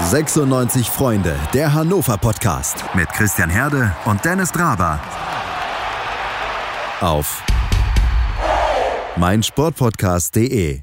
[0.00, 4.98] 96 Freunde, der Hannover Podcast mit Christian Herde und Dennis Draber.
[7.00, 7.44] Auf
[9.16, 10.80] meinsportpodcast.de.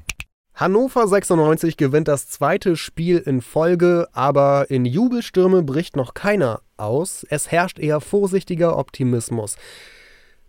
[0.54, 7.26] Hannover 96 gewinnt das zweite Spiel in Folge, aber in Jubelstürme bricht noch keiner aus.
[7.28, 9.56] Es herrscht eher vorsichtiger Optimismus.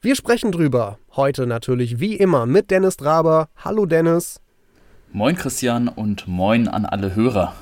[0.02, 1.00] Wir sprechen drüber.
[1.16, 3.50] Heute natürlich wie immer mit Dennis Draber.
[3.57, 4.39] Hallo Dennis.
[5.12, 7.55] Moin Christian und moin an alle Hörer.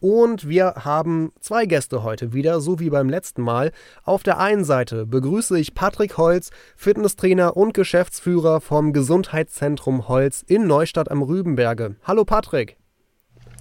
[0.00, 3.72] Und wir haben zwei Gäste heute wieder, so wie beim letzten Mal.
[4.04, 10.66] Auf der einen Seite begrüße ich Patrick Holz, Fitnesstrainer und Geschäftsführer vom Gesundheitszentrum Holz in
[10.66, 11.96] Neustadt am Rübenberge.
[12.04, 12.76] Hallo Patrick.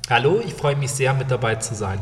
[0.09, 1.99] Hallo, ich freue mich sehr, mit dabei zu sein.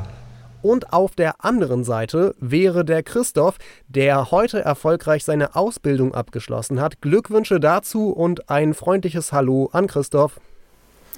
[0.61, 3.57] Und auf der anderen Seite wäre der Christoph,
[3.87, 7.01] der heute erfolgreich seine Ausbildung abgeschlossen hat.
[7.01, 10.39] Glückwünsche dazu und ein freundliches Hallo an Christoph.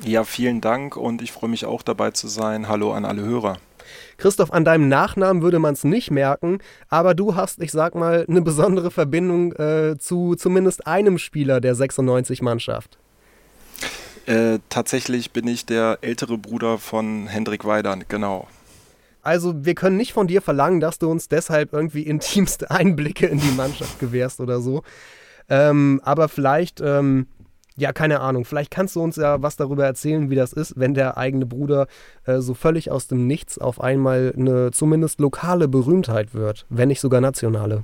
[0.04, 2.68] Ja, vielen Dank und ich freue mich auch dabei zu sein.
[2.68, 3.58] Hallo an alle Hörer.
[4.18, 6.59] Christoph, an deinem Nachnamen würde man es nicht merken,
[6.90, 11.75] aber du hast, ich sag mal, eine besondere Verbindung äh, zu zumindest einem Spieler der
[11.75, 12.98] 96-Mannschaft.
[14.25, 18.48] Äh, tatsächlich bin ich der ältere Bruder von Hendrik Weidern, genau.
[19.22, 23.40] Also wir können nicht von dir verlangen, dass du uns deshalb irgendwie intimste Einblicke in
[23.40, 24.84] die Mannschaft gewährst oder so.
[25.50, 27.28] Ähm, aber vielleicht ähm,
[27.78, 28.44] ja, keine Ahnung.
[28.44, 31.88] Vielleicht kannst du uns ja was darüber erzählen, wie das ist, wenn der eigene Bruder
[32.25, 37.00] äh, so völlig aus dem Nichts auf einmal eine zumindest lokale Berühmtheit wird, wenn nicht
[37.00, 37.84] sogar nationale.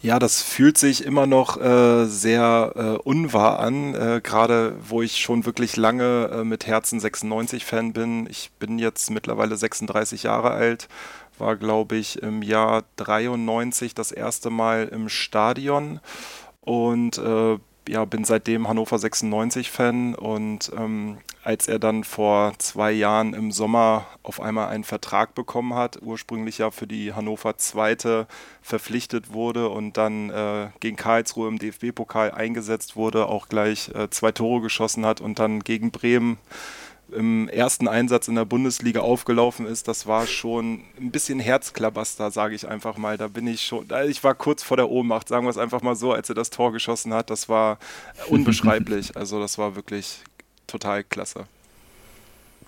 [0.00, 5.16] Ja, das fühlt sich immer noch äh, sehr äh, unwahr an, äh, gerade wo ich
[5.16, 8.28] schon wirklich lange äh, mit Herzen 96-Fan bin.
[8.30, 10.86] Ich bin jetzt mittlerweile 36 Jahre alt,
[11.38, 15.98] war, glaube ich, im Jahr 93 das erste Mal im Stadion
[16.60, 17.58] und äh,
[17.88, 24.06] ja, bin seitdem Hannover 96-Fan und ähm, als er dann vor zwei Jahren im Sommer
[24.22, 28.26] auf einmal einen Vertrag bekommen hat, ursprünglich ja für die Hannover Zweite
[28.60, 34.32] verpflichtet wurde und dann äh, gegen Karlsruhe im DFB-Pokal eingesetzt wurde, auch gleich äh, zwei
[34.32, 36.38] Tore geschossen hat und dann gegen Bremen
[37.12, 42.54] im ersten Einsatz in der Bundesliga aufgelaufen ist, das war schon ein bisschen Herzklabaster, sage
[42.54, 43.16] ich einfach mal.
[43.16, 45.96] Da bin ich schon, ich war kurz vor der Ohnmacht, sagen wir es einfach mal
[45.96, 47.30] so, als er das Tor geschossen hat.
[47.30, 47.78] Das war
[48.28, 49.16] unbeschreiblich.
[49.16, 50.20] Also das war wirklich
[50.66, 51.46] total klasse.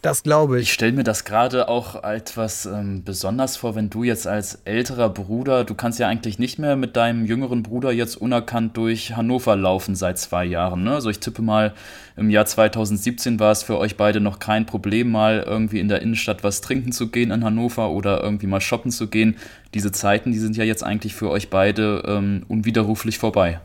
[0.02, 0.68] Das glaube ich.
[0.68, 5.10] Ich stelle mir das gerade auch etwas ähm, besonders vor, wenn du jetzt als älterer
[5.10, 9.56] Bruder, du kannst ja eigentlich nicht mehr mit deinem jüngeren Bruder jetzt unerkannt durch Hannover
[9.56, 10.84] laufen seit zwei Jahren.
[10.84, 10.94] Ne?
[10.94, 11.74] Also ich tippe mal,
[12.16, 16.00] im Jahr 2017 war es für euch beide noch kein Problem, mal irgendwie in der
[16.00, 19.36] Innenstadt was trinken zu gehen in Hannover oder irgendwie mal shoppen zu gehen.
[19.74, 23.60] Diese Zeiten, die sind ja jetzt eigentlich für euch beide ähm, unwiderruflich vorbei.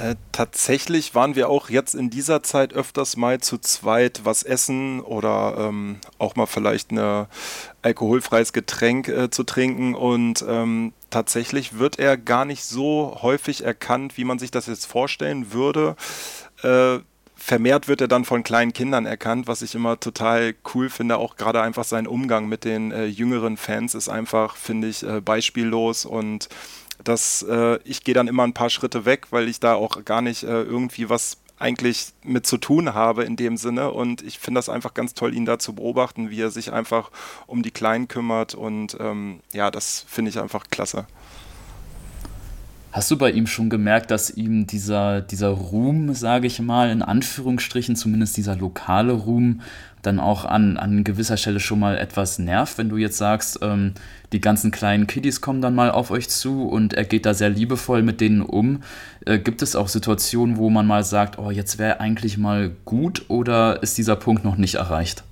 [0.00, 5.00] Äh, tatsächlich waren wir auch jetzt in dieser Zeit öfters mal zu zweit was essen
[5.00, 7.26] oder ähm, auch mal vielleicht ein
[7.82, 14.16] alkoholfreies Getränk äh, zu trinken und ähm, tatsächlich wird er gar nicht so häufig erkannt,
[14.16, 15.96] wie man sich das jetzt vorstellen würde.
[16.62, 17.00] Äh,
[17.36, 21.18] vermehrt wird er dann von kleinen Kindern erkannt, was ich immer total cool finde.
[21.18, 25.20] Auch gerade einfach sein Umgang mit den äh, jüngeren Fans ist einfach, finde ich, äh,
[25.20, 26.48] beispiellos und
[27.04, 30.22] dass äh, ich gehe dann immer ein paar Schritte weg, weil ich da auch gar
[30.22, 33.92] nicht äh, irgendwie was eigentlich mit zu tun habe in dem Sinne.
[33.92, 37.10] Und ich finde das einfach ganz toll, ihn da zu beobachten, wie er sich einfach
[37.46, 38.54] um die Kleinen kümmert.
[38.54, 41.06] Und ähm, ja, das finde ich einfach klasse.
[42.92, 47.02] Hast du bei ihm schon gemerkt, dass ihm dieser, dieser Ruhm, sage ich mal, in
[47.02, 49.60] Anführungsstrichen, zumindest dieser lokale Ruhm,
[50.02, 53.92] dann auch an, an gewisser Stelle schon mal etwas nervt, wenn du jetzt sagst, ähm,
[54.32, 57.50] die ganzen kleinen Kiddies kommen dann mal auf euch zu und er geht da sehr
[57.50, 58.82] liebevoll mit denen um.
[59.24, 63.26] Äh, gibt es auch Situationen, wo man mal sagt, oh, jetzt wäre eigentlich mal gut
[63.28, 65.22] oder ist dieser Punkt noch nicht erreicht?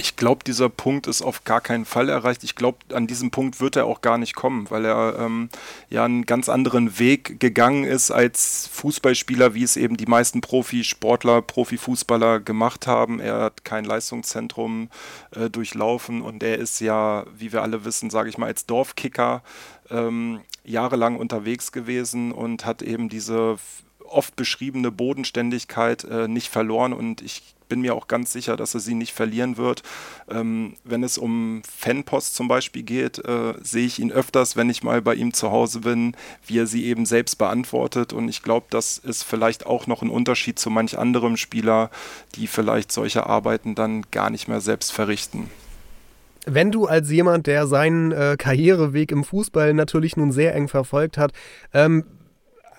[0.00, 2.44] Ich glaube, dieser Punkt ist auf gar keinen Fall erreicht.
[2.44, 5.48] Ich glaube, an diesem Punkt wird er auch gar nicht kommen, weil er ähm,
[5.90, 11.42] ja einen ganz anderen Weg gegangen ist als Fußballspieler, wie es eben die meisten Profisportler,
[11.42, 13.18] Profifußballer gemacht haben.
[13.18, 14.88] Er hat kein Leistungszentrum
[15.32, 19.42] äh, durchlaufen und er ist ja, wie wir alle wissen, sage ich mal, als Dorfkicker
[19.90, 23.56] ähm, jahrelang unterwegs gewesen und hat eben diese
[24.04, 28.80] oft beschriebene Bodenständigkeit äh, nicht verloren und ich bin mir auch ganz sicher, dass er
[28.80, 29.82] sie nicht verlieren wird.
[30.28, 34.82] Ähm, wenn es um Fanpost zum Beispiel geht, äh, sehe ich ihn öfters, wenn ich
[34.82, 36.16] mal bei ihm zu Hause bin,
[36.46, 38.12] wie er sie eben selbst beantwortet.
[38.12, 41.90] Und ich glaube, das ist vielleicht auch noch ein Unterschied zu manch anderem Spieler,
[42.34, 45.50] die vielleicht solche Arbeiten dann gar nicht mehr selbst verrichten.
[46.46, 51.18] Wenn du als jemand, der seinen äh, Karriereweg im Fußball natürlich nun sehr eng verfolgt
[51.18, 51.32] hat,
[51.74, 52.04] ähm,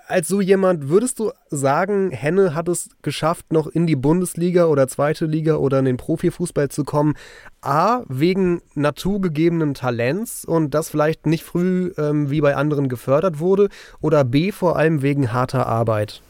[0.10, 4.88] als so jemand, würdest du sagen, Henne hat es geschafft, noch in die Bundesliga oder
[4.88, 7.14] zweite Liga oder in den Profifußball zu kommen?
[7.62, 13.70] A, wegen naturgegebenen Talents und das vielleicht nicht früh ähm, wie bei anderen gefördert wurde,
[14.02, 16.22] oder B, vor allem wegen harter Arbeit?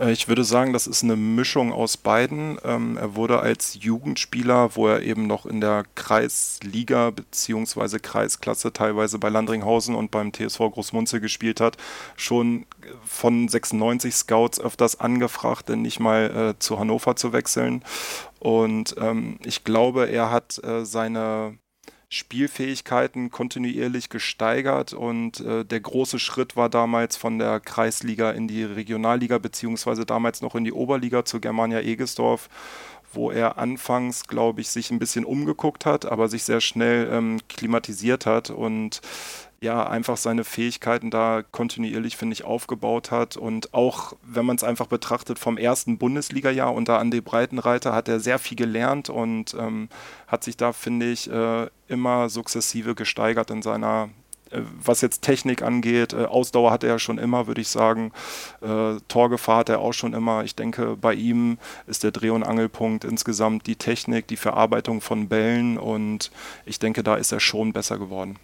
[0.00, 2.58] Äh, ich würde sagen, das ist eine Mischung aus beiden.
[2.64, 7.98] Ähm, er wurde als Jugendspieler, wo er eben noch in der Kreisliga bzw.
[7.98, 11.76] Kreisklasse teilweise bei Landringhausen und beim TSV Großmunzel gespielt hat,
[12.16, 12.66] schon
[13.04, 17.84] von 96 Scouts öfters angefragt, denn nicht mal äh, zu Hannover zu wechseln.
[18.38, 21.58] Und ähm, ich glaube, er hat äh, seine
[22.12, 28.64] Spielfähigkeiten kontinuierlich gesteigert und äh, der große Schritt war damals von der Kreisliga in die
[28.64, 32.48] Regionalliga beziehungsweise damals noch in die Oberliga zu Germania Egesdorf,
[33.12, 37.38] wo er anfangs, glaube ich, sich ein bisschen umgeguckt hat, aber sich sehr schnell ähm,
[37.48, 39.00] klimatisiert hat und
[39.62, 43.36] ja, einfach seine Fähigkeiten da kontinuierlich, finde ich, aufgebaut hat.
[43.36, 48.20] Und auch, wenn man es einfach betrachtet, vom ersten Bundesliga-Jahr unter Andi Breitenreiter hat er
[48.20, 49.90] sehr viel gelernt und ähm,
[50.26, 54.08] hat sich da, finde ich, äh, immer sukzessive gesteigert in seiner,
[54.52, 56.12] was jetzt Technik angeht.
[56.12, 58.12] Äh, Ausdauer hat er ja schon immer, würde ich sagen.
[58.60, 60.44] Äh, Torgefahr hat er auch schon immer.
[60.44, 65.28] Ich denke, bei ihm ist der Dreh- und Angelpunkt insgesamt die Technik, die Verarbeitung von
[65.28, 66.30] Bällen und
[66.64, 68.36] ich denke, da ist er schon besser geworden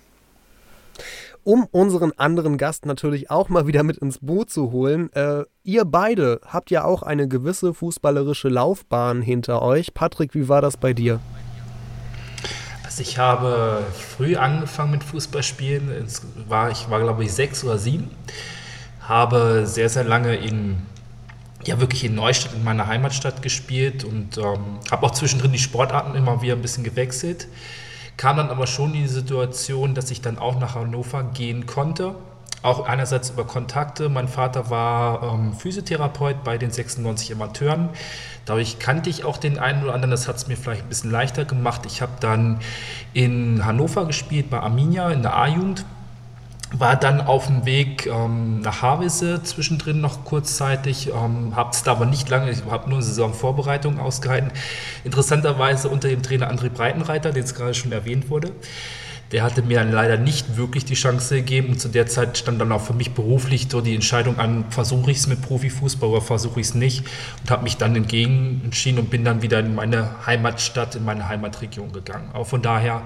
[1.47, 5.13] um unseren anderen Gast natürlich auch mal wieder mit ins Boot zu holen.
[5.13, 9.95] Äh, ihr beide habt ja auch eine gewisse fußballerische Laufbahn hinter euch.
[9.95, 11.21] Patrick, wie war das bei dir?
[12.97, 15.91] Also ich habe früh angefangen mit Fußballspielen.
[15.91, 18.11] Es war, ich war, glaube ich, sechs oder sieben.
[19.03, 20.79] Habe sehr, sehr lange in
[21.65, 26.15] ja wirklich in Neustadt, in meiner Heimatstadt gespielt und ähm, habe auch zwischendrin die Sportarten
[26.15, 27.49] immer wieder ein bisschen gewechselt
[28.17, 32.15] kam dann aber schon in die Situation, dass ich dann auch nach Hannover gehen konnte.
[32.67, 34.09] Auch einerseits über Kontakte.
[34.09, 37.91] Mein Vater war ähm, Physiotherapeut bei den 96 Amateuren.
[38.45, 40.11] Dadurch kannte ich auch den einen oder anderen.
[40.11, 41.83] Das hat es mir vielleicht ein bisschen leichter gemacht.
[41.87, 42.59] Ich habe dann
[43.13, 45.85] in Hannover gespielt, bei Arminia in der A-Jugend
[46.73, 51.93] war dann auf dem Weg ähm, nach Havese zwischendrin noch kurzzeitig, ähm, habe es da
[51.93, 54.51] aber nicht lange, ich habe nur eine Saisonvorbereitung ausgehalten.
[55.05, 58.51] Interessanterweise unter dem Trainer André Breitenreiter, den es gerade schon erwähnt wurde.
[59.33, 62.61] Der hatte mir dann leider nicht wirklich die Chance gegeben und zu der Zeit stand
[62.61, 66.21] dann auch für mich beruflich so die Entscheidung an, versuche ich es mit Profifußball oder
[66.21, 67.05] versuche ich es nicht
[67.43, 71.29] und habe mich dann entgegen entschieden und bin dann wieder in meine Heimatstadt, in meine
[71.29, 72.31] Heimatregion gegangen.
[72.35, 73.03] Auch von daher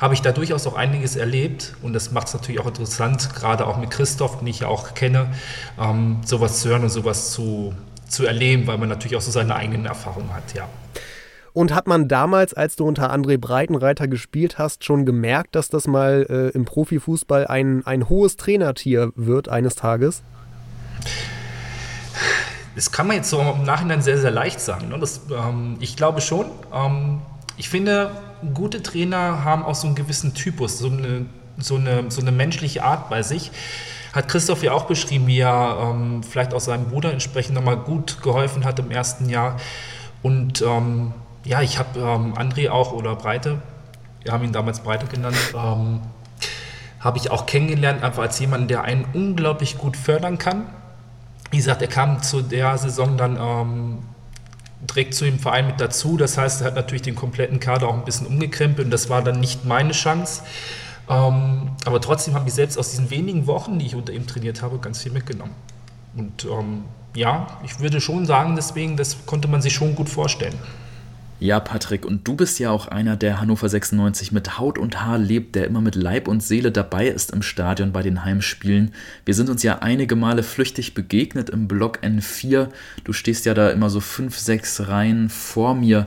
[0.00, 3.66] habe ich da durchaus auch einiges erlebt und das macht es natürlich auch interessant, gerade
[3.66, 5.26] auch mit Christoph, den ich ja auch kenne,
[5.80, 7.74] ähm, sowas zu hören und sowas zu,
[8.08, 10.68] zu erleben, weil man natürlich auch so seine eigenen Erfahrungen hat, ja.
[11.54, 15.86] Und hat man damals, als du unter André Breitenreiter gespielt hast, schon gemerkt, dass das
[15.86, 20.22] mal äh, im Profifußball ein, ein hohes Trainertier wird eines Tages?
[22.74, 24.88] Das kann man jetzt so im Nachhinein sehr, sehr leicht sagen.
[24.88, 24.98] Ne?
[24.98, 26.46] Das, ähm, ich glaube schon.
[26.74, 27.22] Ähm,
[27.56, 28.10] ich finde,
[28.52, 31.26] gute Trainer haben auch so einen gewissen Typus, so eine,
[31.58, 33.52] so eine, so eine menschliche Art bei sich.
[34.12, 38.22] Hat Christoph ja auch beschrieben, wie er ähm, vielleicht auch seinem Bruder entsprechend nochmal gut
[38.22, 39.56] geholfen hat im ersten Jahr.
[40.22, 41.12] Und ähm,
[41.44, 43.60] ja, ich habe ähm, André auch oder Breite,
[44.22, 46.00] wir haben ihn damals Breite genannt, ähm,
[47.00, 50.66] habe ich auch kennengelernt, einfach als jemand, der einen unglaublich gut fördern kann.
[51.50, 53.98] Wie gesagt, er kam zu der Saison dann ähm,
[54.80, 56.16] direkt zu dem Verein mit dazu.
[56.16, 59.22] Das heißt, er hat natürlich den kompletten Kader auch ein bisschen umgekrempelt und das war
[59.22, 60.42] dann nicht meine Chance.
[61.08, 64.62] Ähm, aber trotzdem habe ich selbst aus diesen wenigen Wochen, die ich unter ihm trainiert
[64.62, 65.54] habe, ganz viel mitgenommen.
[66.16, 70.58] Und ähm, ja, ich würde schon sagen, deswegen, das konnte man sich schon gut vorstellen.
[71.44, 75.18] Ja, Patrick, und du bist ja auch einer, der Hannover 96 mit Haut und Haar
[75.18, 78.94] lebt, der immer mit Leib und Seele dabei ist im Stadion bei den Heimspielen.
[79.26, 82.68] Wir sind uns ja einige Male flüchtig begegnet im Block N4.
[83.04, 86.06] Du stehst ja da immer so fünf, sechs Reihen vor mir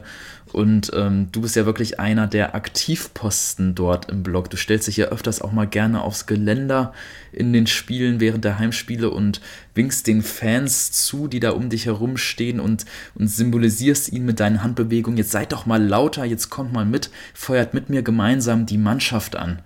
[0.53, 4.49] und ähm, du bist ja wirklich einer der Aktivposten dort im Blog.
[4.49, 6.93] Du stellst dich ja öfters auch mal gerne aufs Geländer
[7.31, 9.41] in den Spielen während der Heimspiele und
[9.75, 12.85] winkst den Fans zu, die da um dich herum stehen und,
[13.15, 15.17] und symbolisierst ihnen mit deinen Handbewegungen.
[15.17, 19.35] Jetzt seid doch mal lauter, jetzt kommt mal mit, feuert mit mir gemeinsam die Mannschaft
[19.35, 19.59] an.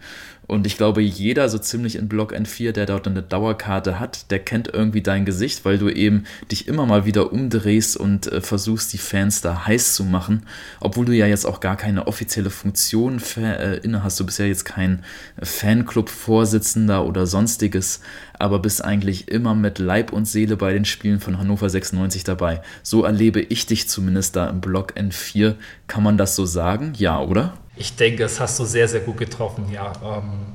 [0.47, 4.39] Und ich glaube, jeder so ziemlich in Block N4, der dort eine Dauerkarte hat, der
[4.39, 8.91] kennt irgendwie dein Gesicht, weil du eben dich immer mal wieder umdrehst und äh, versuchst,
[8.91, 10.45] die Fans da heiß zu machen.
[10.79, 14.19] Obwohl du ja jetzt auch gar keine offizielle Funktion äh, inne hast.
[14.19, 15.05] Du bist ja jetzt kein
[15.41, 18.01] Fanclub-Vorsitzender oder sonstiges,
[18.37, 22.61] aber bist eigentlich immer mit Leib und Seele bei den Spielen von Hannover 96 dabei.
[22.83, 25.55] So erlebe ich dich zumindest da im Block N4.
[25.87, 26.93] Kann man das so sagen?
[26.97, 27.53] Ja, oder?
[27.81, 29.91] Ich denke, das hast du sehr, sehr gut getroffen, ja.
[30.03, 30.53] Ähm,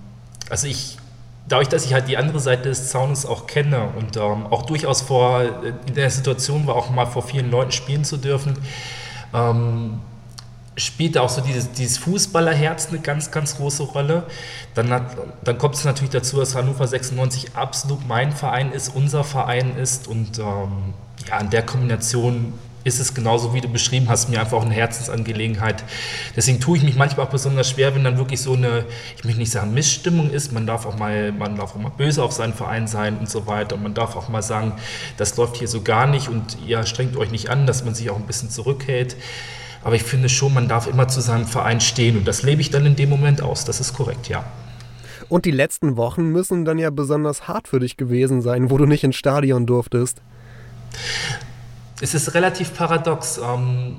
[0.49, 0.97] also ich
[1.49, 5.03] dadurch, dass ich halt die andere Seite des Zaunes auch kenne und ähm, auch durchaus
[5.03, 5.43] vor,
[5.87, 8.55] in der Situation war, auch mal vor vielen Leuten spielen zu dürfen,
[9.35, 10.01] ähm,
[10.77, 14.25] spielt auch so dieses, dieses Fußballerherz eine ganz, ganz große Rolle.
[14.75, 19.25] Dann, hat, dann kommt es natürlich dazu, dass Hannover 96 absolut mein Verein ist, unser
[19.25, 20.95] Verein ist und ähm,
[21.29, 22.53] ja, in der Kombination
[22.87, 25.83] ist es genauso, wie du beschrieben hast, mir einfach auch eine Herzensangelegenheit.
[26.37, 28.85] Deswegen tue ich mich manchmal auch besonders schwer, wenn dann wirklich so eine,
[29.17, 32.23] ich möchte nicht sagen Missstimmung ist, man darf auch mal, man darf auch mal böse
[32.23, 33.75] auf seinen Verein sein und so weiter.
[33.75, 34.75] Und man darf auch mal sagen,
[35.17, 38.09] das läuft hier so gar nicht und ihr strengt euch nicht an, dass man sich
[38.09, 39.17] auch ein bisschen zurückhält.
[39.83, 42.71] Aber ich finde schon, man darf immer zu seinem Verein stehen und das lebe ich
[42.71, 43.65] dann in dem Moment aus.
[43.65, 44.45] Das ist korrekt, ja.
[45.29, 48.87] Und die letzten Wochen müssen dann ja besonders hart für dich gewesen sein, wo du
[48.87, 50.23] nicht ins Stadion durftest
[52.01, 53.39] es ist relativ paradox.
[53.39, 53.97] Ähm,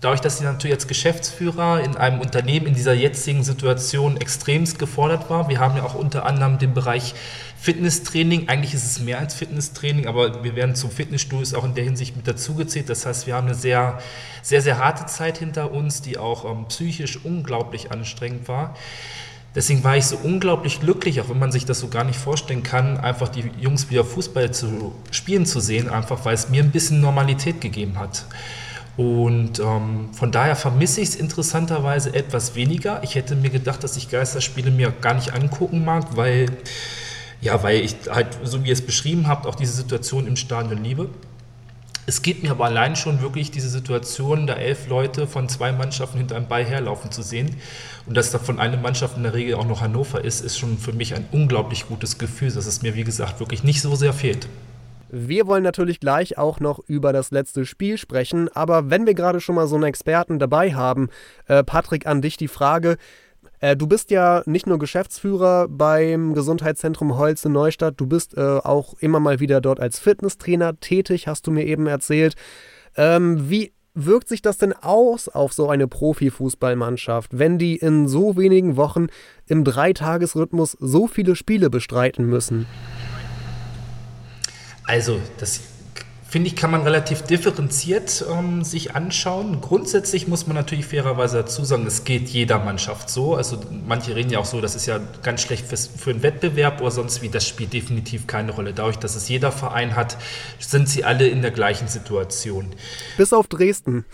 [0.00, 5.30] dadurch, dass ich natürlich als Geschäftsführer in einem Unternehmen in dieser jetzigen Situation extremst gefordert
[5.30, 5.48] war.
[5.48, 7.14] Wir haben ja auch unter anderem den Bereich
[7.58, 8.48] Fitnesstraining.
[8.50, 12.16] Eigentlich ist es mehr als Fitnesstraining, aber wir werden zum Fitnessstudios auch in der Hinsicht
[12.16, 12.90] mit dazugezählt.
[12.90, 13.98] Das heißt, wir haben eine sehr,
[14.42, 18.74] sehr, sehr harte Zeit hinter uns, die auch ähm, psychisch unglaublich anstrengend war.
[19.54, 22.64] Deswegen war ich so unglaublich glücklich, auch wenn man sich das so gar nicht vorstellen
[22.64, 26.72] kann, einfach die Jungs wieder Fußball zu spielen zu sehen, einfach weil es mir ein
[26.72, 28.26] bisschen Normalität gegeben hat.
[28.96, 33.02] Und ähm, von daher vermisse ich es interessanterweise etwas weniger.
[33.02, 36.46] Ich hätte mir gedacht, dass ich Geisterspiele mir gar nicht angucken mag, weil,
[37.40, 40.82] ja, weil ich halt, so wie ihr es beschrieben habt, auch diese Situation im Stadion
[40.82, 41.10] liebe.
[42.06, 46.18] Es geht mir aber allein schon wirklich diese Situation, da elf Leute von zwei Mannschaften
[46.18, 47.56] hinter einem Ball herlaufen zu sehen
[48.06, 50.92] und dass davon eine Mannschaft in der Regel auch noch Hannover ist, ist schon für
[50.92, 54.48] mich ein unglaublich gutes Gefühl, dass es mir, wie gesagt, wirklich nicht so sehr fehlt.
[55.16, 59.40] Wir wollen natürlich gleich auch noch über das letzte Spiel sprechen, aber wenn wir gerade
[59.40, 61.08] schon mal so einen Experten dabei haben,
[61.46, 62.96] äh, Patrick, an dich die Frage,
[63.60, 68.40] äh, du bist ja nicht nur Geschäftsführer beim Gesundheitszentrum Holz in Neustadt, du bist äh,
[68.40, 72.34] auch immer mal wieder dort als Fitnesstrainer tätig, hast du mir eben erzählt.
[72.96, 78.36] Ähm, wie wirkt sich das denn aus auf so eine Profifußballmannschaft, wenn die in so
[78.36, 79.06] wenigen Wochen
[79.46, 82.66] im Dreitagesrhythmus so viele Spiele bestreiten müssen?
[84.86, 85.60] Also, das
[86.34, 89.60] finde ich, kann man relativ differenziert ähm, sich anschauen.
[89.60, 93.36] Grundsätzlich muss man natürlich fairerweise dazu sagen, es geht jeder Mannschaft so.
[93.36, 96.80] Also manche reden ja auch so, das ist ja ganz schlecht für, für einen Wettbewerb
[96.80, 97.28] oder sonst wie.
[97.28, 98.72] Das spielt definitiv keine Rolle.
[98.74, 100.16] Dadurch, dass es jeder Verein hat,
[100.58, 102.74] sind sie alle in der gleichen Situation.
[103.16, 104.04] Bis auf Dresden.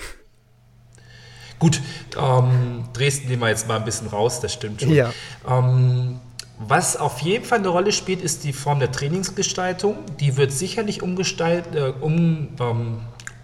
[1.59, 1.81] Gut,
[2.21, 4.93] ähm, Dresden nehmen wir jetzt mal ein bisschen raus, das stimmt schon.
[4.93, 5.11] Ja.
[5.49, 6.21] Ähm,
[6.63, 9.97] was auf jeden Fall eine Rolle spielt, ist die Form der Trainingsgestaltung.
[10.21, 13.01] Die wird sicherlich umgestalt, äh, um, ähm,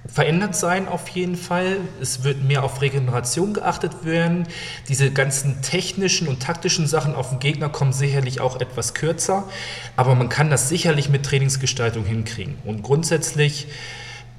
[0.06, 1.78] verändert sein auf jeden Fall.
[1.99, 4.46] Es wird mehr auf Regeneration geachtet werden.
[4.88, 9.49] Diese ganzen technischen und taktischen Sachen auf den Gegner kommen sicherlich auch etwas kürzer,
[9.96, 12.56] aber man kann das sicherlich mit Trainingsgestaltung hinkriegen.
[12.64, 13.66] Und grundsätzlich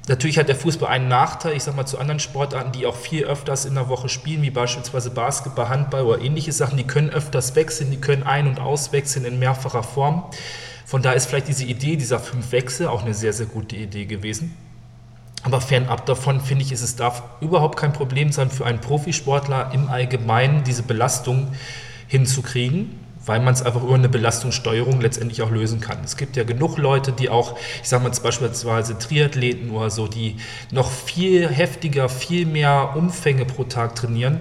[0.07, 3.25] Natürlich hat der Fußball einen Nachteil, ich sag mal zu anderen Sportarten, die auch viel
[3.25, 7.55] öfters in der Woche spielen, wie beispielsweise Basketball, Handball oder ähnliche Sachen, die können öfters
[7.55, 10.23] wechseln, die können ein- und auswechseln in mehrfacher Form.
[10.85, 14.05] Von da ist vielleicht diese Idee dieser fünf Wechsel auch eine sehr, sehr gute Idee
[14.05, 14.55] gewesen.
[15.43, 19.71] Aber fernab davon finde ich, ist es darf überhaupt kein Problem sein für einen Profisportler
[19.73, 21.49] im Allgemeinen diese Belastung
[22.07, 25.99] hinzukriegen weil man es einfach über eine Belastungssteuerung letztendlich auch lösen kann.
[26.03, 30.37] Es gibt ja genug Leute, die auch, ich sage mal beispielsweise Triathleten oder so, die
[30.71, 34.39] noch viel heftiger, viel mehr Umfänge pro Tag trainieren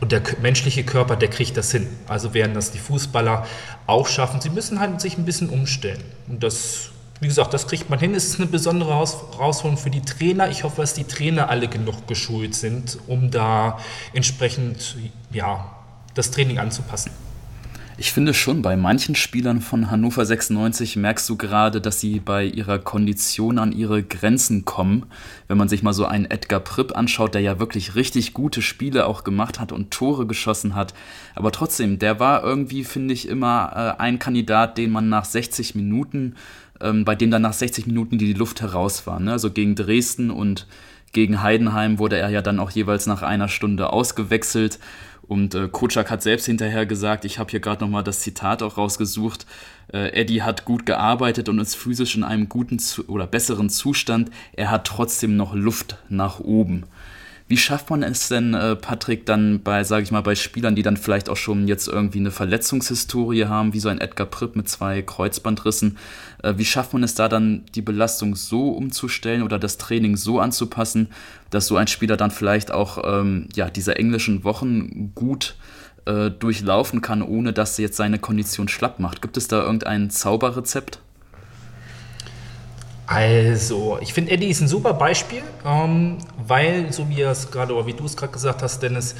[0.00, 1.88] und der menschliche Körper, der kriegt das hin.
[2.06, 3.46] Also werden das die Fußballer
[3.86, 4.40] auch schaffen.
[4.40, 6.90] Sie müssen halt sich ein bisschen umstellen und das
[7.20, 8.14] wie gesagt, das kriegt man hin.
[8.14, 10.50] Es ist eine besondere Herausforderung für die Trainer.
[10.50, 13.80] Ich hoffe, dass die Trainer alle genug geschult sind, um da
[14.12, 14.96] entsprechend
[15.32, 15.68] ja,
[16.14, 17.10] das Training anzupassen.
[18.00, 22.44] Ich finde schon, bei manchen Spielern von Hannover 96 merkst du gerade, dass sie bei
[22.44, 25.06] ihrer Kondition an ihre Grenzen kommen.
[25.48, 29.04] Wenn man sich mal so einen Edgar Pripp anschaut, der ja wirklich richtig gute Spiele
[29.04, 30.94] auch gemacht hat und Tore geschossen hat.
[31.34, 35.74] Aber trotzdem, der war irgendwie, finde ich, immer äh, ein Kandidat, den man nach 60
[35.74, 36.36] Minuten,
[36.80, 39.18] ähm, bei dem dann nach 60 Minuten die Luft heraus war.
[39.18, 39.32] Ne?
[39.32, 40.68] Also gegen Dresden und
[41.10, 44.78] gegen Heidenheim wurde er ja dann auch jeweils nach einer Stunde ausgewechselt.
[45.28, 48.78] Und äh, Kocak hat selbst hinterher gesagt, ich habe hier gerade nochmal das Zitat auch
[48.78, 49.46] rausgesucht,
[49.92, 54.30] äh, Eddie hat gut gearbeitet und ist physisch in einem guten zu oder besseren Zustand,
[54.54, 56.86] er hat trotzdem noch Luft nach oben.
[57.48, 60.82] Wie schafft man es denn, äh, Patrick, dann bei, sage ich mal, bei Spielern, die
[60.82, 64.68] dann vielleicht auch schon jetzt irgendwie eine Verletzungshistorie haben, wie so ein Edgar Pripp mit
[64.68, 65.96] zwei Kreuzbandrissen,
[66.42, 70.40] äh, wie schafft man es da dann, die Belastung so umzustellen oder das Training so
[70.40, 71.08] anzupassen,
[71.48, 75.56] dass so ein Spieler dann vielleicht auch ähm, ja, diese englischen Wochen gut
[76.04, 79.22] äh, durchlaufen kann, ohne dass jetzt seine Kondition schlapp macht.
[79.22, 81.00] Gibt es da irgendein Zauberrezept?
[83.08, 87.74] Also, ich finde, Eddie ist ein super Beispiel, ähm, weil, so wie er es gerade,
[87.74, 89.14] oder wie du es gerade gesagt hast, Dennis,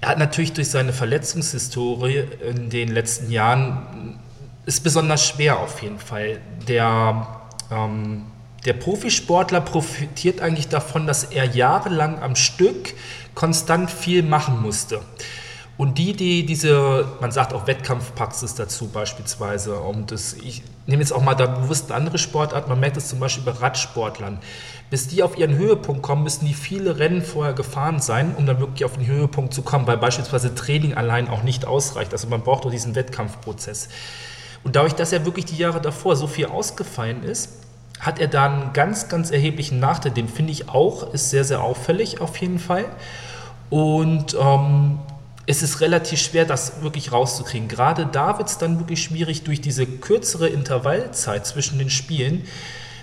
[0.00, 4.18] er hat natürlich durch seine Verletzungshistorie in den letzten Jahren,
[4.64, 6.40] ist besonders schwer auf jeden Fall.
[6.66, 7.26] Der,
[7.70, 8.24] ähm,
[8.64, 12.94] der Profisportler profitiert eigentlich davon, dass er jahrelang am Stück
[13.34, 15.02] konstant viel machen musste.
[15.80, 21.10] Und die, die diese, man sagt auch Wettkampfpraxis dazu beispielsweise, und das, ich nehme jetzt
[21.10, 24.40] auch mal da bewusst eine andere Sportart, man merkt es zum Beispiel bei Radsportlern.
[24.90, 28.60] Bis die auf ihren Höhepunkt kommen, müssen die viele Rennen vorher gefahren sein, um dann
[28.60, 32.12] wirklich auf den Höhepunkt zu kommen, weil beispielsweise Training allein auch nicht ausreicht.
[32.12, 33.88] Also man braucht doch diesen Wettkampfprozess.
[34.62, 37.54] Und dadurch, dass er wirklich die Jahre davor so viel ausgefallen ist,
[38.00, 40.12] hat er da einen ganz, ganz erheblichen Nachteil.
[40.12, 42.84] Den finde ich auch, ist sehr, sehr auffällig auf jeden Fall.
[43.70, 44.98] Und ähm,
[45.46, 47.68] es ist relativ schwer, das wirklich rauszukriegen.
[47.68, 52.44] Gerade da wird es dann wirklich schwierig durch diese kürzere Intervallzeit zwischen den Spielen.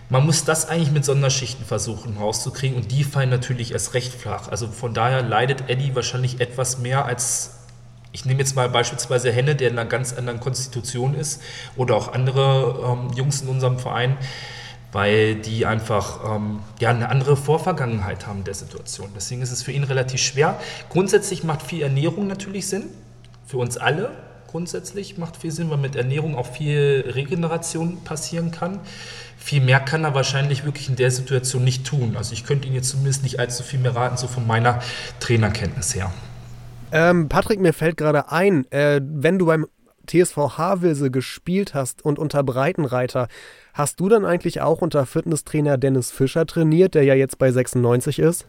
[0.10, 4.48] Man muss das eigentlich mit Sonderschichten versuchen rauszukriegen und die fallen natürlich erst recht flach.
[4.48, 7.56] Also von daher leidet Eddie wahrscheinlich etwas mehr als,
[8.13, 11.41] ich nehme jetzt mal beispielsweise Henne, der in einer ganz anderen Konstitution ist
[11.75, 14.17] oder auch andere ähm, Jungs in unserem Verein
[14.91, 19.10] weil die einfach ähm, ja, eine andere Vorvergangenheit haben der Situation.
[19.15, 20.60] Deswegen ist es für ihn relativ schwer.
[20.89, 22.86] Grundsätzlich macht viel Ernährung natürlich Sinn,
[23.46, 24.12] für uns alle
[24.48, 28.79] grundsätzlich macht viel Sinn, weil mit Ernährung auch viel Regeneration passieren kann.
[29.38, 32.15] Viel mehr kann er wahrscheinlich wirklich in der Situation nicht tun.
[32.17, 34.79] Also ich könnte ihn jetzt zumindest nicht allzu viel mehr raten, so von meiner
[35.20, 36.12] Trainerkenntnis her.
[36.91, 39.67] Ähm, Patrick, mir fällt gerade ein, äh, wenn du beim
[40.08, 43.27] TSV Havelse gespielt hast und unter Breitenreiter,
[43.77, 48.17] Hast du dann eigentlich auch unter Fitnesstrainer Dennis Fischer trainiert, der ja jetzt bei 96
[48.17, 48.48] ist?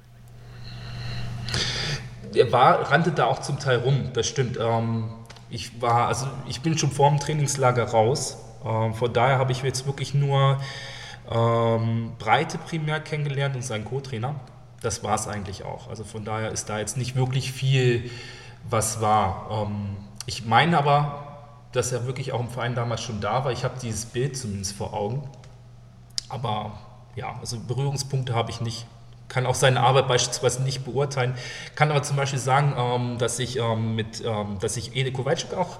[2.33, 4.59] Er war, rannte da auch zum Teil rum, das stimmt.
[4.59, 5.11] Ähm,
[5.51, 8.39] ich war, also ich bin schon vor dem Trainingslager raus.
[8.65, 10.63] Ähm, von daher habe ich jetzt wirklich nur
[11.31, 14.35] ähm, Breite primär kennengelernt und seinen Co-Trainer.
[14.81, 15.91] Das war es eigentlich auch.
[15.91, 18.11] Also von daher ist da jetzt nicht wirklich viel,
[18.71, 19.67] was war.
[19.69, 21.28] Ähm, ich meine aber,
[21.73, 23.53] dass er wirklich auch im Verein damals schon da war.
[23.53, 25.29] Ich habe dieses Bild zumindest vor Augen.
[26.29, 26.79] Aber
[27.17, 28.87] ja, also Berührungspunkte habe ich nicht.
[29.29, 31.35] Kann auch seine Arbeit beispielsweise nicht beurteilen.
[31.75, 35.53] Kann aber zum Beispiel sagen, ähm, dass ich ähm, mit, ähm, dass ich Ede Kowalczyk
[35.53, 35.79] auch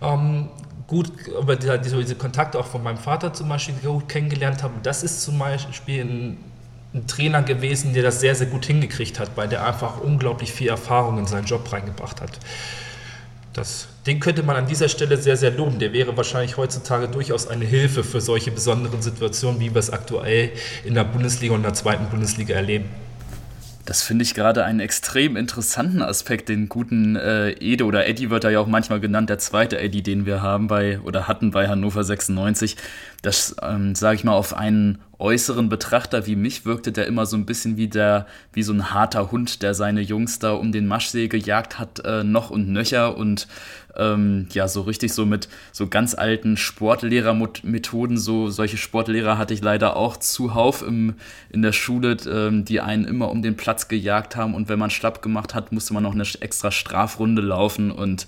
[0.00, 0.50] ähm,
[0.86, 4.74] gut über diese, diese, Kontakte auch von meinem Vater zum Beispiel gut kennengelernt habe.
[4.84, 6.36] Das ist zum Beispiel ein,
[6.94, 10.68] ein Trainer gewesen, der das sehr, sehr gut hingekriegt hat, weil der einfach unglaublich viel
[10.68, 12.38] Erfahrung in seinen Job reingebracht hat.
[13.56, 15.78] Das, den könnte man an dieser Stelle sehr, sehr loben.
[15.78, 20.50] Der wäre wahrscheinlich heutzutage durchaus eine Hilfe für solche besonderen Situationen, wie wir es aktuell
[20.84, 22.90] in der Bundesliga und der zweiten Bundesliga erleben.
[23.86, 28.42] Das finde ich gerade einen extrem interessanten Aspekt, den guten äh, Ede oder Eddie wird
[28.42, 31.68] da ja auch manchmal genannt, der zweite Eddie, den wir haben bei oder hatten bei
[31.68, 32.76] Hannover 96.
[33.22, 37.36] Das, ähm, sage ich mal, auf einen äußeren Betrachter wie mich wirkte der immer so
[37.36, 40.88] ein bisschen wie der, wie so ein harter Hund, der seine Jungs da um den
[40.88, 43.46] Maschsee gejagt hat, äh, noch und nöcher und
[43.98, 49.62] ähm, ja, so richtig so mit so ganz alten Sportlehrermethoden, so solche Sportlehrer hatte ich
[49.62, 51.14] leider auch zuhauf im,
[51.50, 54.54] in der Schule, ähm, die einen immer um den Platz gejagt haben.
[54.54, 57.90] Und wenn man schlapp gemacht hat, musste man noch eine extra Strafrunde laufen.
[57.90, 58.26] Und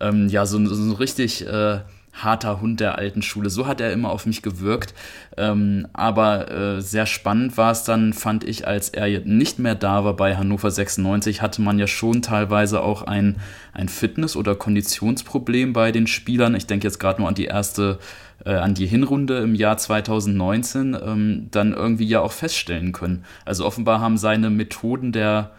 [0.00, 1.80] ähm, ja, so, so richtig äh,
[2.22, 3.50] harter Hund der alten Schule.
[3.50, 4.94] So hat er immer auf mich gewirkt.
[5.36, 10.04] Ähm, aber äh, sehr spannend war es dann, fand ich, als er nicht mehr da
[10.04, 13.36] war bei Hannover 96, hatte man ja schon teilweise auch ein,
[13.72, 16.54] ein Fitness- oder Konditionsproblem bei den Spielern.
[16.54, 17.98] Ich denke jetzt gerade nur an die erste
[18.44, 23.24] äh, an die Hinrunde im Jahr 2019 ähm, dann irgendwie ja auch feststellen können.
[23.44, 25.52] Also offenbar haben seine Methoden der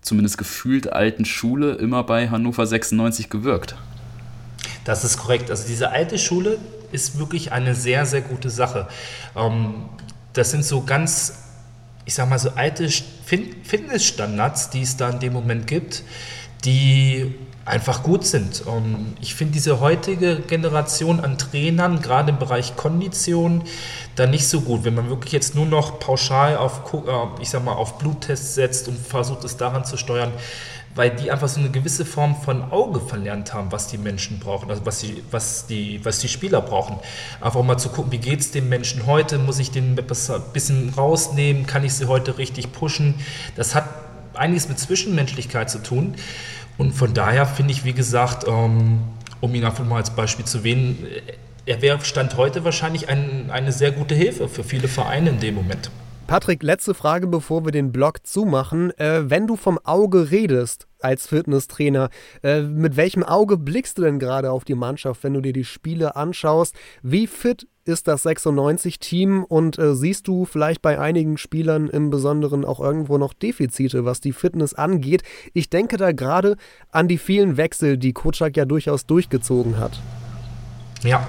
[0.00, 3.76] zumindest gefühlt alten Schule immer bei Hannover 96 gewirkt.
[4.88, 5.50] Das ist korrekt.
[5.50, 6.56] Also diese alte Schule
[6.92, 8.88] ist wirklich eine sehr, sehr gute Sache.
[9.36, 9.84] Ähm,
[10.32, 11.34] das sind so ganz,
[12.06, 16.04] ich sag mal, so alte Fitnessstandards, die es da in dem Moment gibt,
[16.64, 17.34] die
[17.66, 18.62] einfach gut sind.
[18.66, 23.64] Ähm, ich finde diese heutige Generation an Trainern, gerade im Bereich Kondition,
[24.16, 24.84] da nicht so gut.
[24.84, 28.88] Wenn man wirklich jetzt nur noch pauschal auf, äh, ich sag mal, auf Bluttests setzt
[28.88, 30.32] und versucht es daran zu steuern,
[30.98, 34.68] weil die einfach so eine gewisse Form von Auge verlernt haben, was die Menschen brauchen,
[34.68, 36.96] also was die, was die, was die Spieler brauchen.
[37.40, 40.92] Einfach mal zu gucken, wie geht es dem Menschen heute, muss ich den ein bisschen
[40.96, 43.14] rausnehmen, kann ich sie heute richtig pushen.
[43.54, 43.84] Das hat
[44.34, 46.16] einiges mit Zwischenmenschlichkeit zu tun.
[46.78, 48.98] Und von daher finde ich, wie gesagt, ähm,
[49.40, 51.06] um ihn einfach mal als Beispiel zu wählen,
[51.64, 55.54] er wäre Stand heute wahrscheinlich ein, eine sehr gute Hilfe für viele Vereine in dem
[55.54, 55.92] Moment.
[56.26, 58.90] Patrick, letzte Frage, bevor wir den Blog zumachen.
[58.98, 62.10] Äh, wenn du vom Auge redest, als Fitnesstrainer.
[62.42, 65.64] Äh, mit welchem Auge blickst du denn gerade auf die Mannschaft, wenn du dir die
[65.64, 66.74] Spiele anschaust?
[67.02, 72.64] Wie fit ist das 96-Team und äh, siehst du vielleicht bei einigen Spielern im Besonderen
[72.64, 75.22] auch irgendwo noch Defizite, was die Fitness angeht?
[75.54, 76.56] Ich denke da gerade
[76.90, 79.98] an die vielen Wechsel, die Kotschak ja durchaus durchgezogen hat.
[81.02, 81.26] Ja,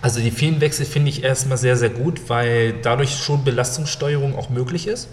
[0.00, 4.50] also die vielen Wechsel finde ich erstmal sehr, sehr gut, weil dadurch schon Belastungssteuerung auch
[4.50, 5.08] möglich ist.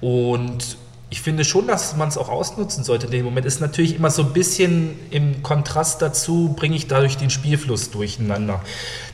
[0.00, 0.76] Und
[1.12, 3.44] ich finde schon, dass man es auch ausnutzen sollte in dem Moment.
[3.44, 8.60] Ist natürlich immer so ein bisschen im Kontrast dazu, bringe ich dadurch den Spielfluss durcheinander.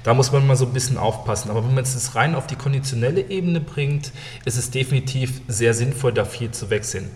[0.05, 1.51] Da muss man mal so ein bisschen aufpassen.
[1.51, 4.13] Aber wenn man es rein auf die konditionelle Ebene bringt,
[4.45, 7.11] ist es definitiv sehr sinnvoll, da viel zu wechseln.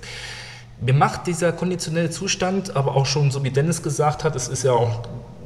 [0.81, 4.63] Mir macht dieser konditionelle Zustand aber auch schon, so wie Dennis gesagt hat, es ist
[4.63, 5.03] ja auch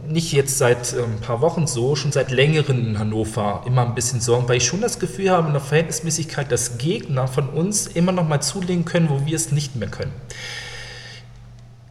[0.08, 3.94] nicht jetzt seit äh, ein paar Wochen so, schon seit längerem in Hannover immer ein
[3.94, 7.86] bisschen Sorgen, weil ich schon das Gefühl habe, in der Verhältnismäßigkeit, dass Gegner von uns
[7.86, 10.12] immer noch mal zulegen können, wo wir es nicht mehr können.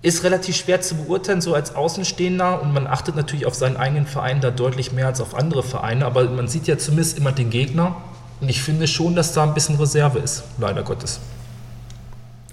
[0.01, 2.61] Ist relativ schwer zu beurteilen, so als Außenstehender.
[2.61, 6.05] Und man achtet natürlich auf seinen eigenen Verein da deutlich mehr als auf andere Vereine.
[6.05, 7.95] Aber man sieht ja zumindest immer den Gegner.
[8.41, 11.21] Und ich finde schon, dass da ein bisschen Reserve ist, leider Gottes.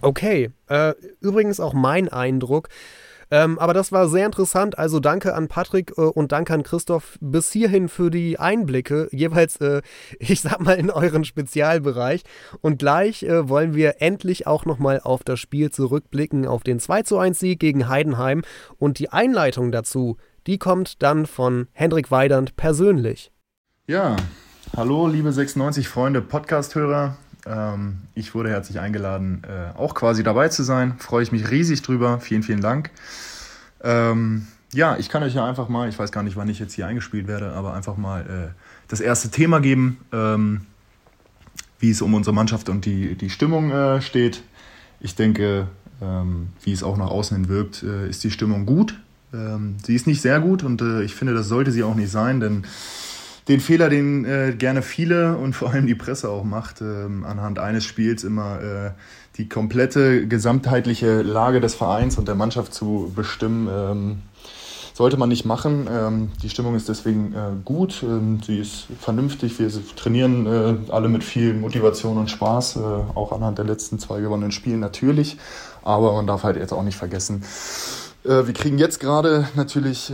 [0.01, 2.69] Okay, äh, übrigens auch mein Eindruck.
[3.31, 4.79] Ähm, aber das war sehr interessant.
[4.79, 9.57] Also danke an Patrick äh, und danke an Christoph bis hierhin für die Einblicke, jeweils,
[9.59, 9.83] äh,
[10.19, 12.23] ich sag mal, in euren Spezialbereich.
[12.61, 17.03] Und gleich äh, wollen wir endlich auch nochmal auf das Spiel zurückblicken, auf den 2
[17.03, 18.43] zu 1 Sieg gegen Heidenheim.
[18.79, 20.17] Und die Einleitung dazu,
[20.47, 23.31] die kommt dann von Hendrik Weidand persönlich.
[23.87, 24.17] Ja,
[24.77, 27.17] hallo liebe 96 Freunde, Podcast-Hörer.
[27.51, 30.95] Ähm, ich wurde herzlich eingeladen, äh, auch quasi dabei zu sein.
[30.99, 32.21] Freue ich mich riesig drüber.
[32.21, 32.91] Vielen, vielen Dank.
[33.83, 36.75] Ähm, ja, ich kann euch ja einfach mal, ich weiß gar nicht, wann ich jetzt
[36.75, 40.67] hier eingespielt werde, aber einfach mal äh, das erste Thema geben, ähm,
[41.81, 44.43] wie es um unsere Mannschaft und die, die Stimmung äh, steht.
[45.01, 45.67] Ich denke,
[46.01, 48.99] ähm, wie es auch nach außen hin wirkt, äh, ist die Stimmung gut.
[49.33, 52.11] Ähm, sie ist nicht sehr gut und äh, ich finde, das sollte sie auch nicht
[52.11, 52.65] sein, denn
[53.49, 57.59] den Fehler, den äh, gerne viele und vor allem die Presse auch macht, äh, anhand
[57.59, 58.91] eines Spiels immer äh,
[59.37, 64.23] die komplette gesamtheitliche Lage des Vereins und der Mannschaft zu bestimmen, ähm,
[65.01, 65.89] sollte man nicht machen.
[65.91, 71.09] Ähm, die Stimmung ist deswegen äh, gut, ähm, sie ist vernünftig, wir trainieren äh, alle
[71.09, 72.81] mit viel Motivation und Spaß, äh,
[73.15, 75.39] auch anhand der letzten zwei gewonnenen Spiele natürlich,
[75.83, 77.43] aber man darf halt jetzt auch nicht vergessen,
[78.23, 80.13] wir kriegen jetzt gerade natürlich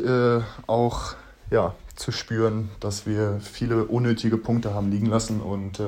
[0.68, 1.14] auch
[1.50, 5.40] ja, zu spüren, dass wir viele unnötige Punkte haben liegen lassen.
[5.40, 5.84] Und äh,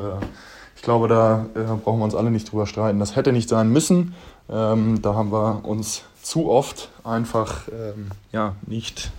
[0.74, 2.98] ich glaube, da äh, brauchen wir uns alle nicht drüber streiten.
[2.98, 4.14] Das hätte nicht sein müssen.
[4.48, 9.10] Ähm, da haben wir uns zu oft einfach ähm, ja, nicht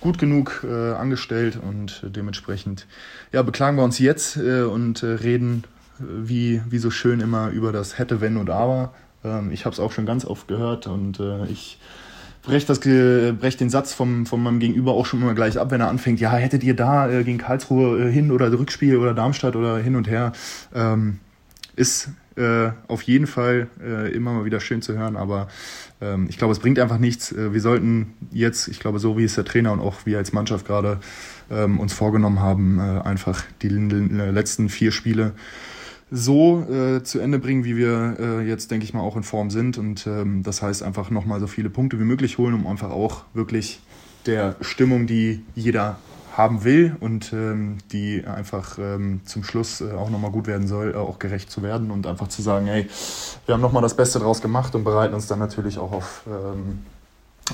[0.00, 2.86] gut genug äh, angestellt und dementsprechend
[3.32, 5.64] ja, beklagen wir uns jetzt äh, und äh, reden
[5.98, 8.92] äh, wie, wie so schön immer über das hätte, wenn und aber.
[9.24, 11.78] Ähm, ich habe es auch schon ganz oft gehört und ich
[12.46, 15.80] brecht, das, brecht den Satz vom, von meinem Gegenüber auch schon immer gleich ab, wenn
[15.80, 19.56] er anfängt, ja, hättet ihr da äh, gegen Karlsruhe äh, hin oder Rückspiel oder Darmstadt
[19.56, 20.32] oder hin und her,
[20.74, 21.18] ähm,
[21.74, 25.48] ist äh, auf jeden Fall äh, immer mal wieder schön zu hören, aber
[26.00, 27.32] ähm, ich glaube, es bringt einfach nichts.
[27.32, 30.32] Äh, wir sollten jetzt, ich glaube, so wie es der Trainer und auch wir als
[30.32, 31.00] Mannschaft gerade
[31.50, 35.32] ähm, uns vorgenommen haben, äh, einfach die letzten vier Spiele
[36.10, 39.50] so äh, zu Ende bringen, wie wir äh, jetzt, denke ich mal, auch in Form
[39.50, 39.76] sind.
[39.78, 43.24] Und ähm, das heißt einfach nochmal so viele Punkte wie möglich holen, um einfach auch
[43.34, 43.80] wirklich
[44.26, 45.98] der Stimmung, die jeder
[46.36, 50.92] haben will und ähm, die einfach ähm, zum Schluss äh, auch nochmal gut werden soll,
[50.92, 52.86] äh, auch gerecht zu werden und einfach zu sagen, hey,
[53.46, 56.84] wir haben nochmal das Beste draus gemacht und bereiten uns dann natürlich auch auf, ähm,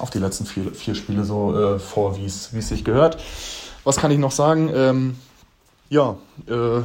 [0.00, 3.22] auf die letzten vier, vier Spiele so äh, vor, wie es sich gehört.
[3.84, 4.68] Was kann ich noch sagen?
[4.74, 5.16] Ähm,
[5.88, 6.16] ja,
[6.48, 6.80] äh,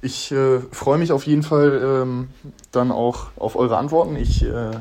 [0.00, 2.28] ich äh, freue mich auf jeden Fall ähm,
[2.70, 4.16] dann auch auf eure Antworten.
[4.16, 4.76] Ich äh, äh,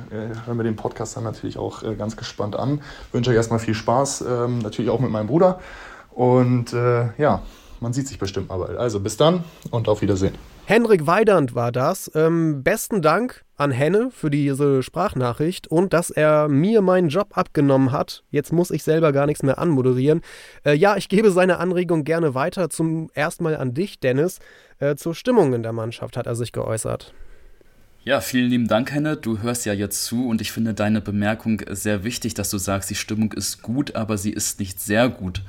[0.45, 2.81] höre mir den Podcast dann natürlich auch äh, ganz gespannt an.
[3.11, 5.59] Wünsche euch erstmal viel Spaß, ähm, natürlich auch mit meinem Bruder.
[6.11, 7.41] Und äh, ja,
[7.79, 8.77] man sieht sich bestimmt mal bald.
[8.77, 10.35] Also bis dann und auf Wiedersehen.
[10.69, 12.11] Henrik Weidand war das.
[12.13, 17.93] Ähm, besten Dank an Henne für diese Sprachnachricht und dass er mir meinen Job abgenommen
[17.93, 18.25] hat.
[18.31, 20.19] Jetzt muss ich selber gar nichts mehr anmoderieren.
[20.65, 22.69] Äh, ja, ich gebe seine Anregung gerne weiter.
[22.69, 24.39] Zum erstmal an dich, Dennis.
[24.79, 27.13] Äh, zur Stimmung in der Mannschaft hat er sich geäußert.
[28.03, 29.15] Ja, vielen lieben Dank, Henne.
[29.15, 32.89] Du hörst ja jetzt zu und ich finde deine Bemerkung sehr wichtig, dass du sagst,
[32.89, 35.43] die Stimmung ist gut, aber sie ist nicht sehr gut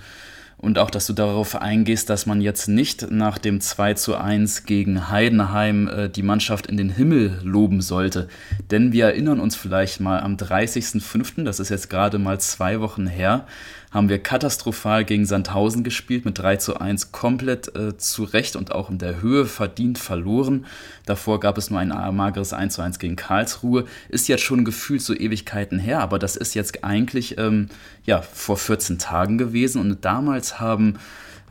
[0.58, 4.64] und auch, dass du darauf eingehst, dass man jetzt nicht nach dem 2 zu 1
[4.64, 8.26] gegen Heidenheim äh, die Mannschaft in den Himmel loben sollte.
[8.70, 13.06] Denn wir erinnern uns vielleicht mal am 30.05., das ist jetzt gerade mal zwei Wochen
[13.06, 13.46] her,
[13.90, 18.72] haben wir katastrophal gegen Sandhausen gespielt, mit 3 zu 1 komplett äh, zu Recht und
[18.72, 20.66] auch in der Höhe verdient verloren.
[21.06, 23.84] Davor gab es nur ein mageres 1 zu 1 gegen Karlsruhe.
[24.08, 27.68] Ist jetzt schon gefühlt so Ewigkeiten her, aber das ist jetzt eigentlich ähm,
[28.04, 30.98] ja, vor 14 Tagen gewesen und damals haben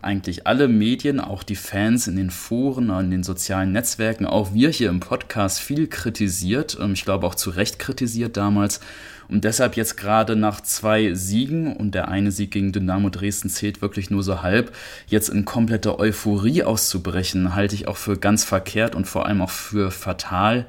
[0.02, 4.69] eigentlich alle Medien, auch die Fans in den Foren, in den sozialen Netzwerken, auch wir
[4.69, 6.78] hier im Podcast viel kritisiert.
[6.80, 8.80] Ähm, ich glaube auch zu Recht kritisiert damals.
[9.30, 13.82] Und deshalb jetzt gerade nach zwei Siegen und der eine Sieg gegen Dynamo Dresden zählt
[13.82, 14.74] wirklich nur so halb,
[15.08, 19.50] jetzt in komplette Euphorie auszubrechen, halte ich auch für ganz verkehrt und vor allem auch
[19.50, 20.66] für fatal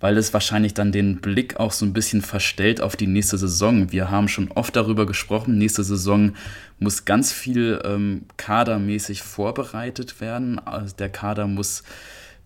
[0.00, 3.90] weil es wahrscheinlich dann den Blick auch so ein bisschen verstellt auf die nächste Saison.
[3.90, 6.34] Wir haben schon oft darüber gesprochen, nächste Saison
[6.78, 10.60] muss ganz viel ähm, kadermäßig vorbereitet werden.
[10.60, 11.82] Also der Kader muss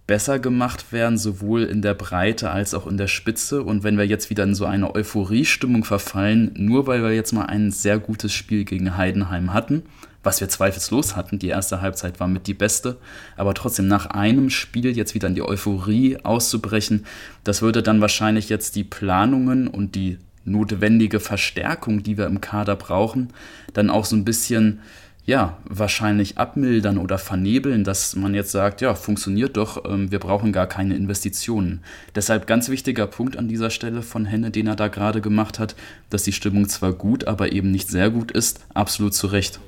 [0.07, 3.63] besser gemacht werden, sowohl in der Breite als auch in der Spitze.
[3.63, 7.47] Und wenn wir jetzt wieder in so eine Euphoriestimmung verfallen, nur weil wir jetzt mal
[7.47, 9.85] ein sehr gutes Spiel gegen Heidenheim hatten,
[10.23, 11.39] was wir zweifellos hatten.
[11.39, 12.99] Die erste Halbzeit war mit die beste.
[13.37, 17.07] Aber trotzdem nach einem Spiel jetzt wieder in die Euphorie auszubrechen,
[17.45, 22.77] das würde dann wahrscheinlich jetzt die Planungen und die notwendige Verstärkung, die wir im Kader
[22.77, 23.29] brauchen,
[23.75, 24.81] dann auch so ein bisschen
[25.25, 30.53] ja, wahrscheinlich abmildern oder vernebeln, dass man jetzt sagt, ja, funktioniert doch, ähm, wir brauchen
[30.53, 31.83] gar keine Investitionen.
[32.15, 35.77] Deshalb ganz wichtiger Punkt an dieser Stelle von Henne, den er da gerade gemacht hat,
[36.11, 39.61] dass die Stimmung zwar gut, aber eben nicht sehr gut ist, absolut zu Recht.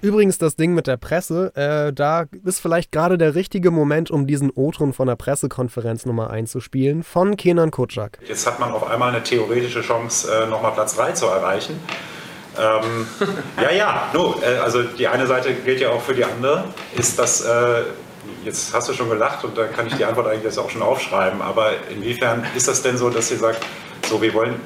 [0.00, 4.26] Übrigens das Ding mit der Presse, äh, da ist vielleicht gerade der richtige Moment, um
[4.26, 8.18] diesen O-Ton von der Pressekonferenz Nummer einzuspielen, von Kenan Kutschak.
[8.26, 11.78] Jetzt hat man auf einmal eine theoretische Chance, äh, nochmal Platz 3 zu erreichen.
[12.58, 13.06] Ähm,
[13.62, 16.64] ja, ja, no, äh, also die eine Seite gilt ja auch für die andere.
[16.96, 17.82] Ist das, äh,
[18.44, 20.82] jetzt hast du schon gelacht und da kann ich die Antwort eigentlich jetzt auch schon
[20.82, 23.64] aufschreiben, aber inwiefern ist das denn so, dass ihr sagt,
[24.08, 24.60] so, wir wollen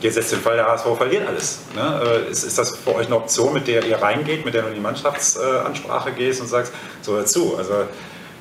[0.00, 1.60] Jetzt setzt den Fall, der HSV verliert alles.
[1.74, 2.02] Ne?
[2.04, 4.68] Äh, ist, ist, das für euch eine Option, mit der ihr reingeht, mit der du
[4.68, 7.56] in die Mannschaftsansprache gehst und sagst, so dazu?
[7.56, 7.72] Also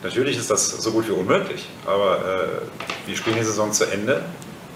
[0.04, 4.22] natürlich ist das so gut wie unmöglich, aber äh, wir spielen die Saison zu Ende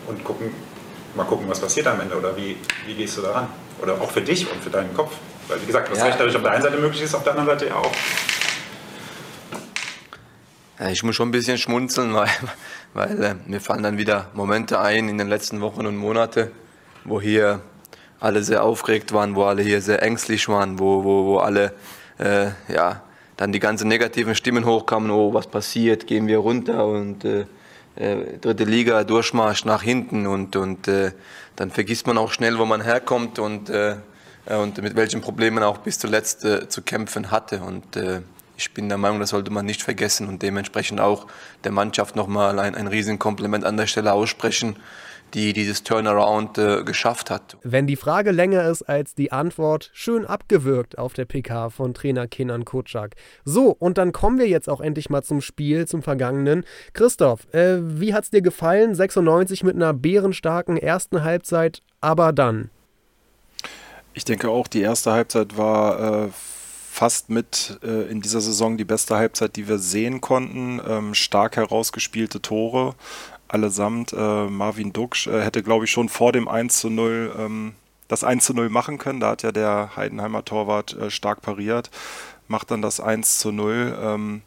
[0.08, 0.54] und gucken,
[1.16, 3.50] mal gucken, was passiert am Ende oder wie, wie gehst du daran?
[3.82, 5.12] Oder auch für dich und für deinen Kopf.
[5.48, 6.10] Weil wie gesagt, was ja.
[6.10, 7.92] dadurch auf der einen Seite möglich ist, auf der anderen Seite ja auch.
[10.80, 12.30] Ja, ich muss schon ein bisschen schmunzeln, weil,
[12.94, 16.52] weil äh, mir fallen dann wieder Momente ein in den letzten Wochen und Monaten,
[17.04, 17.62] wo hier
[18.20, 21.74] alle sehr aufgeregt waren, wo alle hier sehr ängstlich waren, wo, wo, wo alle
[22.18, 23.02] äh, ja,
[23.38, 27.46] dann die ganzen negativen Stimmen hochkamen, oh, was passiert, gehen wir runter und äh,
[27.96, 31.12] äh, dritte Liga, Durchmarsch nach hinten und, und äh,
[31.60, 33.98] dann vergisst man auch schnell, wo man herkommt und, äh,
[34.46, 37.60] und mit welchen Problemen auch bis zuletzt äh, zu kämpfen hatte.
[37.60, 38.22] Und äh,
[38.56, 41.28] ich bin der Meinung, das sollte man nicht vergessen und dementsprechend auch
[41.66, 44.78] der Mannschaft nochmal ein, ein riesen Kompliment an der Stelle aussprechen
[45.34, 47.58] die dieses Turnaround äh, geschafft hat.
[47.64, 52.28] Wenn die Frage länger ist als die Antwort, schön abgewürgt auf der PK von Trainer
[52.28, 53.16] Kenan Kutschak.
[53.46, 56.64] So, und dann kommen wir jetzt auch endlich mal zum Spiel, zum Vergangenen.
[56.94, 58.96] Christoph, äh, wie hat's dir gefallen?
[58.96, 62.70] 96 mit einer bärenstarken ersten Halbzeit, aber dann?
[64.14, 66.30] Ich denke auch, die erste Halbzeit war äh,
[67.00, 70.82] fast mit äh, in dieser Saison die beste Halbzeit, die wir sehen konnten.
[70.86, 72.96] Ähm, stark herausgespielte Tore
[73.50, 74.14] allesamt.
[74.14, 77.74] Äh, Marvin Duksch äh, hätte, glaube ich, schon vor dem 1 zu 0 ähm,
[78.08, 79.20] das 1 zu 0 machen können.
[79.20, 81.90] Da hat ja der Heidenheimer Torwart äh, stark pariert,
[82.48, 83.98] macht dann das 1 zu 0.
[84.02, 84.42] Ähm,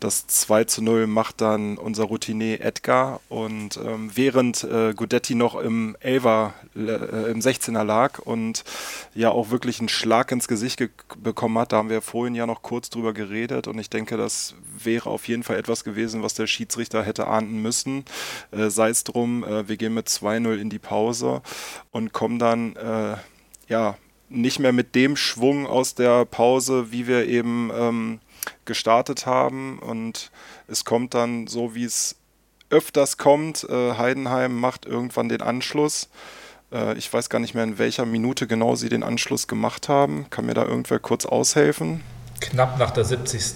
[0.00, 5.54] das 2 zu 0 macht dann unser Routinier Edgar und ähm, während äh, Gudetti noch
[5.56, 8.64] im Elver, äh, im 16er lag und
[9.14, 10.82] ja auch wirklich einen Schlag ins Gesicht
[11.18, 14.54] bekommen hat, da haben wir vorhin ja noch kurz drüber geredet und ich denke, das
[14.78, 18.04] wäre auf jeden Fall etwas gewesen, was der Schiedsrichter hätte ahnden müssen.
[18.50, 21.42] Äh, Sei es drum, äh, wir gehen mit 2-0 in die Pause
[21.90, 23.16] und kommen dann äh,
[23.68, 23.96] ja
[24.30, 28.20] nicht mehr mit dem Schwung aus der Pause, wie wir eben ähm,
[28.64, 29.78] gestartet haben.
[29.78, 30.30] Und
[30.68, 32.16] es kommt dann so, wie es
[32.70, 33.64] öfters kommt.
[33.68, 36.08] Äh, Heidenheim macht irgendwann den Anschluss.
[36.72, 40.26] Äh, ich weiß gar nicht mehr, in welcher Minute genau sie den Anschluss gemacht haben.
[40.30, 42.02] Kann mir da irgendwer kurz aushelfen?
[42.40, 43.54] Knapp nach der 70.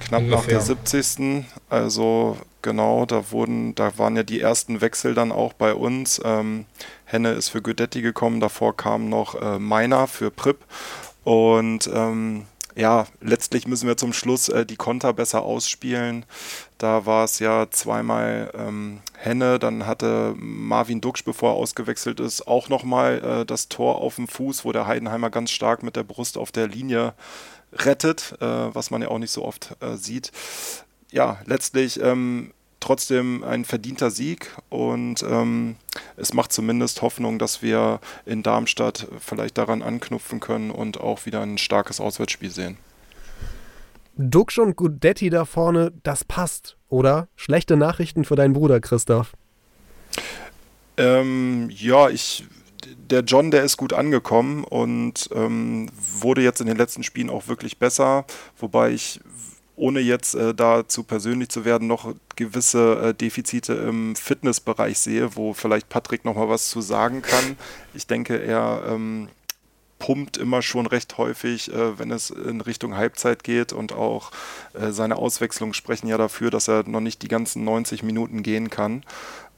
[0.00, 0.38] Knapp Ungefähr.
[0.38, 1.44] nach der 70.
[1.68, 6.20] Also genau, da wurden, da waren ja die ersten Wechsel dann auch bei uns.
[6.24, 6.66] Ähm,
[7.04, 10.58] Henne ist für Gudetti gekommen, davor kam noch äh, Meiner für Prip.
[11.22, 16.26] Und ähm, ja, letztlich müssen wir zum Schluss äh, die Konter besser ausspielen.
[16.78, 22.48] Da war es ja zweimal ähm, Henne, dann hatte Marvin Duxch, bevor er ausgewechselt ist,
[22.48, 26.02] auch nochmal äh, das Tor auf dem Fuß, wo der Heidenheimer ganz stark mit der
[26.02, 27.14] Brust auf der Linie
[27.72, 30.32] rettet, äh, was man ja auch nicht so oft äh, sieht.
[31.10, 32.52] Ja, letztlich ähm,
[32.84, 35.76] trotzdem ein verdienter Sieg und ähm,
[36.18, 41.40] es macht zumindest Hoffnung, dass wir in Darmstadt vielleicht daran anknüpfen können und auch wieder
[41.40, 42.76] ein starkes Auswärtsspiel sehen.
[44.16, 47.28] Duxch und Gudetti da vorne, das passt, oder?
[47.36, 49.32] Schlechte Nachrichten für deinen Bruder, Christoph.
[50.98, 52.44] Ähm, ja, ich,
[53.10, 57.48] der John, der ist gut angekommen und ähm, wurde jetzt in den letzten Spielen auch
[57.48, 58.26] wirklich besser,
[58.58, 59.20] wobei ich
[59.76, 65.52] ohne jetzt äh, dazu persönlich zu werden, noch gewisse äh, Defizite im Fitnessbereich sehe, wo
[65.52, 67.56] vielleicht Patrick noch mal was zu sagen kann.
[67.92, 69.28] Ich denke, er ähm,
[69.98, 74.30] pumpt immer schon recht häufig, äh, wenn es in Richtung Halbzeit geht und auch
[74.74, 78.70] äh, seine Auswechslungen sprechen ja dafür, dass er noch nicht die ganzen 90 Minuten gehen
[78.70, 79.02] kann.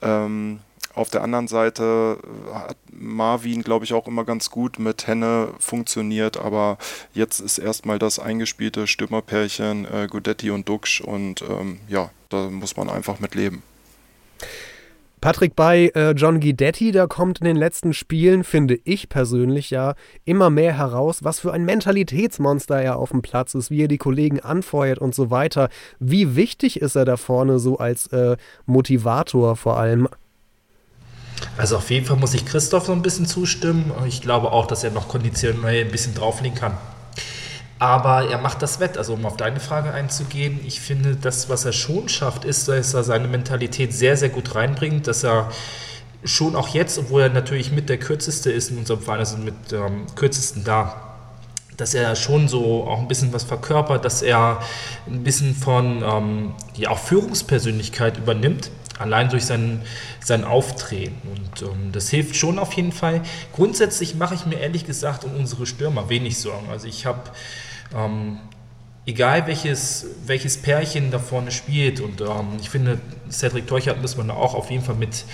[0.02, 0.60] Ähm,
[0.96, 2.18] auf der anderen Seite
[2.50, 6.78] äh, hat Marvin, glaube ich, auch immer ganz gut mit Henne funktioniert, aber
[7.12, 12.76] jetzt ist erstmal das eingespielte Stürmerpärchen äh, Gudetti und Duxch und ähm, ja, da muss
[12.76, 13.62] man einfach mit leben.
[15.20, 19.94] Patrick, bei äh, John Guidetti, da kommt in den letzten Spielen, finde ich persönlich ja,
[20.24, 23.98] immer mehr heraus, was für ein Mentalitätsmonster er auf dem Platz ist, wie er die
[23.98, 25.68] Kollegen anfeuert und so weiter.
[25.98, 30.06] Wie wichtig ist er da vorne so als äh, Motivator vor allem?
[31.56, 33.92] Also auf jeden Fall muss ich Christoph so ein bisschen zustimmen.
[34.06, 36.76] Ich glaube auch, dass er noch konditionell ein bisschen drauflegen kann.
[37.78, 38.96] Aber er macht das wett.
[38.96, 42.94] Also um auf deine Frage einzugehen, ich finde, das, was er schon schafft, ist, dass
[42.94, 45.50] er seine Mentalität sehr, sehr gut reinbringt, dass er
[46.24, 49.54] schon auch jetzt, obwohl er natürlich mit der kürzeste ist in unserem Verein, also mit
[49.72, 51.02] ähm, kürzesten da,
[51.76, 54.60] dass er schon so auch ein bisschen was verkörpert, dass er
[55.06, 59.82] ein bisschen von ähm, ja, auch Führungspersönlichkeit übernimmt, allein durch sein,
[60.20, 61.28] sein Auftreten.
[61.28, 63.22] Und ähm, das hilft schon auf jeden Fall.
[63.52, 66.68] Grundsätzlich mache ich mir ehrlich gesagt um unsere Stürmer wenig Sorgen.
[66.70, 67.22] Also ich habe
[67.94, 68.38] ähm,
[69.06, 72.98] egal welches, welches Pärchen da vorne spielt, und ähm, ich finde,
[73.30, 75.24] Cedric Teuchert muss man auch auf jeden Fall mit,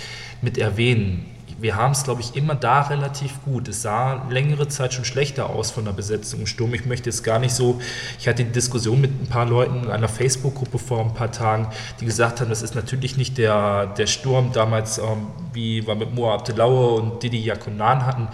[0.41, 1.25] mit erwähnen.
[1.59, 3.67] Wir haben es, glaube ich, immer da relativ gut.
[3.67, 6.73] Es sah längere Zeit schon schlechter aus von der Besetzung im Sturm.
[6.73, 7.79] Ich möchte jetzt gar nicht so.
[8.19, 11.67] Ich hatte die Diskussion mit ein paar Leuten in einer Facebook-Gruppe vor ein paar Tagen,
[11.99, 16.13] die gesagt haben, das ist natürlich nicht der, der Sturm damals, ähm, wie wir mit
[16.13, 18.27] Moa Abdelaue und Didi Yakunan hatten.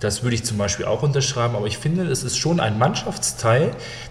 [0.00, 3.70] Das würde ich zum Beispiel auch unterschreiben, aber ich finde, es ist schon ein Mannschaftsteil,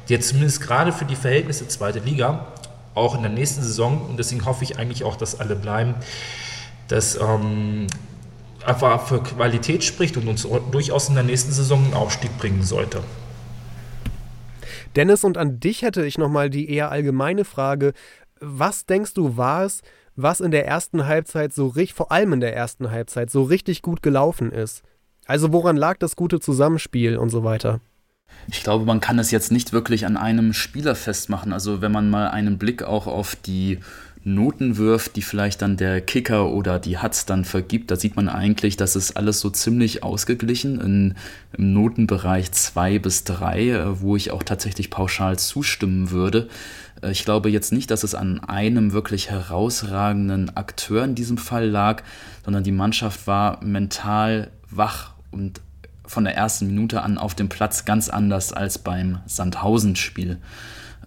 [0.10, 2.48] der zumindest gerade für die Verhältnisse zweite Liga
[2.94, 5.96] auch in der nächsten Saison, und deswegen hoffe ich eigentlich auch, dass alle bleiben,
[6.88, 7.88] dass ähm,
[8.66, 13.02] einfach für Qualität spricht und uns durchaus in der nächsten Saison einen Aufstieg bringen sollte.
[14.96, 17.94] Dennis, und an dich hätte ich nochmal die eher allgemeine Frage.
[18.40, 19.82] Was denkst du, war es,
[20.16, 23.82] was in der ersten Halbzeit so richtig, vor allem in der ersten Halbzeit, so richtig
[23.82, 24.84] gut gelaufen ist?
[25.26, 27.80] Also woran lag das gute Zusammenspiel und so weiter?
[28.48, 31.54] Ich glaube, man kann es jetzt nicht wirklich an einem Spieler festmachen.
[31.54, 33.80] Also wenn man mal einen Blick auch auf die
[34.24, 38.30] Noten wirft, die vielleicht dann der Kicker oder die Hatz dann vergibt, da sieht man
[38.30, 41.16] eigentlich, dass es alles so ziemlich ausgeglichen in,
[41.58, 46.50] im Notenbereich 2 bis 3, äh, wo ich auch tatsächlich pauschal zustimmen würde.
[47.02, 51.68] Äh, ich glaube jetzt nicht, dass es an einem wirklich herausragenden Akteur in diesem Fall
[51.68, 52.04] lag,
[52.46, 55.62] sondern die Mannschaft war mental wach und
[56.06, 60.40] von der ersten Minute an auf dem Platz ganz anders als beim Sandhausen-Spiel.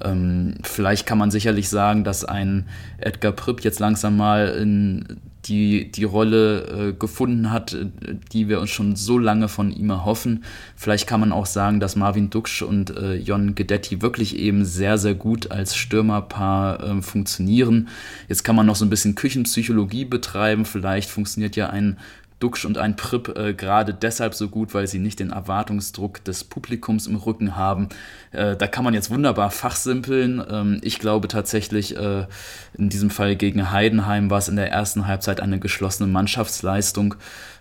[0.03, 2.67] Ähm, vielleicht kann man sicherlich sagen, dass ein
[2.99, 7.87] Edgar Pripp jetzt langsam mal in die, die Rolle äh, gefunden hat, äh,
[8.33, 10.45] die wir uns schon so lange von ihm erhoffen.
[10.77, 14.99] Vielleicht kann man auch sagen, dass Marvin Duksch und äh, Jon Gedetti wirklich eben sehr,
[14.99, 17.89] sehr gut als Stürmerpaar äh, funktionieren.
[18.29, 20.65] Jetzt kann man noch so ein bisschen Küchenpsychologie betreiben.
[20.65, 21.99] Vielleicht funktioniert ja ein
[22.45, 26.45] Duxch und ein Pripp äh, gerade deshalb so gut, weil sie nicht den Erwartungsdruck des
[26.45, 27.89] Publikums im Rücken haben.
[28.33, 30.45] Äh, da kann man jetzt wunderbar fachsimpeln.
[30.51, 32.27] Ähm, ich glaube tatsächlich, äh,
[32.77, 37.15] in diesem Fall gegen Heidenheim war es in der ersten Halbzeit eine geschlossene Mannschaftsleistung.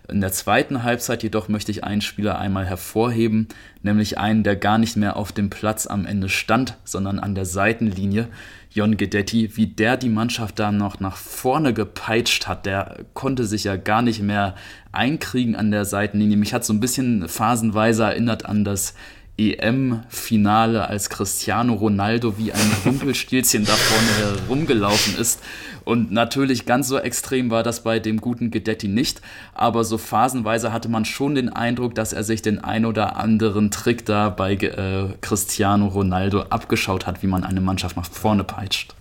[0.06, 3.48] In der zweiten Halbzeit jedoch möchte ich einen Spieler einmal hervorheben,
[3.82, 7.46] nämlich einen, der gar nicht mehr auf dem Platz am Ende stand, sondern an der
[7.46, 8.28] Seitenlinie.
[8.70, 13.64] Jon Gedetti, wie der die Mannschaft da noch nach vorne gepeitscht hat, der konnte sich
[13.64, 14.56] ja gar nicht mehr
[14.92, 16.36] einkriegen an der Seitenlinie.
[16.36, 18.94] Mich hat so ein bisschen phasenweise erinnert an das
[19.36, 25.40] EM-Finale, als Cristiano Ronaldo wie ein Rumpelstilzchen da vorne herumgelaufen ist.
[25.84, 29.20] Und natürlich ganz so extrem war das bei dem guten Gedetti nicht,
[29.52, 33.70] aber so phasenweise hatte man schon den Eindruck, dass er sich den ein oder anderen
[33.70, 38.94] Trick da bei äh, Cristiano Ronaldo abgeschaut hat, wie man eine Mannschaft nach vorne peitscht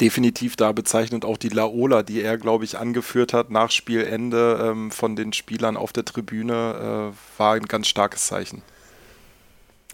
[0.00, 4.90] definitiv da bezeichnend auch die Laola, die er, glaube ich, angeführt hat nach Spielende ähm,
[4.90, 8.62] von den Spielern auf der Tribüne, äh, war ein ganz starkes Zeichen.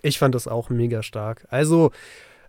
[0.03, 1.47] Ich fand das auch mega stark.
[1.51, 1.91] Also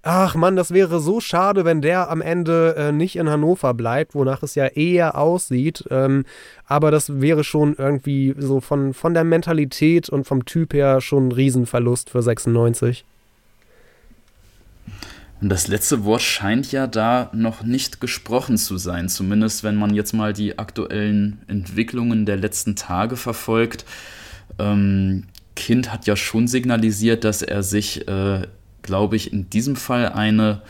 [0.03, 4.15] ach Mann, das wäre so schade, wenn der am Ende äh, nicht in Hannover bleibt,
[4.15, 5.83] wonach es ja eher aussieht.
[5.89, 6.25] Ähm,
[6.65, 11.29] aber das wäre schon irgendwie so von, von der Mentalität und vom Typ her schon
[11.29, 13.05] ein Riesenverlust für 96.
[15.39, 19.93] Und das letzte Wort scheint ja da noch nicht gesprochen zu sein, zumindest wenn man
[19.93, 23.85] jetzt mal die aktuellen Entwicklungen der letzten Tage verfolgt.
[24.57, 25.25] Ähm,
[25.55, 28.47] Kind hat ja schon signalisiert, dass er sich, äh,
[28.81, 30.61] glaube ich, in diesem Fall eine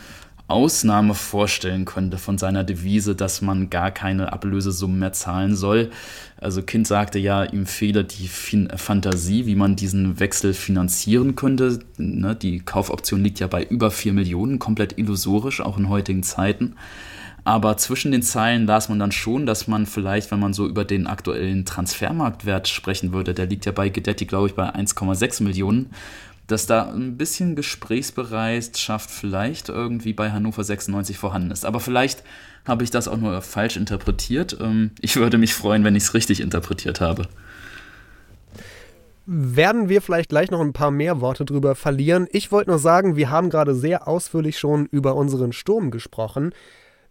[0.48, 5.90] Ausnahme vorstellen könnte von seiner Devise, dass man gar keine Ablösesummen mehr zahlen soll.
[6.40, 11.80] Also Kind sagte ja, ihm fehle die fin Fantasie, wie man diesen Wechsel finanzieren könnte.
[11.98, 16.74] Ne, die Kaufoption liegt ja bei über 4 Millionen, komplett illusorisch, auch in heutigen Zeiten.
[17.44, 20.84] Aber zwischen den Zeilen las man dann schon, dass man vielleicht, wenn man so über
[20.84, 25.90] den aktuellen Transfermarktwert sprechen würde, der liegt ja bei Gedetti, glaube ich, bei 1,6 Millionen,
[26.48, 31.64] dass da ein bisschen Gesprächsbereitschaft vielleicht irgendwie bei Hannover 96 vorhanden ist.
[31.64, 32.24] Aber vielleicht
[32.66, 34.56] habe ich das auch nur falsch interpretiert.
[34.60, 37.28] Ähm, ich würde mich freuen, wenn ich es richtig interpretiert habe.
[39.26, 42.26] Werden wir vielleicht gleich noch ein paar mehr Worte drüber verlieren.
[42.32, 46.52] Ich wollte nur sagen, wir haben gerade sehr ausführlich schon über unseren Sturm gesprochen.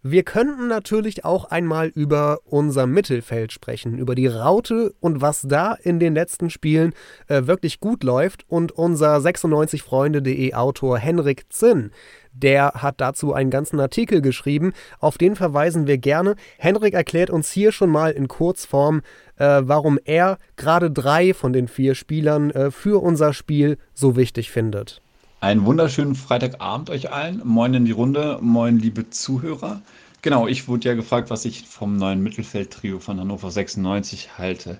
[0.02, 5.74] Wir könnten natürlich auch einmal über unser Mittelfeld sprechen, über die Raute und was da
[5.74, 6.92] in den letzten Spielen
[7.26, 8.44] äh, wirklich gut läuft.
[8.46, 11.90] Und unser 96freunde.de Autor Henrik Zinn,
[12.32, 14.72] der hat dazu einen ganzen Artikel geschrieben.
[15.00, 16.36] Auf den verweisen wir gerne.
[16.58, 19.02] Henrik erklärt uns hier schon mal in Kurzform,
[19.36, 24.52] äh, warum er gerade drei von den vier Spielern äh, für unser Spiel so wichtig
[24.52, 25.02] findet.
[25.40, 27.42] Einen wunderschönen Freitagabend euch allen.
[27.44, 29.82] Moin in die Runde, moin liebe Zuhörer.
[30.20, 34.78] Genau, ich wurde ja gefragt, was ich vom neuen Mittelfeldtrio von Hannover 96 halte.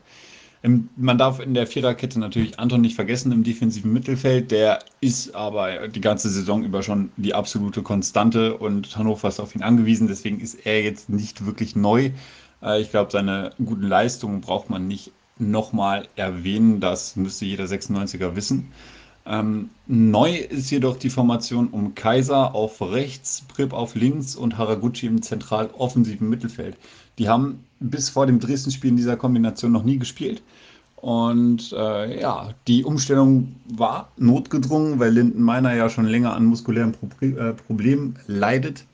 [0.96, 4.50] Man darf in der Viererkette natürlich Anton nicht vergessen im defensiven Mittelfeld.
[4.50, 9.54] Der ist aber die ganze Saison über schon die absolute Konstante und Hannover ist auf
[9.54, 10.08] ihn angewiesen.
[10.08, 12.10] Deswegen ist er jetzt nicht wirklich neu.
[12.64, 16.80] Äh, ich glaube, seine guten Leistungen braucht man nicht nochmal erwähnen.
[16.80, 18.72] Das müsste jeder 96er wissen.
[19.28, 25.06] Ähm, neu ist jedoch die Formation um Kaiser auf rechts, Prip auf links und Haraguchi
[25.06, 26.78] im zentral offensiven Mittelfeld.
[27.18, 30.42] Die haben bis vor dem Dresden-Spiel in dieser Kombination noch nie gespielt.
[30.96, 36.92] Und äh, ja, die Umstellung war notgedrungen, weil Linden Meiner ja schon länger an muskulären
[36.92, 38.84] Pro äh, Problemen leidet.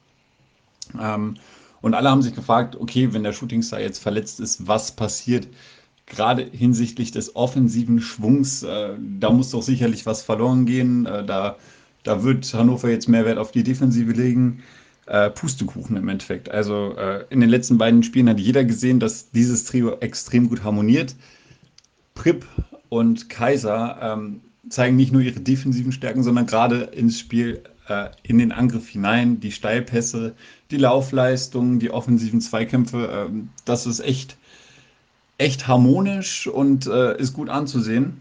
[1.01, 1.37] Ähm,
[1.80, 5.47] und alle haben sich gefragt, okay, wenn der Shootingstar jetzt verletzt ist, was passiert?
[6.07, 11.07] Gerade hinsichtlich des offensiven Schwungs, äh, da muss doch sicherlich was verloren gehen.
[11.07, 11.57] Äh, da,
[12.03, 14.63] da wird Hannover jetzt mehr Wert auf die Defensive legen.
[15.07, 16.51] Äh, Pustekuchen im Endeffekt.
[16.51, 20.65] Also äh, in den letzten beiden Spielen hat jeder gesehen, dass dieses Trio extrem gut
[20.65, 21.15] harmoniert.
[22.15, 22.47] Prip
[22.89, 24.41] und Kaiser ähm,
[24.71, 29.41] zeigen nicht nur ihre defensiven Stärken, sondern gerade ins Spiel äh, in den Angriff hinein,
[29.41, 30.35] die Steilpässe,
[30.71, 33.11] die Laufleistungen, die offensiven Zweikämpfe.
[33.13, 34.39] Ähm, das ist echt
[35.39, 38.20] echt harmonisch und äh, ist gut anzusehen.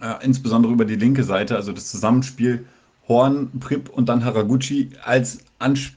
[0.00, 2.64] Äh, insbesondere über die linke Seite, also das Zusammenspiel
[3.08, 5.92] Horn, Prip und dann Haraguchi als Ans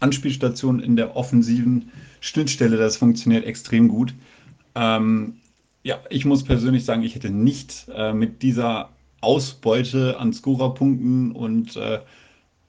[0.00, 1.90] Anspielstation in der offensiven
[2.20, 2.76] Schnittstelle.
[2.76, 4.14] Das funktioniert extrem gut.
[4.76, 5.34] Ähm,
[5.82, 8.90] ja, ich muss persönlich sagen, ich hätte nicht äh, mit dieser
[9.20, 11.98] Ausbeute an Scorerpunkten und äh,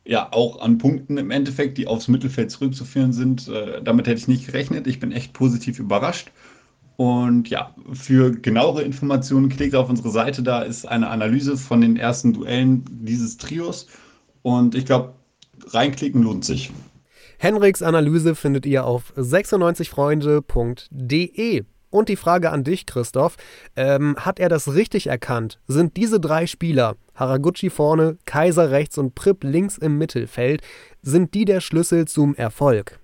[0.05, 3.47] ja auch an Punkten im Endeffekt, die aufs Mittelfeld zurückzuführen sind.
[3.47, 4.87] Äh, damit hätte ich nicht gerechnet.
[4.87, 6.31] Ich bin echt positiv überrascht.
[6.99, 10.43] Und ja, für genauere Informationen klickt auf unsere Seite.
[10.43, 13.87] Da ist eine Analyse von den ersten Duellen dieses Trios.
[14.41, 15.13] Und ich glaube,
[15.67, 16.71] reinklicken lohnt sich.
[17.37, 21.63] Henriks Analyse findet ihr auf 96freunde.de.
[21.89, 23.37] Und die Frage an dich, Christoph.
[23.77, 25.61] Ähm, hat er das richtig erkannt?
[25.67, 30.63] Sind diese drei Spieler, Haraguchi vorne, Kaiser rechts und Pripp links im Mittelfeld,
[31.01, 32.99] sind die der Schlüssel zum Erfolg?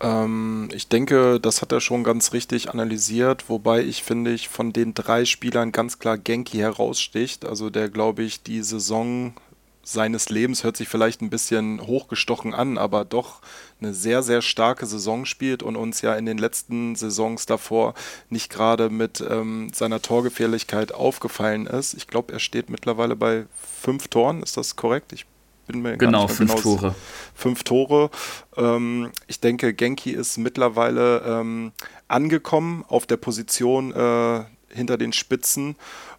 [0.00, 4.72] Ähm, ich denke, das hat er schon ganz richtig analysiert, wobei ich finde, ich von
[4.72, 7.44] den drei Spielern ganz klar Genki heraussticht.
[7.44, 9.34] Also der, glaube ich, die Saison
[9.82, 13.40] seines Lebens hört sich vielleicht ein bisschen hochgestochen an, aber doch
[13.80, 17.94] eine sehr, sehr starke Saison spielt und uns ja in den letzten Saisons davor
[18.28, 21.94] nicht gerade mit ähm, seiner Torgefährlichkeit aufgefallen ist.
[21.94, 23.46] Ich glaube, er steht mittlerweile bei
[23.80, 25.12] fünf Toren, ist das korrekt?
[25.12, 25.26] Ich
[25.70, 26.94] bin mir genau, fünf genau Tore.
[27.34, 28.10] Fünf Tore.
[28.56, 31.72] Ähm, ich denke, Genki ist mittlerweile ähm,
[32.08, 35.76] angekommen auf der Position äh, hinter den Spitzen.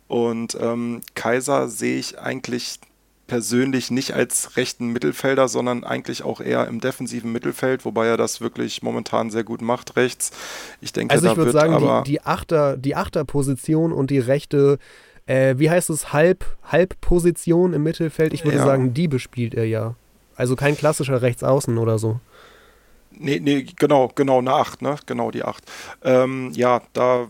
[0.08, 2.80] Und ähm, Kaiser sehe ich eigentlich
[3.28, 8.42] persönlich nicht als rechten Mittelfelder, sondern eigentlich auch eher im defensiven Mittelfeld, wobei er das
[8.42, 10.32] wirklich momentan sehr gut macht rechts.
[10.82, 14.80] Ich denke, also ich würde sagen, die, die, Achter, die Achterposition und die rechte
[15.32, 18.34] äh, wie heißt es, Halb, Halbposition im Mittelfeld.
[18.34, 18.66] Ich würde Ja.
[18.66, 19.96] sagen, die bespielt er ja.
[20.36, 22.20] Also kein klassischer Rechtsaußen oder so.
[23.12, 24.96] Nee, nee, genau, genau, eine 8, ne?
[25.06, 25.64] Genau, die 8.
[26.04, 27.28] Ähm, ja, da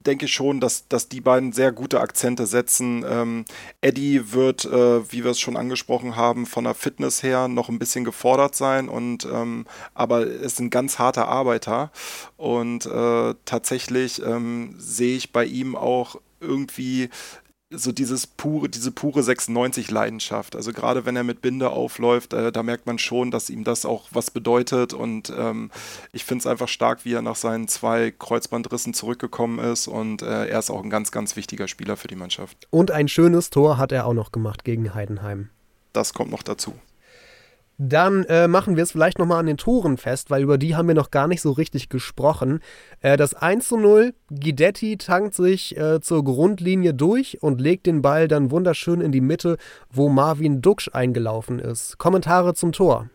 [0.00, 3.04] denke ich schon, dass, dass die beiden sehr gute Akzente setzen.
[3.08, 3.44] Ähm,
[3.80, 7.78] Eddie wird, äh, wie wir es schon angesprochen haben, von der Fitness her noch ein
[7.78, 9.64] bisschen gefordert sein und ähm,
[9.94, 11.90] aber ist ein ganz harter Arbeiter
[12.36, 17.08] und äh, tatsächlich ähm, sehe ich bei ihm auch irgendwie
[17.70, 20.56] so dieses pure, diese pure 96-Leidenschaft.
[20.56, 23.84] Also gerade wenn er mit Binde aufläuft, äh, da merkt man schon, dass ihm das
[23.84, 24.92] auch was bedeutet.
[24.92, 25.70] Und ähm,
[26.12, 29.88] ich finde es einfach stark, wie er nach seinen zwei Kreuzbandrissen zurückgekommen ist.
[29.88, 32.66] Und äh, er ist auch ein ganz, ganz wichtiger Spieler für die Mannschaft.
[32.70, 35.50] Und ein schönes Tor hat er auch noch gemacht gegen Heidenheim.
[35.92, 36.74] Das kommt noch dazu.
[37.76, 40.86] Dann äh, machen wir es vielleicht nochmal an den Toren fest, weil über die haben
[40.86, 42.60] wir noch gar nicht so richtig gesprochen.
[43.00, 48.00] Äh, das 1 zu 0, Guidetti tankt sich äh, zur Grundlinie durch und legt den
[48.00, 49.56] Ball dann wunderschön in die Mitte,
[49.90, 51.98] wo Marvin Duksch eingelaufen ist.
[51.98, 53.08] Kommentare zum Tor.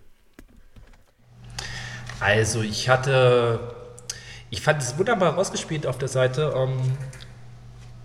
[2.20, 3.62] Also ich hatte,
[4.50, 6.54] ich fand es wunderbar rausgespielt auf der Seite.
[6.54, 6.78] Ähm,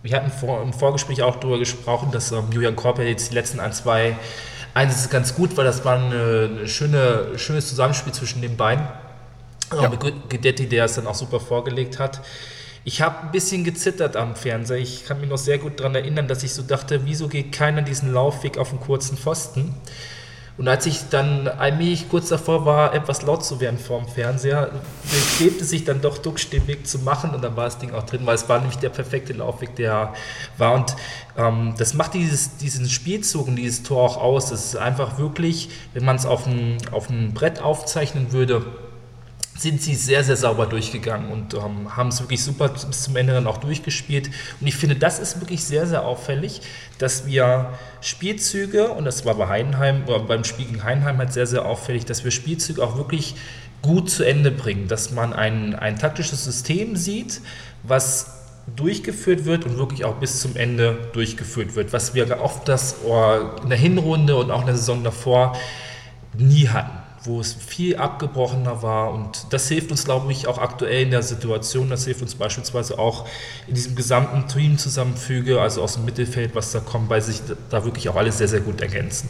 [0.03, 3.59] wir hatten vor, im Vorgespräch auch darüber gesprochen, dass ähm, Julian Korb jetzt die letzten
[3.59, 4.17] ein, zwei
[4.75, 5.65] Einsätze ganz gut war.
[5.65, 8.87] Das war eine schöne, schönes Zusammenspiel zwischen den beiden.
[9.71, 12.21] Auch mit Guidetti, der es dann auch super vorgelegt hat.
[12.85, 14.79] Ich habe ein bisschen gezittert am Fernseher.
[14.79, 17.81] Ich kann mich noch sehr gut daran erinnern, dass ich so dachte, wieso geht keiner
[17.81, 19.75] diesen Laufweg auf den kurzen Pfosten?
[20.57, 24.71] Und als ich dann allmählich kurz davor war, etwas laut zu werden vorm Fernseher,
[25.37, 28.05] klebte sich dann doch Duxch den Weg zu machen und dann war das Ding auch
[28.05, 30.15] drin, weil es war nämlich der perfekte Laufweg, der
[30.57, 30.75] war.
[30.75, 30.95] Und
[31.37, 34.51] ähm, das macht dieses, diesen Spielzug und dieses Tor auch aus.
[34.51, 36.79] Das ist einfach wirklich, wenn man es auf dem,
[37.35, 38.65] Brett aufzeichnen würde,
[39.57, 43.35] sind sie sehr, sehr sauber durchgegangen und ähm, haben es wirklich super bis zum Ende
[43.35, 44.31] dann auch durchgespielt.
[44.61, 46.61] Und ich finde, das ist wirklich sehr, sehr auffällig,
[46.99, 51.47] dass wir Spielzüge, und das war bei Heidenheim, oder beim Spiel gegen Heidenheim halt sehr,
[51.47, 53.37] sehr auffällig, dass wir Spielzüge auch wirklich
[53.81, 57.41] gut zu Ende bringen, dass man ein, ein taktisches System sieht,
[57.83, 58.33] was
[58.75, 63.61] durchgeführt wird und wirklich auch bis zum Ende durchgeführt wird, was wir oft das oh,
[63.63, 65.57] in der Hinrunde und auch in der Saison davor
[66.37, 69.13] nie hatten wo es viel abgebrochener war.
[69.13, 71.91] Und das hilft uns, glaube ich, auch aktuell in der Situation.
[71.91, 73.27] Das hilft uns beispielsweise auch
[73.67, 78.09] in diesem gesamten Team-Zusammenfüge, also aus dem Mittelfeld, was da kommt, weil sich da wirklich
[78.09, 79.29] auch alle sehr, sehr gut ergänzen.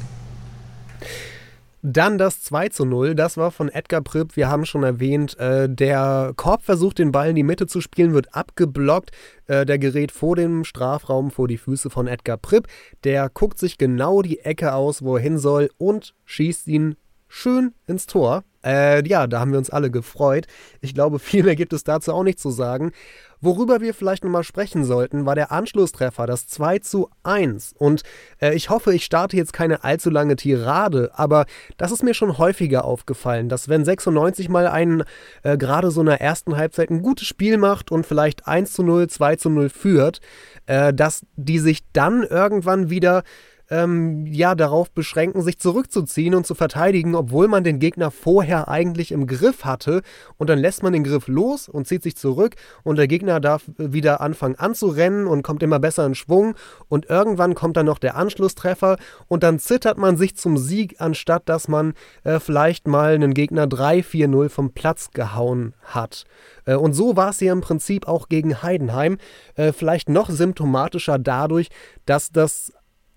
[1.87, 5.69] Dann das 2 zu 0, das war von Edgar Pripp, wir haben schon erwähnt, äh,
[5.69, 9.11] der Korb versucht den Ball in die Mitte zu spielen, wird abgeblockt,
[9.49, 12.69] äh, der gerät vor dem Strafraum vor die Füße von Edgar Pripp,
[13.05, 16.97] der guckt sich genau die Ecke aus, wo er hin soll und schießt ihn
[17.35, 18.45] schön ins Tor.
[18.65, 20.47] Äh, ja, da haben wir uns alle gefreut.
[20.81, 22.93] Ich glaube, viel mehr gibt es dazu auch nicht zu sagen.
[23.41, 27.75] Worüber wir vielleicht nochmal sprechen sollten, war der Anschlusstreffer, das 2 zu 1.
[27.77, 28.05] Und
[28.41, 31.45] äh, ich hoffe, ich starte jetzt keine allzu lange Tirade, aber
[31.77, 35.03] das ist mir schon häufiger aufgefallen, dass wenn 96 mal einen
[35.43, 38.83] äh, gerade so in der ersten Halbzeit ein gutes Spiel macht und vielleicht 1 zu
[38.83, 40.21] 0, 2 zu 0 führt,
[40.67, 43.25] äh, dass die sich dann irgendwann wieder
[43.71, 49.13] ähm, ja, darauf beschränken, sich zurückzuziehen und zu verteidigen, obwohl man den Gegner vorher eigentlich
[49.13, 50.03] im Griff hatte.
[50.37, 53.63] Und dann lässt man den Griff los und zieht sich zurück und der Gegner darf
[53.77, 56.55] wieder anfangen anzurennen und kommt immer besser in Schwung.
[56.89, 58.97] Und irgendwann kommt dann noch der Anschlusstreffer
[59.29, 61.95] und dann zittert man sich zum Sieg, anstatt dass man
[62.25, 66.25] äh, vielleicht mal einen Gegner 3-4-0 vom Platz gehauen hat.
[66.67, 69.19] Äh, und so war es hier im Prinzip auch gegen Heidenheim.
[69.55, 71.69] Äh, vielleicht noch symptomatischer dadurch,
[72.07, 72.73] dass das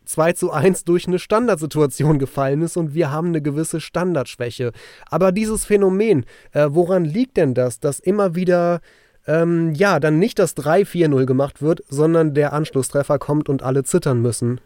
[0.08, 4.72] 2 zu 1 durch eine Standardsituation gefallen ist und wir haben eine gewisse Standardschwäche.
[5.10, 8.82] Aber dieses Phänomen, äh, woran liegt denn das, dass immer wieder,
[9.28, 14.22] ähm, ja, dann nicht das 3-4-0 gemacht wird, sondern der Anschlusstreffer kommt und alle zittern
[14.22, 14.62] müssen?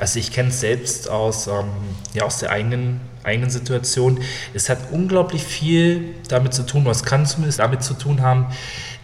[0.00, 1.66] Also ich kenne es selbst aus, ähm,
[2.14, 4.18] ja, aus der eigenen, eigenen Situation.
[4.54, 8.46] Es hat unglaublich viel damit zu tun, oder es kann zumindest damit zu tun haben,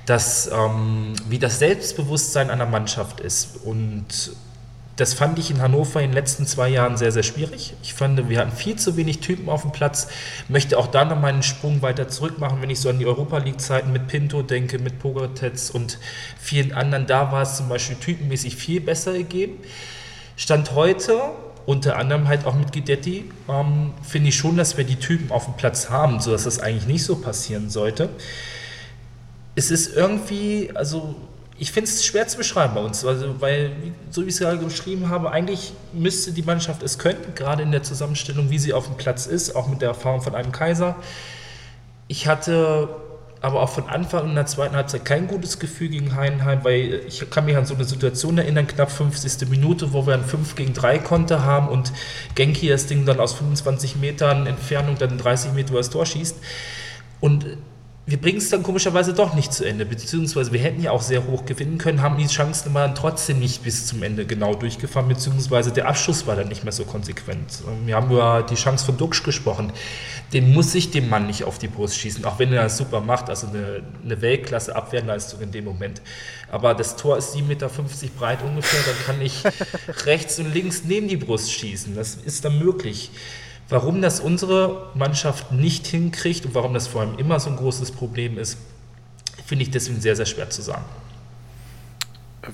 [0.06, 3.58] dass ähm, wie das Selbstbewusstsein einer Mannschaft ist.
[3.64, 4.32] Und
[4.96, 7.74] das fand ich in Hannover in den letzten zwei Jahren sehr, sehr schwierig.
[7.82, 10.08] Ich fand, wir hatten viel zu wenig Typen auf dem Platz.
[10.48, 13.04] Möchte auch da noch mal einen Sprung weiter zurück machen, wenn ich so an die
[13.04, 15.98] Europa League-Zeiten mit Pinto denke, mit Pogatetz und
[16.40, 17.06] vielen anderen.
[17.06, 19.58] Da war es zum Beispiel typenmäßig viel besser gegeben.
[20.34, 21.20] Stand heute,
[21.66, 25.44] unter anderem halt auch mit Guidetti, ähm, finde ich schon, dass wir die Typen auf
[25.44, 28.08] dem Platz haben, sodass das eigentlich nicht so passieren sollte.
[29.56, 31.16] Es ist irgendwie, also
[31.58, 33.72] ich finde es schwer zu beschreiben bei uns, also, weil,
[34.10, 37.72] so wie ich es gerade beschrieben habe, eigentlich müsste die Mannschaft es können, gerade in
[37.72, 40.96] der Zusammenstellung, wie sie auf dem Platz ist, auch mit der Erfahrung von einem Kaiser.
[42.08, 42.88] Ich hatte
[43.40, 47.28] aber auch von Anfang in der zweiten Halbzeit kein gutes Gefühl gegen Heidenheim, weil ich
[47.30, 49.48] kann mich an so eine Situation erinnern, knapp 50.
[49.48, 51.92] Minute, wo wir ein 5 gegen 3 Konter haben und
[52.34, 56.36] Genki das Ding dann aus 25 Metern Entfernung dann 30 Meter über das Tor schießt.
[57.20, 57.46] Und
[58.08, 61.26] wir bringen es dann komischerweise doch nicht zu Ende, beziehungsweise wir hätten ja auch sehr
[61.26, 65.08] hoch gewinnen können, haben die Chancen aber dann trotzdem nicht bis zum Ende genau durchgefahren,
[65.08, 67.64] beziehungsweise der Abschluss war dann nicht mehr so konsequent.
[67.84, 69.72] Wir haben über die Chance von Duxch gesprochen.
[70.32, 73.00] Den muss ich dem Mann nicht auf die Brust schießen, auch wenn er das super
[73.00, 76.00] macht, also eine, eine Weltklasse-Abwehrleistung in dem Moment.
[76.48, 77.70] Aber das Tor ist 7,50 Meter
[78.16, 79.42] breit ungefähr, dann kann ich
[80.06, 81.96] rechts und links neben die Brust schießen.
[81.96, 83.10] Das ist dann möglich.
[83.68, 87.90] Warum das unsere Mannschaft nicht hinkriegt und warum das vor allem immer so ein großes
[87.92, 88.58] Problem ist,
[89.44, 90.84] finde ich deswegen sehr, sehr schwer zu sagen.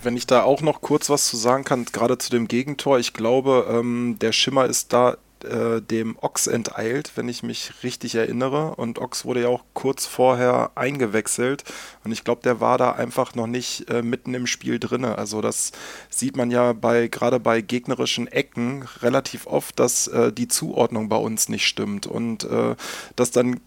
[0.03, 3.13] Wenn ich da auch noch kurz was zu sagen kann, gerade zu dem Gegentor, ich
[3.13, 8.75] glaube, ähm, der Schimmer ist da äh, dem Ox enteilt, wenn ich mich richtig erinnere.
[8.77, 11.65] Und Ox wurde ja auch kurz vorher eingewechselt.
[12.05, 15.05] Und ich glaube, der war da einfach noch nicht äh, mitten im Spiel drin.
[15.05, 15.73] Also das
[16.11, 21.17] sieht man ja bei gerade bei gegnerischen Ecken relativ oft, dass äh, die Zuordnung bei
[21.17, 22.07] uns nicht stimmt.
[22.07, 22.77] Und äh,
[23.17, 23.61] dass dann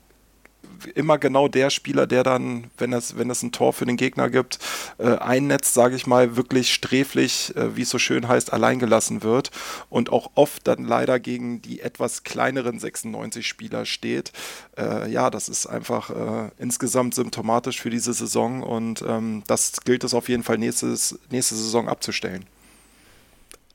[0.94, 4.30] immer genau der Spieler, der dann, wenn es, wenn es ein Tor für den Gegner
[4.30, 4.60] gibt,
[4.98, 9.52] äh, einnetzt, sage ich mal, wirklich sträflich, äh, wie es so schön heißt, alleingelassen wird
[9.90, 14.32] und auch oft dann leider gegen die etwas kleineren 96-Spieler steht.
[14.78, 20.04] Äh, ja, das ist einfach äh, insgesamt symptomatisch für diese Saison und ähm, das gilt
[20.04, 22.46] es auf jeden Fall nächstes, nächste Saison abzustellen.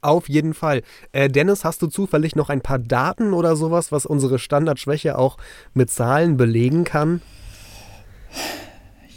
[0.02, 0.82] Auf jeden Fall.
[1.12, 5.36] Äh, Dennis, hast du zufällig noch ein paar Daten oder sowas, was unsere Standardschwäche auch
[5.74, 7.20] mit Zahlen belegen kann?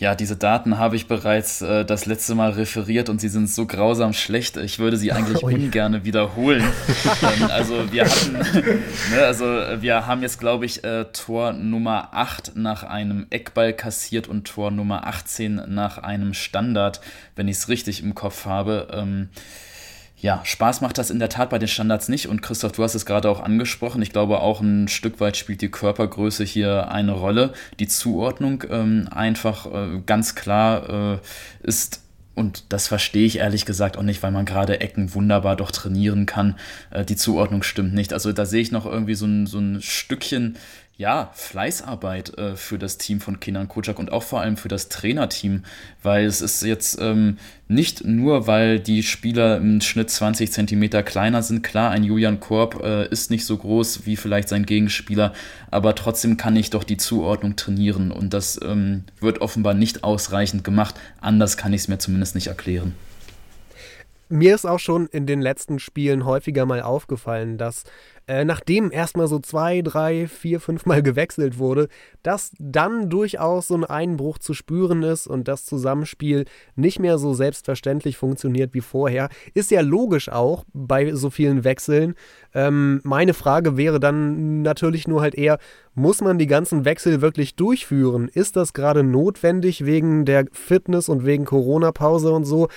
[0.04, 3.66] Ja, diese Daten habe ich bereits äh, das letzte Mal referiert und sie sind so
[3.66, 4.58] grausam schlecht.
[4.58, 6.62] Ich würde sie eigentlich oh, ungern wiederholen.
[7.22, 8.34] ähm, also wir hatten,
[9.12, 14.28] ne, also wir haben jetzt, glaube ich, äh, Tor Nummer 8 nach einem Eckball kassiert
[14.28, 17.00] und Tor Nummer 18 nach einem Standard,
[17.38, 18.90] wenn ich es richtig im Kopf habe.
[18.92, 19.30] Ähm,
[20.24, 22.30] ja, Spaß macht das in der Tat bei den Standards nicht.
[22.30, 24.02] Und Christoph, du hast es gerade auch angesprochen.
[24.02, 27.52] Ich glaube, auch ein Stück weit spielt die Körpergröße hier eine Rolle.
[27.80, 31.20] Die Zuordnung ähm, einfach äh, ganz klar äh,
[31.68, 32.04] ist
[32.36, 36.26] und das verstehe ich ehrlich gesagt auch nicht, weil man gerade Ecken wunderbar doch trainieren
[36.26, 36.56] kann.
[36.90, 38.14] Äh, die Zuordnung stimmt nicht.
[38.14, 40.58] Also da sehe ich noch irgendwie so ein, so ein Stückchen
[41.04, 44.88] ja, Fleißarbeit äh, für das Team von Kenan Kocak und auch vor allem für das
[44.88, 45.64] Trainerteam,
[46.02, 51.44] weil es ist jetzt ähm, nicht nur, weil die Spieler im Schnitt 20 Zentimeter kleiner
[51.44, 51.62] sind.
[51.62, 55.34] Klar, ein Julian Korb äh, ist nicht so groß wie vielleicht sein Gegenspieler,
[55.72, 60.64] aber trotzdem kann ich doch die Zuordnung trainieren und das ähm, wird offenbar nicht ausreichend
[60.64, 60.96] gemacht.
[61.20, 62.96] Anders kann ich es mir zumindest nicht erklären.
[64.30, 67.84] Mir ist auch schon in den letzten Spielen häufiger mal aufgefallen, dass
[68.28, 71.88] äh, nachdem erstmal so zwei, drei, vier, fünf Mal gewechselt wurde,
[72.22, 76.46] dass dann durchaus so ein Einbruch zu spüren ist und das Zusammenspiel
[76.76, 79.30] nicht mehr so selbstverständlich funktioniert wie vorher.
[79.54, 82.16] Ist ja logisch auch bei so vielen Wechseln.
[82.54, 85.58] Ähm, meine Frage wäre dann natürlich nur halt eher,
[85.94, 88.30] muss man die ganzen Wechsel wirklich durchführen?
[88.34, 92.70] Ist das gerade notwendig wegen der Fitness und wegen Corona-Pause und so?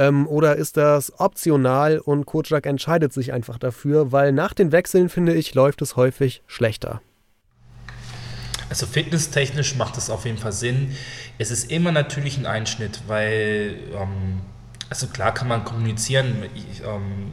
[0.00, 4.12] Ähm, oder ist das optional und Kocak entscheidet sich einfach dafür?
[4.12, 7.02] Weil nach den Wechseln, finde ich, läuft es häufig schlechter.
[8.70, 10.96] Also fitnesstechnisch macht es auf jeden Fall Sinn.
[11.36, 14.40] Es ist immer natürlich ein Einschnitt, weil, ähm,
[14.88, 16.44] also klar kann man kommunizieren.
[16.54, 17.32] Ich, ähm,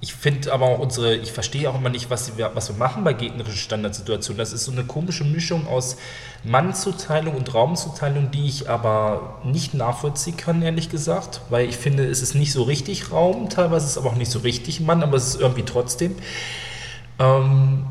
[0.00, 3.02] ich finde aber auch unsere, ich verstehe auch immer nicht, was wir, was wir machen
[3.02, 4.38] bei gegnerischen Standardsituationen.
[4.38, 5.96] Das ist so eine komische Mischung aus
[6.44, 12.22] Mannzuteilung und Raumzuteilung, die ich aber nicht nachvollziehen kann, ehrlich gesagt, weil ich finde, es
[12.22, 15.16] ist nicht so richtig Raum, teilweise ist es aber auch nicht so richtig Mann, aber
[15.16, 16.14] es ist irgendwie trotzdem.
[17.18, 17.86] Ähm,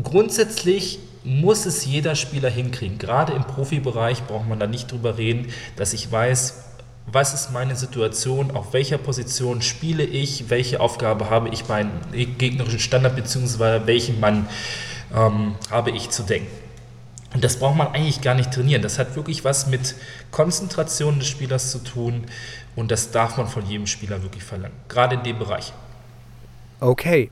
[0.00, 2.98] grundsätzlich muss es jeder Spieler hinkriegen.
[2.98, 6.73] Gerade im Profibereich braucht man da nicht drüber reden, dass ich weiß,
[7.06, 11.92] was ist meine Situation, auf welcher Position spiele ich, welche Aufgabe habe ich bei einem
[12.38, 14.48] gegnerischen Standard, beziehungsweise welchen Mann
[15.14, 16.50] ähm, habe ich zu denken.
[17.34, 18.80] Und das braucht man eigentlich gar nicht trainieren.
[18.80, 19.96] Das hat wirklich was mit
[20.30, 22.24] Konzentration des Spielers zu tun
[22.76, 25.72] und das darf man von jedem Spieler wirklich verlangen, gerade in dem Bereich.
[26.80, 27.30] Okay,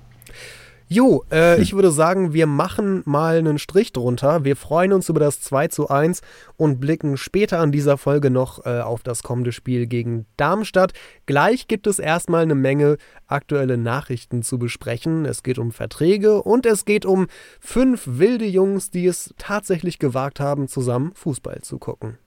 [0.92, 1.62] Jo, äh, hm.
[1.62, 4.44] ich würde sagen, wir machen mal einen Strich drunter.
[4.44, 6.20] Wir freuen uns über das 2 zu 1
[6.58, 10.92] und blicken später an dieser Folge noch äh, auf das kommende Spiel gegen Darmstadt.
[11.24, 15.24] Gleich gibt es erstmal eine Menge aktuelle Nachrichten zu besprechen.
[15.24, 17.26] Es geht um Verträge und es geht um
[17.58, 22.18] fünf wilde Jungs, die es tatsächlich gewagt haben, zusammen Fußball zu gucken.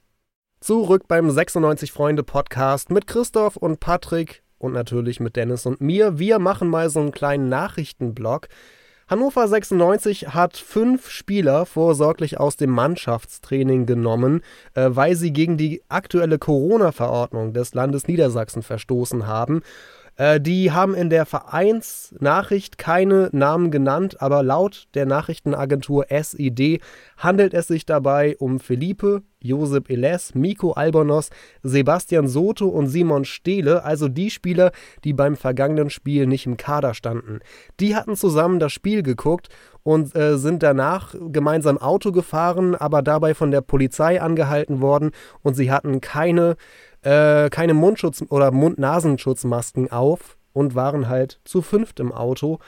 [0.59, 6.19] Zurück beim 96 Freunde Podcast mit Christoph und Patrick und natürlich mit Dennis und mir.
[6.19, 8.49] Wir machen mal so einen kleinen Nachrichtenblock.
[9.07, 14.41] Hannover 96 hat fünf Spieler vorsorglich aus dem Mannschaftstraining genommen,
[14.73, 19.61] äh, weil sie gegen die aktuelle Corona-Verordnung des Landes Niedersachsen verstoßen haben.
[20.17, 26.81] Äh, die haben in der Vereinsnachricht keine Namen genannt, aber laut der Nachrichtenagentur SID
[27.17, 31.29] handelt es sich dabei um Felipe, Josep Eles, Miko Albonos,
[31.61, 34.71] Sebastian Soto und Simon Stehle, also die Spieler,
[35.03, 37.39] die beim vergangenen Spiel nicht im Kader standen.
[37.79, 39.49] Die hatten zusammen das Spiel geguckt
[39.83, 45.11] und äh, sind danach gemeinsam Auto gefahren, aber dabei von der Polizei angehalten worden
[45.43, 46.55] und sie hatten keine
[47.05, 52.59] äh, keine Mundschutz- oder Mund-Nasenschutzmasken auf und waren halt zu fünft im Auto.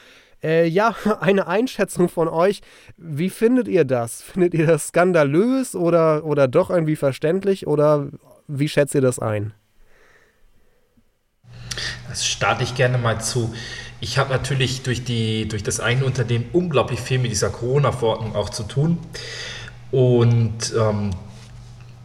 [0.43, 2.61] Äh, ja, eine Einschätzung von euch.
[2.97, 4.21] Wie findet ihr das?
[4.21, 8.07] Findet ihr das skandalös oder, oder doch irgendwie verständlich oder
[8.47, 9.53] wie schätzt ihr das ein?
[12.07, 13.53] Das starte ich gerne mal zu.
[13.99, 18.49] Ich habe natürlich durch, die, durch das eigene Unternehmen unglaublich viel mit dieser Corona-Verordnung auch
[18.49, 18.99] zu tun.
[19.91, 21.11] Und ähm,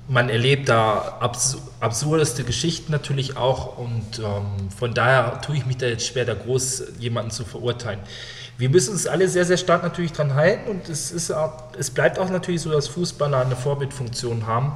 [0.09, 5.79] man erlebt da abs absurdeste Geschichten natürlich auch und ähm, von daher tue ich mich
[5.79, 8.01] da jetzt schwer, da groß jemanden zu verurteilen.
[8.59, 11.33] Wir müssen uns alle sehr, sehr stark natürlich dran halten und es, ist,
[11.79, 14.75] es bleibt auch natürlich so, dass Fußballer eine Vorbildfunktion haben.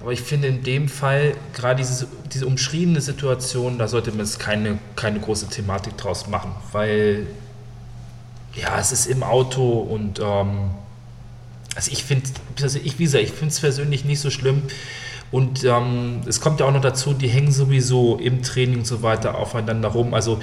[0.00, 4.38] Aber ich finde in dem Fall, gerade diese, diese umschriebene Situation, da sollte man jetzt
[4.38, 7.26] keine, keine große Thematik draus machen, weil
[8.54, 10.70] ja, es ist im Auto und ähm,
[11.76, 12.28] also ich finde,
[12.62, 14.62] also ich, wie gesagt, ich finde es persönlich nicht so schlimm.
[15.30, 19.02] Und ähm, es kommt ja auch noch dazu, die hängen sowieso im Training und so
[19.02, 20.12] weiter aufeinander rum.
[20.12, 20.40] Also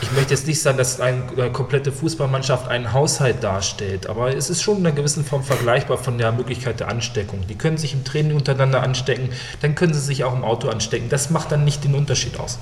[0.00, 4.48] ich möchte jetzt nicht sagen, dass eine, eine komplette Fußballmannschaft einen Haushalt darstellt, aber es
[4.50, 7.46] ist schon in einer gewissen Form vergleichbar von der Möglichkeit der Ansteckung.
[7.48, 9.30] Die können sich im Training untereinander anstecken,
[9.60, 11.08] dann können sie sich auch im Auto anstecken.
[11.08, 12.58] Das macht dann nicht den Unterschied aus.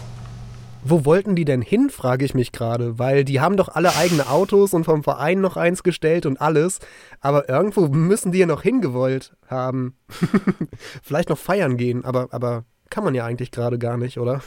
[0.88, 4.28] Wo wollten die denn hin, frage ich mich gerade, weil die haben doch alle eigene
[4.28, 6.78] Autos und vom Verein noch eins gestellt und alles,
[7.20, 9.96] aber irgendwo müssen die ja noch hingewollt haben.
[11.02, 14.42] Vielleicht noch feiern gehen, aber, aber kann man ja eigentlich gerade gar nicht, oder?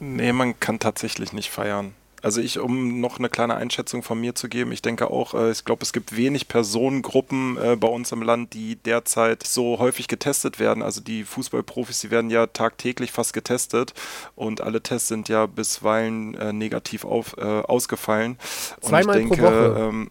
[0.00, 1.94] nee, man kann tatsächlich nicht feiern.
[2.24, 5.50] Also ich, um noch eine kleine Einschätzung von mir zu geben, ich denke auch, äh,
[5.50, 10.08] ich glaube, es gibt wenig Personengruppen äh, bei uns im Land, die derzeit so häufig
[10.08, 10.82] getestet werden.
[10.82, 13.92] Also die Fußballprofis, die werden ja tagtäglich fast getestet
[14.36, 18.38] und alle Tests sind ja bisweilen äh, negativ auf, äh, ausgefallen.
[18.80, 19.76] Und Zweimal ich denke, pro Woche.
[19.78, 20.10] Ähm,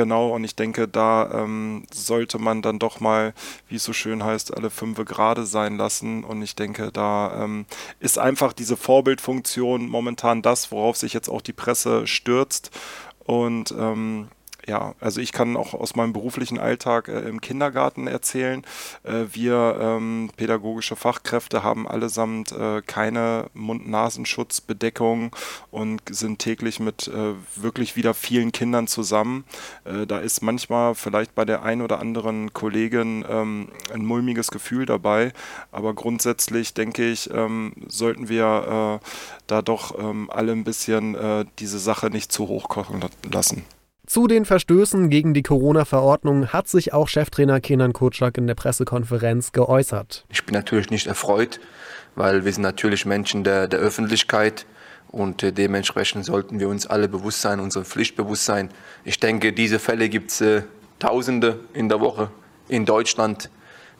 [0.00, 3.34] Genau, und ich denke, da ähm, sollte man dann doch mal,
[3.68, 6.24] wie es so schön heißt, alle fünf gerade sein lassen.
[6.24, 7.66] Und ich denke, da ähm,
[7.98, 12.70] ist einfach diese Vorbildfunktion momentan das, worauf sich jetzt auch die Presse stürzt.
[13.26, 14.28] Und ähm,
[14.66, 18.64] ja, also ich kann auch aus meinem beruflichen Alltag äh, im Kindergarten erzählen.
[19.02, 25.34] Äh, wir ähm, pädagogische Fachkräfte haben allesamt äh, keine Mund-Nasenschutzbedeckung
[25.70, 29.44] und sind täglich mit äh, wirklich wieder vielen Kindern zusammen.
[29.84, 34.86] Äh, da ist manchmal vielleicht bei der einen oder anderen Kollegin ähm, ein mulmiges Gefühl
[34.86, 35.32] dabei,
[35.72, 39.06] aber grundsätzlich denke ich, ähm, sollten wir äh,
[39.46, 41.16] da doch ähm, alle ein bisschen
[41.58, 43.64] diese Sache nicht zu hoch kochen lassen.
[44.10, 49.52] Zu den Verstößen gegen die Corona-Verordnung hat sich auch Cheftrainer Kenan Kutschak in der Pressekonferenz
[49.52, 50.24] geäußert.
[50.30, 51.60] Ich bin natürlich nicht erfreut,
[52.16, 54.66] weil wir sind natürlich Menschen der, der Öffentlichkeit
[55.12, 58.70] und äh, dementsprechend sollten wir uns alle bewusst sein, unser Pflichtbewusstsein.
[59.04, 60.62] Ich denke, diese Fälle gibt es äh,
[60.98, 62.32] Tausende in der Woche
[62.66, 63.48] in Deutschland.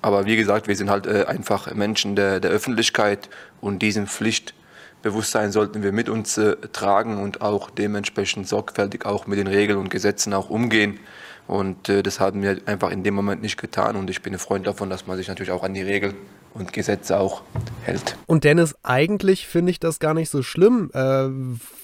[0.02, 3.28] Aber wie gesagt, wir sind halt äh, einfach Menschen der, der Öffentlichkeit
[3.60, 4.54] und diesen Pflicht
[5.02, 9.78] Bewusstsein sollten wir mit uns äh, tragen und auch dementsprechend sorgfältig auch mit den Regeln
[9.78, 10.98] und Gesetzen auch umgehen.
[11.46, 13.96] Und äh, das haben wir einfach in dem Moment nicht getan.
[13.96, 16.14] Und ich bin ein Freund davon, dass man sich natürlich auch an die Regeln
[16.54, 17.42] und Gesetze auch
[17.82, 18.16] hält.
[18.26, 21.28] Und Dennis, eigentlich finde ich das gar nicht so schlimm, äh,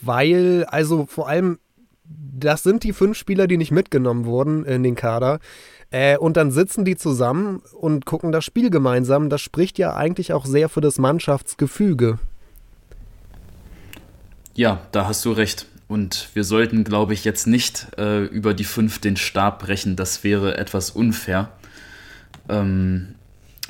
[0.02, 1.58] weil, also vor allem,
[2.04, 5.40] das sind die fünf Spieler, die nicht mitgenommen wurden in den Kader.
[5.90, 9.30] Äh, und dann sitzen die zusammen und gucken das Spiel gemeinsam.
[9.30, 12.18] Das spricht ja eigentlich auch sehr für das Mannschaftsgefüge.
[14.56, 15.66] Ja, da hast du recht.
[15.86, 19.96] Und wir sollten, glaube ich, jetzt nicht äh, über die fünf den Stab brechen.
[19.96, 21.50] Das wäre etwas unfair.
[22.48, 23.14] Ähm,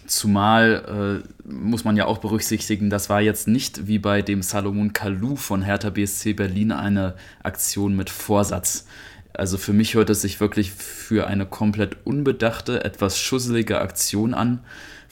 [0.07, 4.93] zumal äh, muss man ja auch berücksichtigen, das war jetzt nicht wie bei dem Salomon
[4.93, 8.87] Kalou von Hertha BSC Berlin eine Aktion mit Vorsatz.
[9.33, 14.61] Also für mich hört es sich wirklich für eine komplett unbedachte, etwas schusselige Aktion an.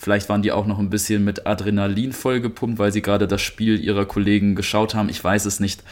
[0.04, 3.80] Vielleicht waren die auch noch ein bisschen mit Adrenalin vollgepumpt, weil sie gerade das Spiel
[3.80, 5.08] ihrer Kollegen geschaut haben.
[5.08, 5.82] Ich weiß es nicht.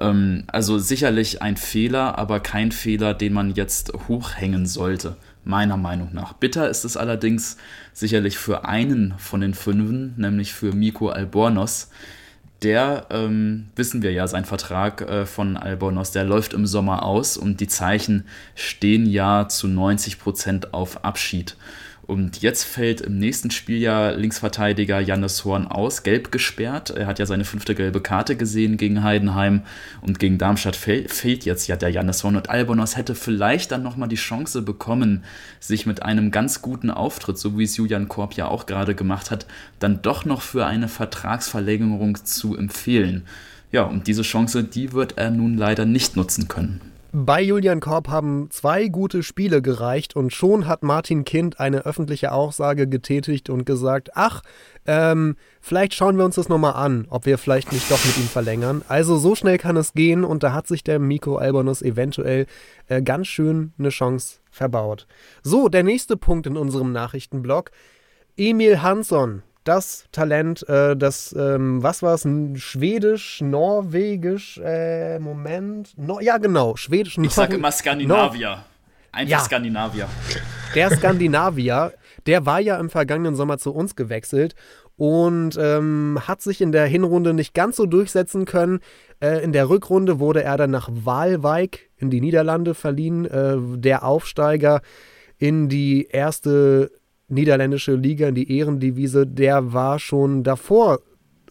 [0.00, 6.08] Ähm, also sicherlich ein Fehler, aber kein Fehler, den man jetzt hochhängen sollte, meiner Meinung
[6.12, 6.32] nach.
[6.32, 7.56] Bitter ist es allerdings
[7.92, 11.88] sicherlich für einen von den Fünfen, nämlich für Miko Albornoz.
[12.64, 17.36] der, ähm, wissen wir ja, sein Vertrag äh, von Albonos, der läuft im Sommer aus
[17.36, 18.24] und die Zeichen
[18.56, 21.56] stehen ja zu 90 Prozent auf Abschied.
[22.04, 26.90] Und jetzt fällt im nächsten Spiel ja Linksverteidiger Jannis Horn aus, gelb gesperrt.
[26.90, 29.62] Er hat ja seine fünfte gelbe Karte gesehen gegen Heidenheim
[30.00, 32.34] und gegen Darmstadt fehlt jetzt ja der Jannis Horn.
[32.34, 35.22] Und Albonos hätte vielleicht dann nochmal die Chance bekommen,
[35.60, 39.30] sich mit einem ganz guten Auftritt, so wie es Julian Korb ja auch gerade gemacht
[39.30, 39.46] hat,
[39.78, 43.22] dann doch noch für eine Vertragsverlängerung zu empfehlen.
[43.70, 46.80] Ja, und diese Chance, die wird er nun leider nicht nutzen können.
[47.14, 52.32] Bei Julian Korb haben zwei gute Spiele gereicht und schon hat Martin Kind eine öffentliche
[52.32, 54.40] Aussage getätigt und gesagt, ach,
[54.86, 58.28] ähm, vielleicht schauen wir uns das nochmal an, ob wir vielleicht nicht doch mit ihm
[58.28, 58.82] verlängern.
[58.88, 62.46] Also so schnell kann es gehen und da hat sich der Miko Albonus eventuell
[62.88, 65.06] äh, ganz schön eine Chance verbaut.
[65.42, 67.72] So, der nächste Punkt in unserem Nachrichtenblock.
[68.38, 72.26] Emil Hansson, das Talent, äh, das, ähm, was war es,
[72.60, 78.48] Schwedisch, Norwegisch, äh, Moment, no, ja genau, Schwedisch, Ich sage immer Skandinavier.
[78.48, 78.64] Nor
[79.12, 79.40] Einfach ja.
[79.40, 80.08] Skandinavier.
[80.74, 81.92] Der Skandinavier,
[82.26, 84.54] der war ja im vergangenen Sommer zu uns gewechselt
[84.96, 88.80] und ähm, hat sich in der Hinrunde nicht ganz so durchsetzen können.
[89.20, 94.02] Äh, in der Rückrunde wurde er dann nach Waalwijk in die Niederlande verliehen, äh, der
[94.02, 94.80] Aufsteiger
[95.36, 96.90] in die erste
[97.32, 101.00] niederländische Liga, in die Ehrendivise, der war schon davor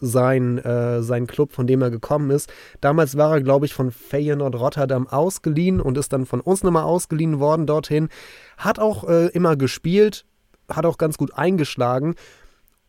[0.00, 2.52] sein, äh, sein Club, von dem er gekommen ist.
[2.80, 6.84] Damals war er, glaube ich, von Feyenoord Rotterdam ausgeliehen und ist dann von uns nochmal
[6.84, 8.08] ausgeliehen worden dorthin.
[8.56, 10.24] Hat auch äh, immer gespielt,
[10.68, 12.16] hat auch ganz gut eingeschlagen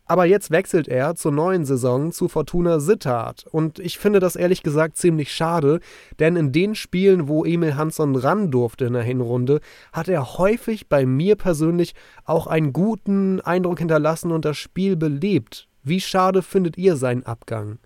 [0.06, 3.46] aber jetzt wechselt er zur neuen Saison zu Fortuna Sittard.
[3.50, 5.80] Und ich finde das ehrlich gesagt ziemlich schade,
[6.18, 9.60] denn in den Spielen, wo Emil Hansson ran durfte in der Hinrunde,
[9.92, 11.94] hat er häufig bei mir persönlich
[12.24, 15.68] auch einen guten Eindruck hinterlassen und das Spiel belebt.
[15.82, 17.78] Wie schade findet ihr seinen Abgang?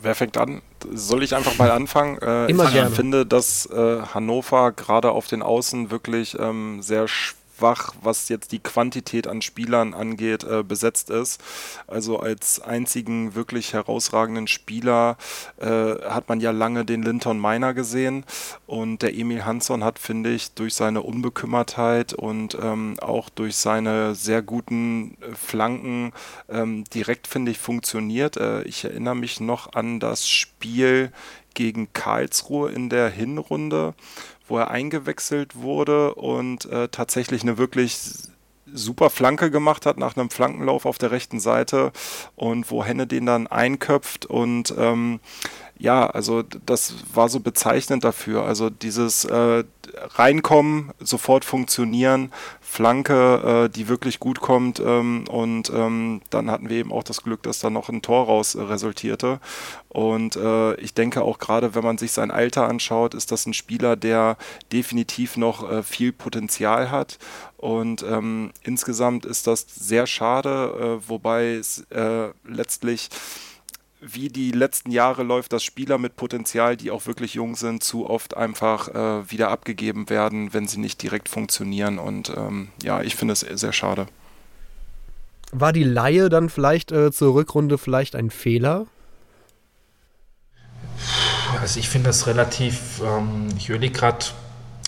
[0.00, 0.62] Wer fängt an?
[0.92, 2.18] Soll ich einfach mal anfangen?
[2.18, 2.94] Äh, Immer ich gerne.
[2.94, 8.52] finde, dass äh, Hannover gerade auf den Außen wirklich ähm, sehr schwierig schwach, was jetzt
[8.52, 11.40] die Quantität an Spielern angeht, äh, besetzt ist.
[11.86, 15.16] Also als einzigen wirklich herausragenden Spieler
[15.58, 18.24] äh, hat man ja lange den Linton Miner gesehen
[18.66, 24.14] und der Emil Hansson hat, finde ich, durch seine Unbekümmertheit und ähm, auch durch seine
[24.14, 26.12] sehr guten äh, Flanken
[26.48, 28.36] ähm, direkt, finde ich, funktioniert.
[28.36, 31.12] Äh, ich erinnere mich noch an das Spiel
[31.58, 33.94] gegen Karlsruhe in der Hinrunde,
[34.46, 37.98] wo er eingewechselt wurde und äh, tatsächlich eine wirklich
[38.72, 41.90] super Flanke gemacht hat nach einem Flankenlauf auf der rechten Seite
[42.36, 45.18] und wo Henne den dann einköpft und ähm,
[45.78, 48.44] ja, also das war so bezeichnend dafür.
[48.44, 49.64] Also dieses äh,
[49.94, 56.78] Reinkommen, sofort funktionieren, Flanke, äh, die wirklich gut kommt ähm, und ähm, dann hatten wir
[56.78, 59.40] eben auch das Glück, dass da noch ein Tor raus äh, resultierte.
[59.88, 63.54] Und äh, ich denke auch gerade, wenn man sich sein Alter anschaut, ist das ein
[63.54, 64.36] Spieler, der
[64.72, 67.18] definitiv noch äh, viel Potenzial hat.
[67.56, 73.08] Und ähm, insgesamt ist das sehr schade, äh, wobei es äh, letztlich
[74.00, 78.08] wie die letzten Jahre läuft, dass Spieler mit Potenzial, die auch wirklich jung sind, zu
[78.08, 81.98] oft einfach äh, wieder abgegeben werden, wenn sie nicht direkt funktionieren.
[81.98, 84.06] Und ähm, ja, ich finde es sehr schade.
[85.50, 88.86] War die Laie dann vielleicht äh, zur Rückrunde vielleicht ein Fehler?
[91.60, 94.26] Also ich finde das relativ, ähm, ich überlege gerade,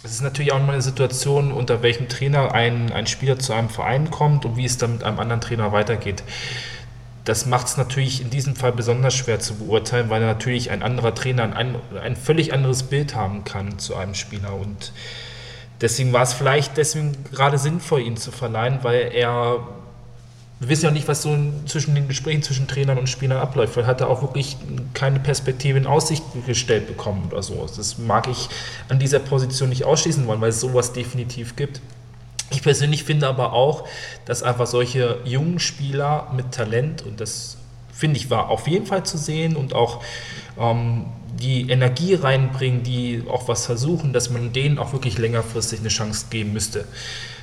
[0.03, 3.69] es ist natürlich auch mal eine Situation, unter welchem Trainer ein, ein Spieler zu einem
[3.69, 6.23] Verein kommt und wie es dann mit einem anderen Trainer weitergeht
[7.31, 11.15] das macht es natürlich in diesem Fall besonders schwer zu beurteilen, weil natürlich ein anderer
[11.15, 14.53] Trainer ein, ein völlig anderes Bild haben kann zu einem Spieler.
[14.55, 14.93] Und
[15.81, 19.61] deswegen war es vielleicht deswegen gerade sinnvoll, ihn zu verleihen, weil er,
[20.59, 23.87] wir wissen ja nicht, was so zwischen den Gesprächen zwischen Trainern und Spielern abläuft, weil
[23.87, 24.57] hat er auch wirklich
[24.93, 27.65] keine Perspektive in Aussicht gestellt bekommen oder so.
[27.77, 28.49] Das mag ich
[28.89, 31.81] an dieser Position nicht ausschließen wollen, weil es sowas definitiv gibt.
[32.51, 33.87] Ich persönlich finde aber auch,
[34.25, 37.57] dass einfach solche jungen Spieler mit Talent, und das
[37.93, 40.03] finde ich war auf jeden Fall zu sehen und auch
[40.59, 41.07] ähm,
[41.39, 46.27] die Energie reinbringen, die auch was versuchen, dass man denen auch wirklich längerfristig eine Chance
[46.31, 46.87] geben müsste.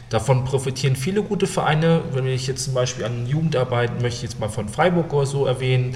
[0.09, 2.01] Davon profitieren viele gute Vereine.
[2.13, 5.45] Wenn ich jetzt zum Beispiel an Jugendarbeit möchte, ich jetzt mal von Freiburg oder so
[5.45, 5.95] erwähnen.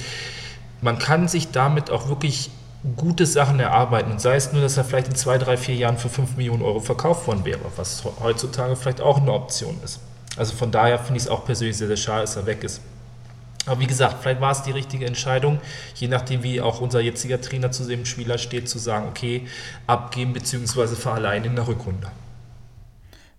[0.81, 2.49] Man kann sich damit auch wirklich
[2.95, 4.11] gute Sachen erarbeiten.
[4.11, 6.61] Und sei es nur, dass er vielleicht in zwei, drei, vier Jahren für 5 Millionen
[6.61, 9.99] Euro verkauft worden wäre, was heutzutage vielleicht auch eine Option ist.
[10.37, 12.81] Also von daher finde ich es auch persönlich sehr, sehr schade, dass er weg ist.
[13.67, 15.59] Aber wie gesagt, vielleicht war es die richtige Entscheidung,
[15.95, 19.47] je nachdem, wie auch unser jetziger Trainer zu dem Spieler steht, zu sagen, okay,
[19.85, 20.95] abgeben bzw.
[20.95, 22.07] verleihen in der Rückrunde.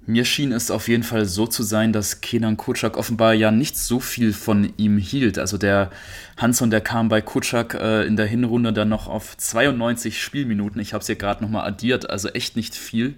[0.05, 3.79] Mir schien es auf jeden Fall so zu sein, dass Kenan Kutschak offenbar ja nicht
[3.79, 5.39] so viel von ihm hielt.
[5.39, 5.91] Also der
[6.37, 10.81] Hanson, der kam bei Kutschak äh, in der Hinrunde dann noch auf 92 Spielminuten.
[10.81, 13.15] Ich habe es ja gerade nochmal addiert, also echt nicht viel.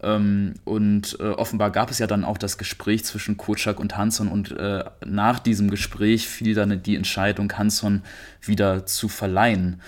[0.00, 4.28] Ähm, und äh, offenbar gab es ja dann auch das Gespräch zwischen Kutschak und Hanson
[4.28, 8.02] und äh, nach diesem Gespräch fiel dann die Entscheidung, Hanson
[8.40, 9.80] wieder zu verleihen.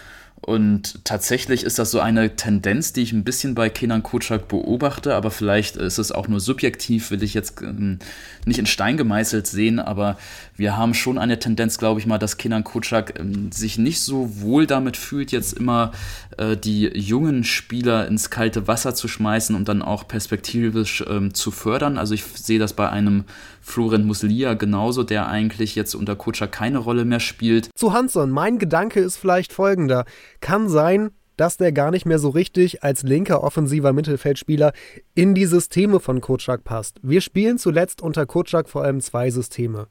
[0.45, 5.15] Und tatsächlich ist das so eine Tendenz, die ich ein bisschen bei Kenan Kutschak beobachte,
[5.15, 7.99] aber vielleicht ist es auch nur subjektiv, will ich jetzt ähm,
[8.45, 10.19] nicht in Stein gemeißelt sehen, aber
[10.55, 14.43] wir haben schon eine Tendenz, glaube ich mal, dass Kenan Kutschak ähm, sich nicht so
[14.43, 15.93] wohl damit fühlt, jetzt immer
[16.37, 21.53] äh, die jungen Spieler ins kalte Wasser zu schmeißen und dann auch perspektivisch ähm, zu
[21.53, 21.97] fördern.
[21.97, 23.25] Also ich sehe das bei einem
[23.65, 27.71] Florent Muslia genauso, der eigentlich jetzt unter Kutscher keine Rolle mehr spielt.
[27.75, 30.05] Zu Hansson, mein Gedanke ist vielleicht folgender.
[30.41, 34.73] Kann sein, dass der gar nicht mehr so richtig als linker offensiver Mittelfeldspieler
[35.15, 37.01] in die Systeme von Kutschak passt.
[37.03, 39.89] Wir spielen zuletzt unter Kutschak vor allem zwei Systeme.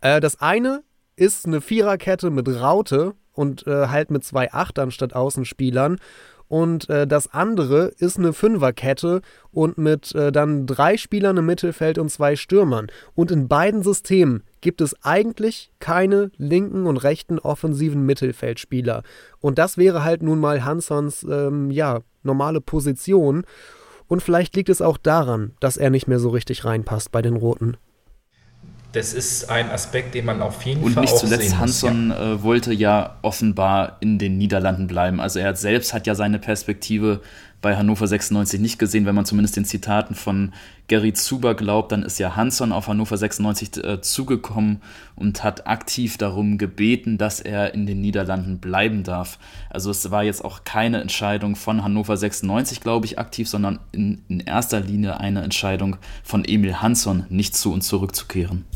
[0.00, 0.82] Äh, das eine
[1.16, 5.98] ist eine Viererkette mit Raute und äh, halt mit zwei Achtern statt Außenspielern
[6.54, 11.98] und äh, das andere ist eine Fünferkette und mit äh, dann drei Spielern im Mittelfeld
[11.98, 12.92] und zwei Stürmern.
[13.16, 19.02] Und in beiden Systemen gibt es eigentlich keine linken und rechten offensiven Mittelfeldspieler.
[19.40, 23.44] Und das wäre halt nun mal Hansons ähm, ja, normale Position.
[24.06, 27.34] Und vielleicht liegt es auch daran, dass er nicht mehr so richtig reinpasst bei den
[27.34, 27.78] Roten
[28.94, 32.16] das ist ein Aspekt, den man auf jeden und Fall nicht zuletzt sehen Hansson muss,
[32.16, 32.32] ja.
[32.32, 35.20] äh, wollte ja offenbar in den Niederlanden bleiben.
[35.20, 37.20] Also er selbst hat ja seine Perspektive
[37.60, 39.04] bei Hannover 96 nicht gesehen.
[39.06, 40.52] Wenn man zumindest den Zitaten von
[40.86, 44.80] Gary Zuber glaubt, dann ist ja Hansson auf Hannover 96 äh, zugekommen
[45.16, 49.38] und hat aktiv darum gebeten, dass er in den Niederlanden bleiben darf.
[49.70, 54.22] Also es war jetzt auch keine Entscheidung von Hannover 96, glaube ich, aktiv, sondern in,
[54.28, 58.66] in erster Linie eine Entscheidung von Emil Hansson, nicht zu und zurückzukehren.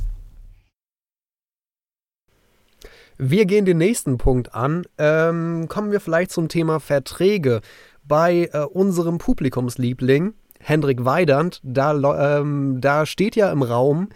[3.20, 4.84] Wir gehen den nächsten Punkt an.
[4.96, 7.62] Ähm, kommen wir vielleicht zum Thema Verträge.
[8.04, 14.08] Bei äh, unserem Publikumsliebling, Hendrik Weidand, da, ähm, da steht ja im Raum,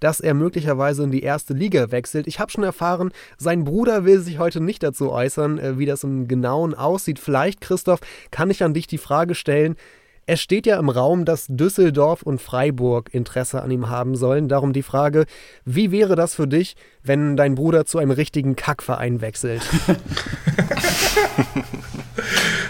[0.00, 2.26] dass er möglicherweise in die erste Liga wechselt.
[2.26, 6.02] Ich habe schon erfahren, sein Bruder will sich heute nicht dazu äußern, äh, wie das
[6.02, 7.20] im Genauen aussieht.
[7.20, 8.00] Vielleicht, Christoph,
[8.32, 9.76] kann ich an dich die Frage stellen,
[10.30, 14.48] es steht ja im Raum, dass Düsseldorf und Freiburg Interesse an ihm haben sollen.
[14.48, 15.26] Darum die Frage,
[15.64, 19.60] wie wäre das für dich, wenn dein Bruder zu einem richtigen Kackverein wechselt?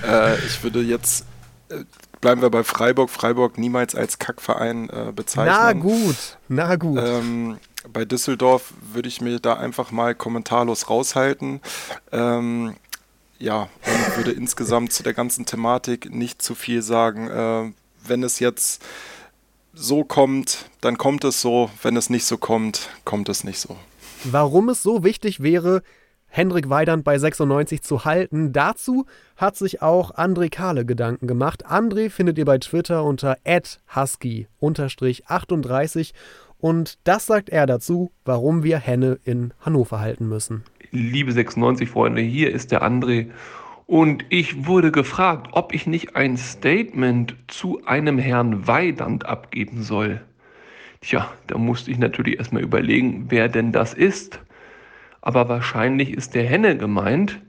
[0.08, 1.26] äh, ich würde jetzt,
[1.68, 1.84] äh,
[2.22, 5.54] bleiben wir bei Freiburg, Freiburg niemals als Kackverein äh, bezeichnen.
[5.54, 6.98] Na gut, na gut.
[6.98, 7.58] Ähm,
[7.92, 11.60] bei Düsseldorf würde ich mir da einfach mal kommentarlos raushalten.
[12.10, 12.76] Ähm,
[13.40, 17.28] ja, und würde insgesamt zu der ganzen Thematik nicht zu viel sagen.
[17.28, 17.72] Äh,
[18.06, 18.84] wenn es jetzt
[19.72, 21.70] so kommt, dann kommt es so.
[21.82, 23.76] Wenn es nicht so kommt, kommt es nicht so.
[24.24, 25.82] Warum es so wichtig wäre,
[26.26, 31.66] Hendrik Weidand bei 96 zu halten, dazu hat sich auch André Kahle Gedanken gemacht.
[31.66, 36.12] André findet ihr bei Twitter unter husky-38
[36.58, 40.62] und das sagt er dazu, warum wir Henne in Hannover halten müssen
[40.92, 43.30] liebe 96-Freunde, hier ist der André.
[43.86, 50.20] Und ich wurde gefragt, ob ich nicht ein Statement zu einem Herrn Weidand abgeben soll.
[51.00, 54.40] Tja, da musste ich natürlich erstmal überlegen, wer denn das ist.
[55.22, 57.40] Aber wahrscheinlich ist der Henne gemeint,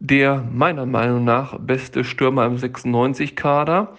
[0.00, 3.96] der meiner Meinung nach beste Stürmer im 96-Kader,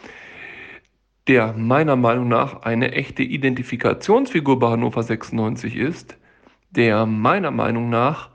[1.28, 6.18] der meiner Meinung nach eine echte Identifikationsfigur bei Hannover 96 ist,
[6.72, 8.31] der meiner Meinung nach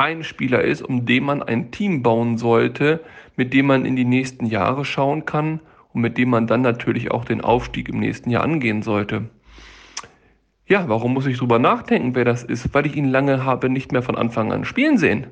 [0.00, 3.00] ein Spieler ist, um den man ein Team bauen sollte,
[3.36, 5.60] mit dem man in die nächsten Jahre schauen kann
[5.92, 9.28] und mit dem man dann natürlich auch den Aufstieg im nächsten Jahr angehen sollte.
[10.66, 12.72] Ja, warum muss ich drüber nachdenken, wer das ist?
[12.72, 15.26] Weil ich ihn lange habe nicht mehr von Anfang an spielen sehen.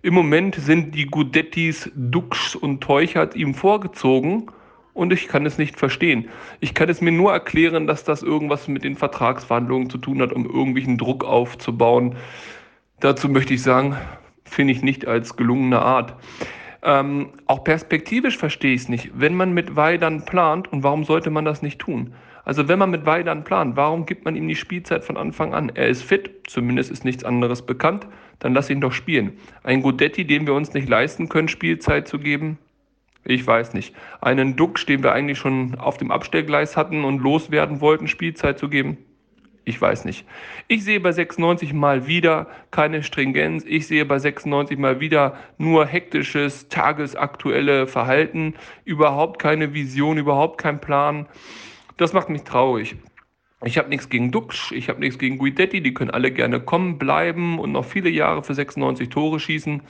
[0.00, 4.46] Im Moment sind die Gudettis, Dux und Teuchert ihm vorgezogen
[4.94, 6.28] und ich kann es nicht verstehen.
[6.60, 10.32] Ich kann es mir nur erklären, dass das irgendwas mit den Vertragsverhandlungen zu tun hat,
[10.32, 12.16] um irgendwelchen Druck aufzubauen.
[13.00, 13.96] Dazu möchte ich sagen,
[14.44, 16.14] finde ich nicht als gelungene Art.
[16.82, 19.10] Ähm, auch perspektivisch verstehe ich es nicht.
[19.14, 22.14] Wenn man mit Weidern plant, und warum sollte man das nicht tun?
[22.44, 25.70] Also wenn man mit Weidern plant, warum gibt man ihm die Spielzeit von Anfang an?
[25.74, 28.06] Er ist fit, zumindest ist nichts anderes bekannt,
[28.38, 29.32] dann lass ihn doch spielen.
[29.62, 32.58] Ein Godetti, dem wir uns nicht leisten können, Spielzeit zu geben,
[33.24, 33.94] ich weiß nicht.
[34.20, 38.68] Einen Duck, den wir eigentlich schon auf dem Abstellgleis hatten und loswerden wollten, Spielzeit zu
[38.70, 38.96] geben,
[39.64, 40.26] ich weiß nicht.
[40.68, 43.64] Ich sehe bei 96 mal wieder keine Stringenz.
[43.66, 48.54] Ich sehe bei 96 mal wieder nur hektisches, tagesaktuelle Verhalten.
[48.84, 51.26] Überhaupt keine Vision, überhaupt kein Plan.
[51.96, 52.96] Das macht mich traurig.
[53.62, 56.96] Ich habe nichts gegen Dux, ich habe nichts gegen Guidetti, die können alle gerne kommen,
[56.96, 59.82] bleiben und noch viele Jahre für 96 Tore schießen.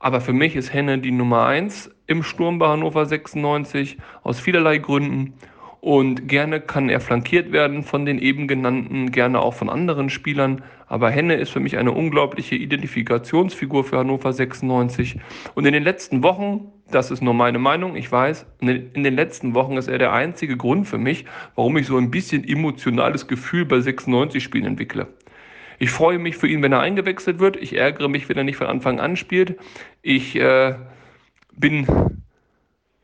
[0.00, 4.78] Aber für mich ist Henne die Nummer 1 im Sturm bei Hannover 96 aus vielerlei
[4.78, 5.34] Gründen.
[5.80, 10.62] Und gerne kann er flankiert werden von den eben genannten, gerne auch von anderen Spielern.
[10.88, 15.16] Aber Henne ist für mich eine unglaubliche Identifikationsfigur für Hannover 96.
[15.54, 19.54] Und in den letzten Wochen, das ist nur meine Meinung, ich weiß, in den letzten
[19.54, 23.64] Wochen ist er der einzige Grund für mich, warum ich so ein bisschen emotionales Gefühl
[23.64, 25.06] bei 96 Spielen entwickle.
[25.78, 27.56] Ich freue mich für ihn, wenn er eingewechselt wird.
[27.56, 29.56] Ich ärgere mich, wenn er nicht von Anfang an spielt.
[30.02, 30.74] Ich äh,
[31.52, 31.86] bin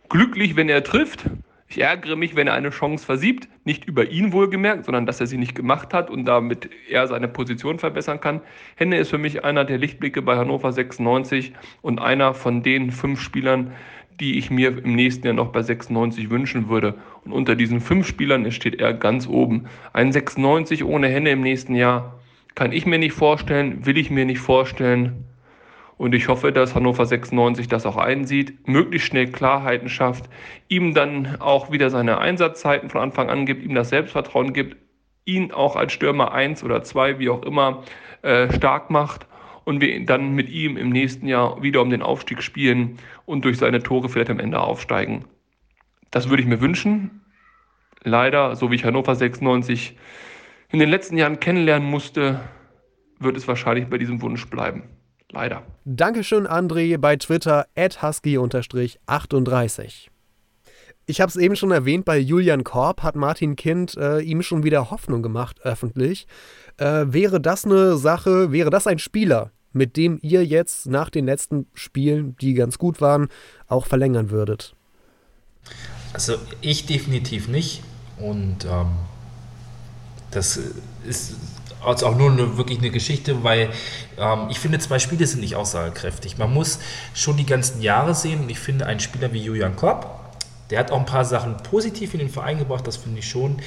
[0.08, 1.26] glücklich, wenn er trifft.
[1.68, 5.26] Ich ärgere mich, wenn er eine Chance versiebt, nicht über ihn wohlgemerkt, sondern dass er
[5.26, 8.42] sie nicht gemacht hat und damit er seine Position verbessern kann.
[8.76, 11.52] Henne ist für mich einer der Lichtblicke bei Hannover 96
[11.82, 13.72] und einer von den fünf Spielern,
[14.20, 16.94] die ich mir im nächsten Jahr noch bei 96 wünschen würde.
[17.24, 19.66] Und unter diesen fünf Spielern steht er ganz oben.
[19.92, 22.20] Ein 96 ohne Henne im nächsten Jahr
[22.54, 25.24] kann ich mir nicht vorstellen, will ich mir nicht vorstellen.
[25.96, 30.28] Und ich hoffe, dass Hannover 96 das auch einsieht, möglichst schnell Klarheiten schafft,
[30.68, 34.76] ihm dann auch wieder seine Einsatzzeiten von Anfang an gibt, ihm das Selbstvertrauen gibt,
[35.24, 37.84] ihn auch als Stürmer 1 oder 2, wie auch immer,
[38.22, 39.26] äh, stark macht
[39.64, 43.58] und wir dann mit ihm im nächsten Jahr wieder um den Aufstieg spielen und durch
[43.58, 45.24] seine Tore vielleicht am Ende aufsteigen.
[46.10, 47.22] Das würde ich mir wünschen.
[48.02, 49.96] Leider, so wie ich Hannover 96
[50.70, 52.40] in den letzten Jahren kennenlernen musste,
[53.18, 54.84] wird es wahrscheinlich bei diesem Wunsch bleiben.
[55.32, 55.62] Leider.
[55.84, 60.08] Dankeschön, André, bei Twitter husky-38.
[61.06, 64.62] Ich habe es eben schon erwähnt, bei Julian Korb hat Martin Kind äh, ihm schon
[64.62, 66.26] wieder Hoffnung gemacht, öffentlich.
[66.78, 71.26] Äh, wäre das eine Sache, wäre das ein Spieler, mit dem ihr jetzt nach den
[71.26, 73.28] letzten Spielen, die ganz gut waren,
[73.66, 74.74] auch verlängern würdet?
[76.14, 77.82] Also ich definitiv nicht.
[78.18, 78.92] Und ähm,
[80.30, 80.58] das
[81.06, 81.34] ist
[81.86, 83.70] also auch nur eine, wirklich eine Geschichte, weil
[84.18, 86.38] ähm, ich finde, zwei Spiele sind nicht aussagekräftig.
[86.38, 86.78] Man muss
[87.14, 90.24] schon die ganzen Jahre sehen und ich finde, ein Spieler wie Julian Kopp,
[90.70, 93.58] der hat auch ein paar Sachen positiv in den Verein gebracht, das finde ich schon.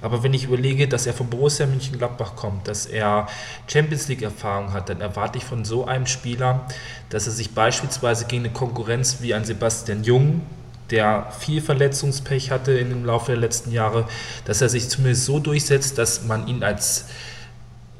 [0.00, 3.26] Aber wenn ich überlege, dass er von Borussia Mönchengladbach kommt, dass er
[3.66, 6.66] Champions League-Erfahrung hat, dann erwarte ich von so einem Spieler,
[7.10, 10.42] dass er sich beispielsweise gegen eine Konkurrenz wie ein Sebastian Jung,
[10.90, 14.06] der viel Verletzungspech hatte im Laufe der letzten Jahre,
[14.44, 17.06] dass er sich zumindest so durchsetzt, dass man ihn als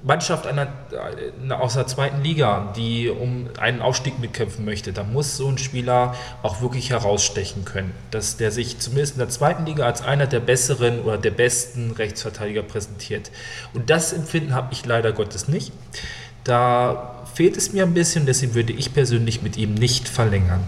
[0.05, 5.39] Mannschaft einer, äh, aus der zweiten Liga, die um einen Aufstieg mitkämpfen möchte, da muss
[5.39, 7.93] so ein Spieler auch wirklich herausstechen können.
[8.11, 11.91] Dass der sich zumindest in der zweiten Liga als einer der besseren oder der besten
[11.91, 13.31] Rechtsverteidiger präsentiert.
[13.73, 15.73] Und das Empfinden habe ich leider Gottes nicht.
[16.45, 20.63] Da fehlt es mir ein bisschen, deswegen würde ich persönlich mit ihm nicht verlängern.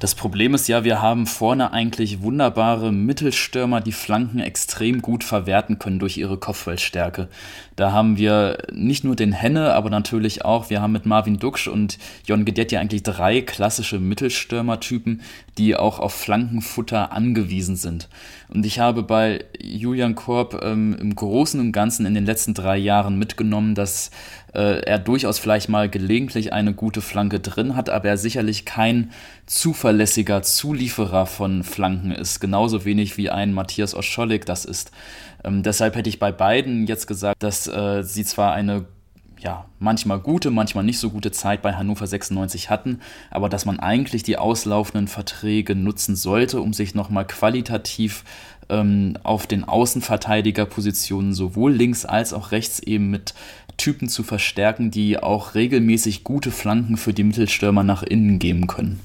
[0.00, 5.78] Das Problem ist ja, wir haben vorne eigentlich wunderbare Mittelstürmer, die Flanken extrem gut verwerten
[5.78, 7.28] können durch ihre Kopfballstärke.
[7.76, 11.68] Da haben wir nicht nur den Henne, aber natürlich auch, wir haben mit Marvin Duksch
[11.68, 15.20] und Jon Gedetti eigentlich drei klassische Mittelstürmertypen,
[15.58, 18.08] die auch auf Flankenfutter angewiesen sind.
[18.48, 22.78] Und ich habe bei Julian Korb ähm, im Großen und Ganzen in den letzten drei
[22.78, 24.10] Jahren mitgenommen, dass
[24.54, 29.12] äh, er durchaus vielleicht mal gelegentlich eine gute Flanke drin hat, aber er sicherlich kein
[29.46, 32.40] zuverlässiger Zulieferer von Flanken ist.
[32.40, 34.90] Genauso wenig wie ein Matthias Oscholik das ist.
[35.44, 38.86] Ähm, deshalb hätte ich bei beiden jetzt gesagt, dass äh, sie zwar eine
[39.42, 43.80] ja, manchmal gute, manchmal nicht so gute Zeit bei Hannover 96 hatten, aber dass man
[43.80, 48.24] eigentlich die auslaufenden Verträge nutzen sollte, um sich nochmal qualitativ
[48.70, 53.34] ähm, auf den Außenverteidigerpositionen sowohl links als auch rechts eben mit
[53.76, 59.00] Typen zu verstärken, die auch regelmäßig gute Flanken für die Mittelstürmer nach innen geben können.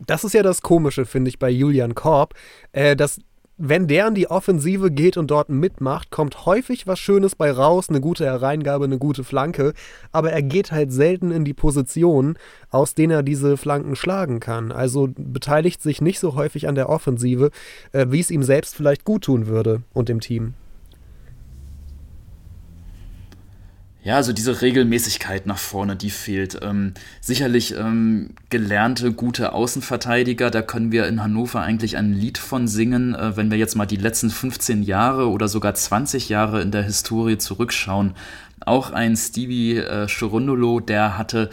[0.00, 2.34] Das ist ja das Komische, finde ich, bei Julian Korb,
[2.72, 3.20] äh, dass
[3.56, 7.88] wenn der in die Offensive geht und dort mitmacht, kommt häufig was Schönes bei raus,
[7.88, 9.74] eine gute Hereingabe, eine gute Flanke,
[10.10, 12.36] aber er geht halt selten in die Position,
[12.70, 14.72] aus denen er diese Flanken schlagen kann.
[14.72, 17.50] Also beteiligt sich nicht so häufig an der Offensive,
[17.92, 20.54] äh, wie es ihm selbst vielleicht gut tun würde und dem Team.
[24.04, 26.58] Ja, also diese Regelmäßigkeit nach vorne, die fehlt.
[26.62, 32.68] Ähm, sicherlich ähm, gelernte, gute Außenverteidiger, da können wir in Hannover eigentlich ein Lied von
[32.68, 36.70] singen, äh, wenn wir jetzt mal die letzten 15 Jahre oder sogar 20 Jahre in
[36.70, 38.12] der Historie zurückschauen.
[38.66, 41.48] auch ein Stevie äh, Cherundolo, der hatte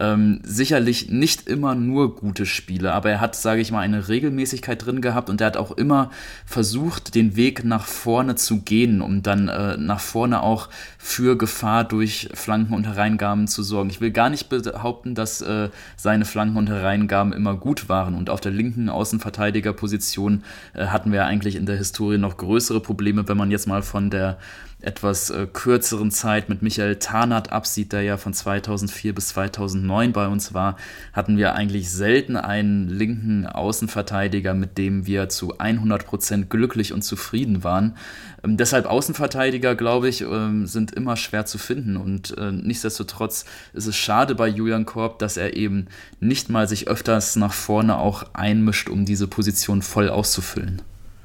[0.00, 4.84] ähm, sicherlich nicht immer nur gute Spiele, aber er hat, sage ich mal, eine Regelmäßigkeit
[4.84, 6.10] drin gehabt und er hat auch immer
[6.46, 11.84] versucht, den Weg nach vorne zu gehen, um dann äh, nach vorne auch für Gefahr
[11.84, 13.90] durch Flanken und Hereingaben zu sorgen.
[13.90, 18.30] Ich will gar nicht behaupten, dass äh, seine Flanken und Hereingaben immer gut waren und
[18.30, 20.44] auf der linken Außenverteidigerposition
[20.74, 24.10] äh, hatten wir eigentlich in der Historie noch größere Probleme, wenn man jetzt mal von
[24.10, 24.38] der
[24.82, 30.28] etwas äh, kürzeren Zeit mit Michael Tarnath absieht, der ja von 2004 bis 2009 bei
[30.28, 30.76] uns war,
[31.12, 37.02] hatten wir eigentlich selten einen linken Außenverteidiger, mit dem wir zu 100 Prozent glücklich und
[37.02, 37.96] zufrieden waren.
[38.44, 43.86] Ähm, deshalb Außenverteidiger, glaube ich, ähm, sind immer schwer zu finden und äh, nichtsdestotrotz ist
[43.86, 45.86] es schade bei Julian Korb, dass er eben
[46.20, 50.82] nicht mal sich öfters nach vorne auch einmischt, um diese Position voll auszufüllen.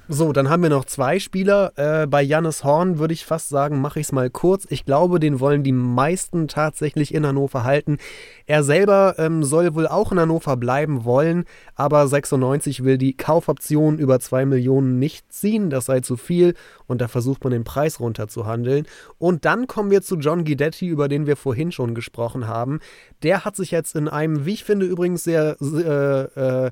[0.10, 1.74] So, dann haben wir noch zwei Spieler.
[1.76, 4.66] Äh, bei Jannis Horn würde ich fast sagen, mache ich es mal kurz.
[4.70, 7.98] Ich glaube, den wollen die meisten tatsächlich in Hannover halten.
[8.46, 11.44] Er selber ähm, soll wohl auch in Hannover bleiben wollen,
[11.76, 15.70] aber 96 will die Kaufoption über 2 Millionen nicht ziehen.
[15.70, 16.54] Das sei zu viel
[16.86, 18.88] und da versucht man den Preis runterzuhandeln.
[19.18, 22.80] Und dann kommen wir zu John Guidetti, über den wir vorhin schon gesprochen haben.
[23.24, 25.58] Der hat sich jetzt in einem, wie ich finde, übrigens sehr.
[25.62, 26.72] Äh, äh,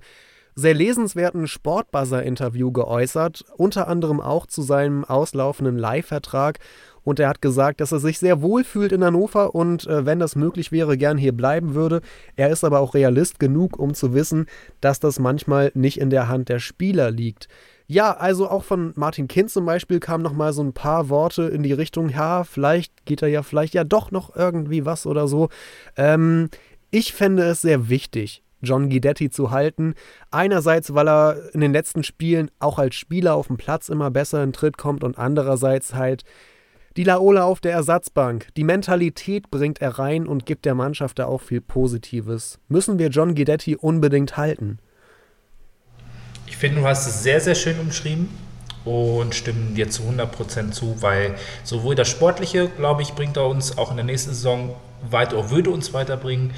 [0.55, 6.59] sehr lesenswerten Sportbuzzer-Interview geäußert, unter anderem auch zu seinem auslaufenden Leihvertrag.
[7.03, 10.17] Und er hat gesagt, dass er sich sehr wohl fühlt in Hannover und äh, wenn
[10.17, 12.01] das möglich wäre, gern hier bleiben würde.
[12.35, 14.47] Er ist aber auch Realist genug, um zu wissen,
[14.81, 17.47] dass das manchmal nicht in der Hand der Spieler liegt.
[17.87, 21.61] Ja, also auch von Martin Kind zum Beispiel kamen nochmal so ein paar Worte in
[21.61, 25.49] die Richtung, ja, vielleicht geht er ja vielleicht ja doch noch irgendwie was oder so.
[25.95, 26.49] Ähm,
[26.89, 29.95] ich fände es sehr wichtig, John Guidetti zu halten.
[30.31, 34.43] Einerseits, weil er in den letzten Spielen auch als Spieler auf dem Platz immer besser
[34.43, 36.23] in Tritt kommt und andererseits halt
[36.97, 38.47] die Laola auf der Ersatzbank.
[38.55, 42.59] Die Mentalität bringt er rein und gibt der Mannschaft da auch viel Positives.
[42.67, 44.79] Müssen wir John Guidetti unbedingt halten?
[46.47, 48.29] Ich finde, du hast es sehr, sehr schön umschrieben
[48.85, 53.77] und stimmen dir zu 100% zu, weil sowohl das Sportliche, glaube ich, bringt er uns
[53.77, 54.75] auch in der nächsten Saison
[55.09, 56.53] weiter, würde uns weiterbringen,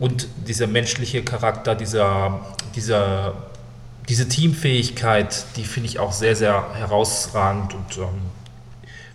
[0.00, 2.40] und dieser menschliche Charakter, dieser,
[2.74, 3.34] dieser,
[4.08, 7.74] diese Teamfähigkeit, die finde ich auch sehr, sehr herausragend.
[7.74, 8.22] Und ähm,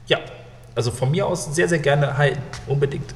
[0.07, 0.19] ja,
[0.75, 3.15] also von mir aus sehr, sehr gerne halten, unbedingt.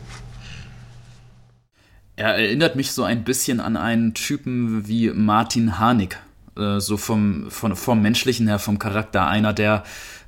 [2.16, 6.18] Er erinnert mich so ein bisschen an einen Typen wie Martin Harnik.
[6.58, 9.28] Äh, so vom, von, vom menschlichen her, vom Charakter.
[9.28, 9.84] Einer, der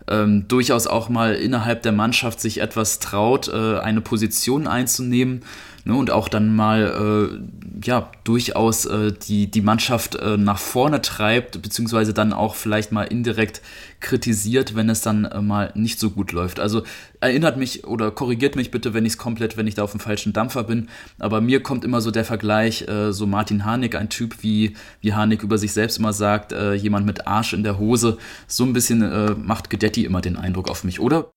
[0.07, 5.43] ähm, durchaus auch mal innerhalb der Mannschaft sich etwas traut, äh, eine Position einzunehmen
[5.86, 11.02] ne, und auch dann mal äh, ja durchaus äh, die, die Mannschaft äh, nach vorne
[11.02, 13.62] treibt, beziehungsweise dann auch vielleicht mal indirekt
[13.99, 16.60] kritisiert, wenn es dann äh, mal nicht so gut läuft.
[16.60, 16.84] Also
[17.20, 19.99] erinnert mich oder korrigiert mich bitte, wenn ich es komplett, wenn ich da auf dem
[19.99, 20.90] falschen Dampfer bin.
[21.20, 25.14] Aber mir kommt immer so der Vergleich, äh, so Martin Harnik, ein Typ, wie, wie
[25.14, 28.18] Harnik über sich selbst immer sagt, äh, jemand mit Arsch in der Hose.
[28.48, 29.02] So ein bisschen
[29.45, 31.32] macht Gedetti immer den Eindruck auf mich, oder?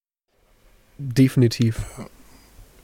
[0.99, 1.77] Definitiv.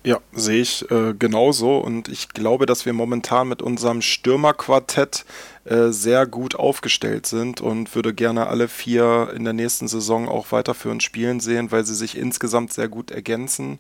[0.03, 1.79] Ja, sehe ich äh, genauso.
[1.79, 5.27] Und ich glaube, dass wir momentan mit unserem Stürmerquartett
[5.65, 10.53] äh, sehr gut aufgestellt sind und würde gerne alle vier in der nächsten Saison auch
[10.53, 13.79] weiter für uns spielen sehen, weil sie sich insgesamt sehr gut ergänzen.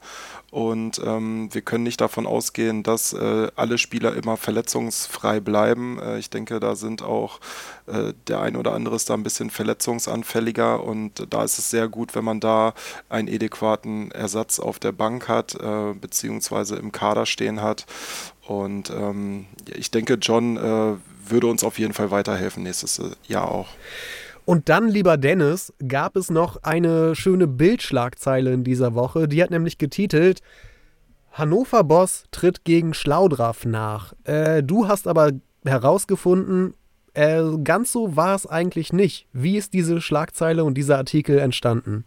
[0.51, 5.99] Und ähm, wir können nicht davon ausgehen, dass äh, alle Spieler immer verletzungsfrei bleiben.
[6.01, 7.41] Äh, ich denke, da sind auch
[7.87, 11.89] äh, der ein oder andere ist da ein bisschen verletzungsanfälliger und da ist es sehr
[11.89, 12.75] gut, wenn man da
[13.09, 17.87] einen adäquaten Ersatz auf der Bank hat, äh, beziehungsweise im Kader stehen hat.
[18.47, 20.97] Und ähm, ich denke, John äh,
[21.31, 23.69] würde uns auf jeden Fall weiterhelfen nächstes Jahr auch.
[24.45, 29.29] Und dann, lieber Dennis, gab es noch eine schöne Bildschlagzeile in dieser Woche.
[29.29, 30.41] Die hat nämlich getitelt:
[31.33, 34.13] Hannover-Boss tritt gegen Schlaudraff nach.
[34.25, 35.33] Äh, du hast aber
[35.65, 36.75] herausgefunden,
[37.15, 39.27] äh, ganz so war es eigentlich nicht.
[39.33, 42.05] Wie ist diese Schlagzeile und dieser Artikel entstanden?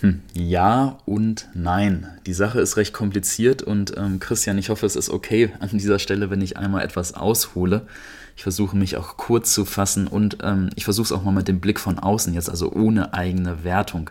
[0.00, 2.06] Hm, ja und nein.
[2.26, 5.98] Die Sache ist recht kompliziert und ähm, Christian, ich hoffe, es ist okay an dieser
[5.98, 7.86] Stelle, wenn ich einmal etwas aushole.
[8.38, 11.48] Ich versuche mich auch kurz zu fassen und ähm, ich versuche es auch mal mit
[11.48, 14.10] dem Blick von außen jetzt, also ohne eigene Wertung.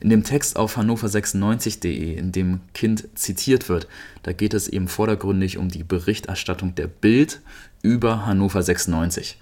[0.00, 3.86] In dem Text auf hannover96.de, in dem Kind zitiert wird,
[4.24, 7.40] da geht es eben vordergründig um die Berichterstattung der Bild
[7.82, 9.38] über Hannover 96.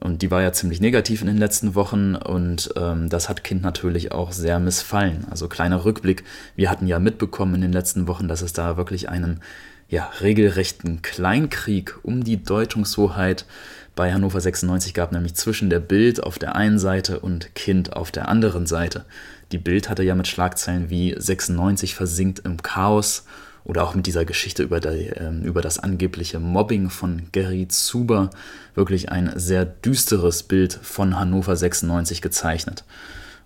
[0.00, 3.60] Und die war ja ziemlich negativ in den letzten Wochen und ähm, das hat Kind
[3.60, 5.26] natürlich auch sehr missfallen.
[5.30, 6.24] Also kleiner Rückblick,
[6.56, 9.40] wir hatten ja mitbekommen in den letzten Wochen, dass es da wirklich einen
[9.92, 13.44] ja, regelrechten Kleinkrieg um die Deutungshoheit
[13.94, 18.10] bei Hannover 96 gab, nämlich zwischen der Bild auf der einen Seite und Kind auf
[18.10, 19.04] der anderen Seite.
[19.52, 23.26] Die Bild hatte ja mit Schlagzeilen wie 96 versinkt im Chaos
[23.64, 28.30] oder auch mit dieser Geschichte über, der, äh, über das angebliche Mobbing von Gary Zuber
[28.74, 32.84] wirklich ein sehr düsteres Bild von Hannover 96 gezeichnet.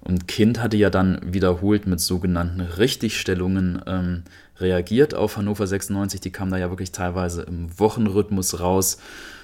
[0.00, 4.22] Und Kind hatte ja dann wiederholt mit sogenannten Richtigstellungen ähm,
[4.58, 6.20] reagiert auf Hannover 96.
[6.20, 8.98] Die kamen da ja wirklich teilweise im Wochenrhythmus raus.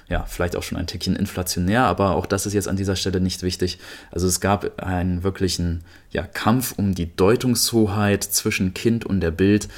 [0.09, 3.21] Ja, vielleicht auch schon ein Tickchen inflationär, aber auch das ist jetzt an dieser Stelle
[3.21, 3.79] nicht wichtig.
[4.11, 9.69] Also es gab einen wirklichen ja, Kampf um die Deutungshoheit zwischen Kind und der Bild,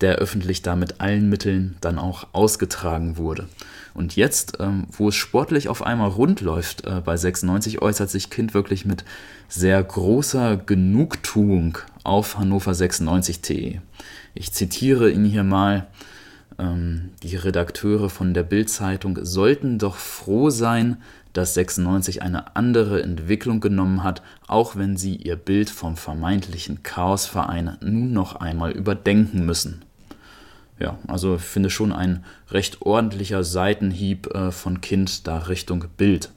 [0.00, 3.48] der öffentlich da mit allen Mitteln dann auch ausgetragen wurde.
[3.94, 8.30] Und jetzt, ähm, wo es sportlich auf einmal rund läuft äh, bei 96, äußert sich
[8.30, 9.04] Kind wirklich mit
[9.48, 13.80] sehr großer Genugtuung auf Hannover 96.de.
[14.38, 15.86] Ich zitiere ihn hier mal.
[16.58, 20.96] Ähm, die Redakteure von der Bild-Zeitung sollten doch froh sein,
[21.32, 27.78] dass 96 eine andere Entwicklung genommen hat, auch wenn sie ihr Bild vom vermeintlichen Chaosverein
[27.80, 29.82] nun noch einmal überdenken müssen
[30.78, 36.30] ja, also ich finde schon ein recht ordentlicher Seitenhieb äh, von Kind da Richtung Bild.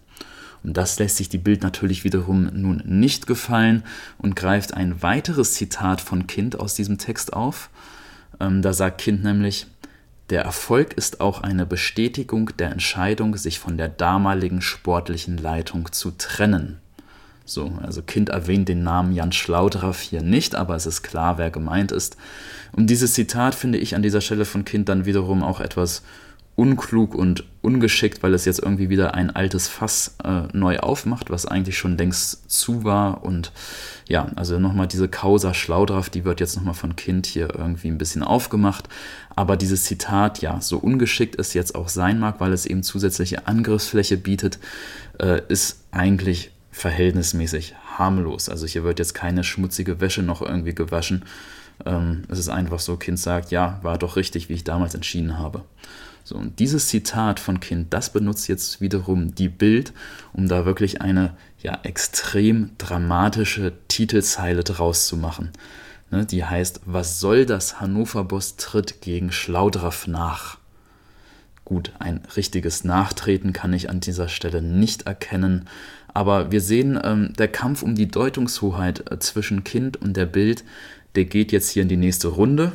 [0.63, 3.83] Und das lässt sich die Bild natürlich wiederum nun nicht gefallen
[4.19, 7.69] und greift ein weiteres Zitat von Kind aus diesem Text auf.
[8.41, 9.67] Ähm, da sagt Kind nämlich,
[10.29, 16.11] der Erfolg ist auch eine Bestätigung der Entscheidung, sich von der damaligen sportlichen Leitung zu
[16.11, 16.79] trennen.
[17.43, 21.51] So, also Kind erwähnt den Namen Jan Schlaudraff hier nicht, aber es ist klar, wer
[21.51, 22.15] gemeint ist.
[22.71, 26.01] Und dieses Zitat finde ich an dieser Stelle von Kind dann wiederum auch etwas
[26.55, 31.45] unklug und ungeschickt, weil es jetzt irgendwie wieder ein altes Fass äh, neu aufmacht, was
[31.45, 33.23] eigentlich schon längst zu war.
[33.23, 33.51] Und
[34.07, 37.97] ja, also nochmal diese Causa Schlaudraff, die wird jetzt nochmal von Kind hier irgendwie ein
[37.97, 38.89] bisschen aufgemacht.
[39.35, 43.47] Aber dieses Zitat, ja, so ungeschickt es jetzt auch sein mag, weil es eben zusätzliche
[43.47, 44.59] Angriffsfläche bietet,
[45.19, 48.49] äh, ist eigentlich verhältnismäßig harmlos.
[48.49, 51.23] Also hier wird jetzt keine schmutzige Wäsche noch irgendwie gewaschen.
[51.85, 55.37] Ähm, es ist einfach so, Kind sagt, ja, war doch richtig, wie ich damals entschieden
[55.37, 55.63] habe.
[56.31, 59.91] So, und dieses Zitat von Kind, das benutzt jetzt wiederum die Bild,
[60.31, 65.49] um da wirklich eine ja, extrem dramatische Titelzeile draus zu machen.
[66.09, 70.57] Ne, die heißt, was soll das Hannover-Boss tritt gegen Schlaudraff nach?
[71.65, 75.67] Gut, ein richtiges Nachtreten kann ich an dieser Stelle nicht erkennen,
[76.13, 80.63] aber wir sehen, ähm, der Kampf um die Deutungshoheit äh, zwischen Kind und der Bild,
[81.15, 82.71] der geht jetzt hier in die nächste Runde.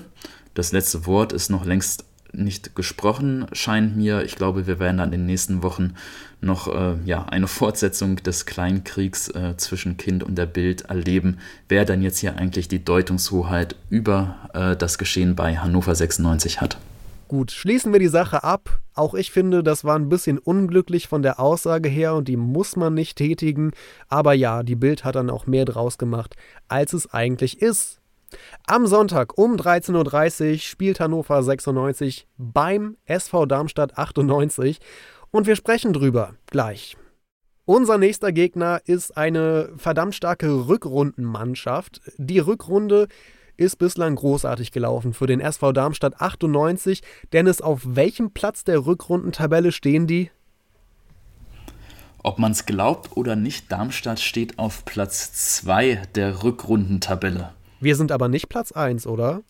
[0.52, 2.05] Das letzte Wort ist noch längst
[2.36, 4.22] nicht gesprochen, scheint mir.
[4.22, 5.94] Ich glaube, wir werden dann in den nächsten Wochen
[6.40, 11.38] noch äh, ja, eine Fortsetzung des Kleinkriegs äh, zwischen Kind und der Bild erleben,
[11.68, 16.78] wer dann jetzt hier eigentlich die Deutungshoheit über äh, das Geschehen bei Hannover 96 hat.
[17.28, 18.80] Gut, schließen wir die Sache ab.
[18.94, 22.76] Auch ich finde, das war ein bisschen unglücklich von der Aussage her und die muss
[22.76, 23.72] man nicht tätigen.
[24.08, 26.36] Aber ja, die Bild hat dann auch mehr draus gemacht,
[26.68, 27.98] als es eigentlich ist.
[28.66, 34.78] Am Sonntag um 13.30 Uhr spielt Hannover 96 beim SV Darmstadt 98
[35.30, 36.96] und wir sprechen drüber gleich.
[37.64, 42.00] Unser nächster Gegner ist eine verdammt starke Rückrundenmannschaft.
[42.16, 43.08] Die Rückrunde
[43.56, 47.02] ist bislang großartig gelaufen für den SV Darmstadt 98.
[47.32, 50.30] Dennis, auf welchem Platz der Rückrundentabelle stehen die?
[52.22, 57.55] Ob man es glaubt oder nicht, Darmstadt steht auf Platz 2 der Rückrundentabelle.
[57.80, 59.42] Wir sind aber nicht Platz 1, oder?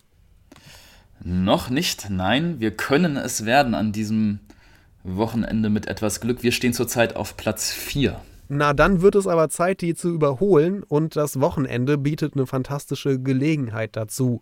[1.23, 2.59] Noch nicht, nein.
[2.59, 4.39] Wir können es werden an diesem
[5.03, 6.43] Wochenende mit etwas Glück.
[6.43, 8.19] Wir stehen zurzeit auf Platz 4.
[8.49, 13.19] Na, dann wird es aber Zeit, die zu überholen und das Wochenende bietet eine fantastische
[13.19, 14.41] Gelegenheit dazu.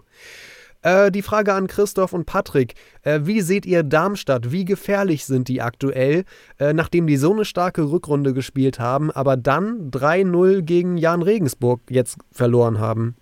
[0.83, 2.75] Äh, die Frage an Christoph und Patrick.
[3.01, 4.51] Äh, wie seht ihr Darmstadt?
[4.51, 6.25] Wie gefährlich sind die aktuell,
[6.59, 11.81] äh, nachdem die so eine starke Rückrunde gespielt haben, aber dann 3-0 gegen Jan Regensburg
[11.89, 13.15] jetzt verloren haben?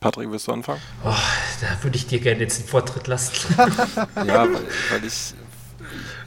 [0.00, 0.80] Patrick, wirst du anfangen?
[1.04, 1.14] Oh,
[1.60, 3.54] da würde ich dir gerne jetzt den Vortritt lassen.
[4.26, 5.34] ja, weil, weil ich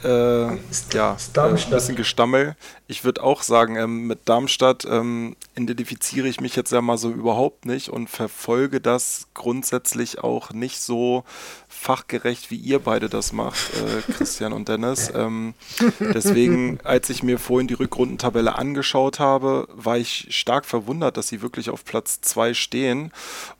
[0.04, 0.56] äh,
[0.94, 2.56] ja, ein bisschen Gestammel.
[2.92, 7.10] Ich würde auch sagen, ähm, mit Darmstadt ähm, identifiziere ich mich jetzt ja mal so
[7.10, 11.24] überhaupt nicht und verfolge das grundsätzlich auch nicht so
[11.70, 15.10] fachgerecht, wie ihr beide das macht, äh, Christian und Dennis.
[15.14, 15.54] Ähm,
[16.00, 21.40] deswegen, als ich mir vorhin die Rückrundentabelle angeschaut habe, war ich stark verwundert, dass sie
[21.40, 23.10] wirklich auf Platz 2 stehen.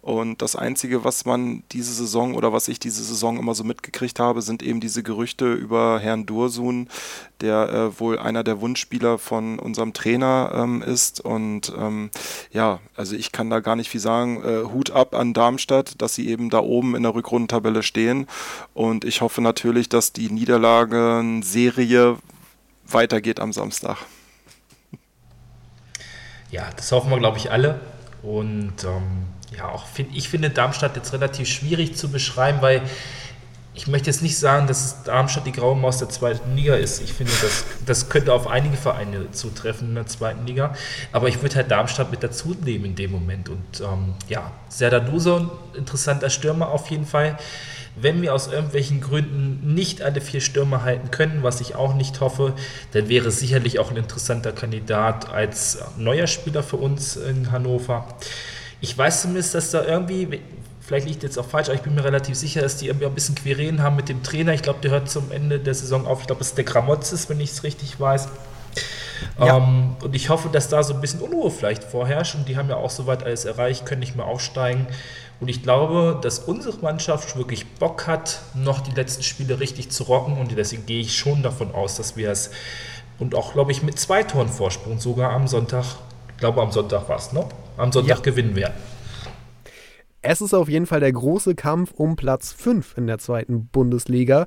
[0.02, 4.20] Und das Einzige, was man diese Saison oder was ich diese Saison immer so mitgekriegt
[4.20, 6.90] habe, sind eben diese Gerüchte über Herrn Dursun,
[7.40, 11.20] der äh, wohl einer der Wunschspieler von unserem Trainer ähm, ist.
[11.20, 12.10] Und ähm,
[12.50, 14.42] ja, also ich kann da gar nicht viel sagen.
[14.44, 18.26] Äh, Hut ab an Darmstadt, dass sie eben da oben in der Rückrundentabelle stehen.
[18.74, 22.18] Und ich hoffe natürlich, dass die Niederlagenserie
[22.86, 23.96] weitergeht am Samstag.
[26.50, 27.80] Ja, das hoffen wir, glaube ich, alle.
[28.22, 29.26] Und ähm,
[29.56, 32.82] ja, auch find, ich finde Darmstadt jetzt relativ schwierig zu beschreiben, weil
[33.74, 37.00] ich möchte jetzt nicht sagen, dass Darmstadt die graue Maus der zweiten Liga ist.
[37.00, 40.74] Ich finde, das, das könnte auf einige Vereine zutreffen in der zweiten Liga.
[41.10, 43.48] Aber ich würde halt Darmstadt mit dazu nehmen in dem Moment.
[43.48, 47.38] Und ähm, ja, Serdar Duso, interessanter Stürmer auf jeden Fall.
[47.96, 52.20] Wenn wir aus irgendwelchen Gründen nicht alle vier Stürmer halten können, was ich auch nicht
[52.20, 52.54] hoffe,
[52.92, 58.06] dann wäre sicherlich auch ein interessanter Kandidat als neuer Spieler für uns in Hannover.
[58.82, 60.40] Ich weiß zumindest, dass da irgendwie,
[60.84, 63.14] vielleicht liegt jetzt auch falsch, aber ich bin mir relativ sicher, dass die irgendwie ein
[63.14, 64.52] bisschen Querelen haben mit dem Trainer.
[64.52, 66.20] Ich glaube, der hört zum Ende der Saison auf.
[66.20, 68.28] Ich glaube, es ist der Gramotzes, wenn ich es richtig weiß.
[69.38, 69.56] Ja.
[69.56, 72.34] Ähm, und ich hoffe, dass da so ein bisschen Unruhe vielleicht vorherrscht.
[72.34, 74.86] Und die haben ja auch soweit alles erreicht, können nicht mehr aufsteigen.
[75.40, 80.04] Und ich glaube, dass unsere Mannschaft wirklich Bock hat, noch die letzten Spiele richtig zu
[80.04, 80.36] rocken.
[80.36, 82.50] Und deswegen gehe ich schon davon aus, dass wir es
[83.18, 85.84] und auch, glaube ich, mit zwei Toren Vorsprung sogar am Sonntag,
[86.28, 87.44] ich glaube am Sonntag war es, ne?
[87.76, 88.22] Am Sonntag ja.
[88.22, 88.74] gewinnen werden.
[90.22, 94.46] Es ist auf jeden Fall der große Kampf um Platz 5 in der zweiten Bundesliga.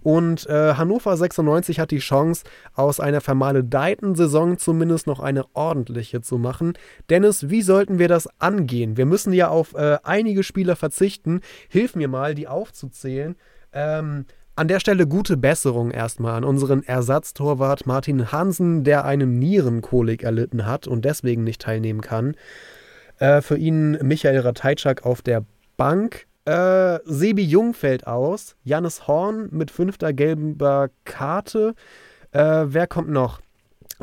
[0.00, 2.44] Und äh, Hannover 96 hat die Chance,
[2.74, 6.74] aus einer vermaledeiten Saison zumindest noch eine ordentliche zu machen.
[7.10, 8.96] Dennis, wie sollten wir das angehen?
[8.96, 11.40] Wir müssen ja auf äh, einige Spieler verzichten.
[11.68, 13.34] Hilf mir mal, die aufzuzählen.
[13.72, 20.22] Ähm, an der Stelle gute Besserung erstmal an unseren Ersatztorwart Martin Hansen, der eine Nierenkolik
[20.22, 22.36] erlitten hat und deswegen nicht teilnehmen kann.
[23.18, 25.44] Äh, für ihn Michael Rateitschak auf der
[25.76, 26.26] Bank.
[26.44, 28.56] Äh, Sebi Jung fällt aus.
[28.62, 31.74] Jannis Horn mit fünfter gelber Karte.
[32.32, 33.40] Äh, wer kommt noch?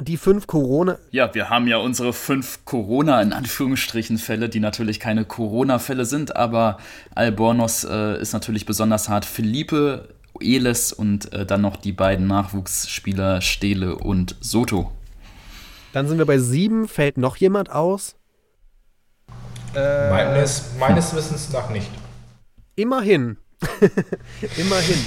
[0.02, 0.98] Die fünf Corona.
[1.12, 6.36] Ja, wir haben ja unsere fünf Corona in Anführungsstrichen Fälle, die natürlich keine Corona-Fälle sind,
[6.36, 6.78] aber
[7.14, 9.24] Albornoz äh, ist natürlich besonders hart.
[9.24, 10.10] Felipe,
[10.40, 14.92] Eles und äh, dann noch die beiden Nachwuchsspieler Stele und Soto.
[15.94, 16.88] Dann sind wir bei sieben.
[16.88, 18.16] Fällt noch jemand aus?
[19.76, 21.90] Meines, meines Wissens nach nicht.
[22.76, 23.38] Immerhin.
[24.58, 25.06] Immerhin.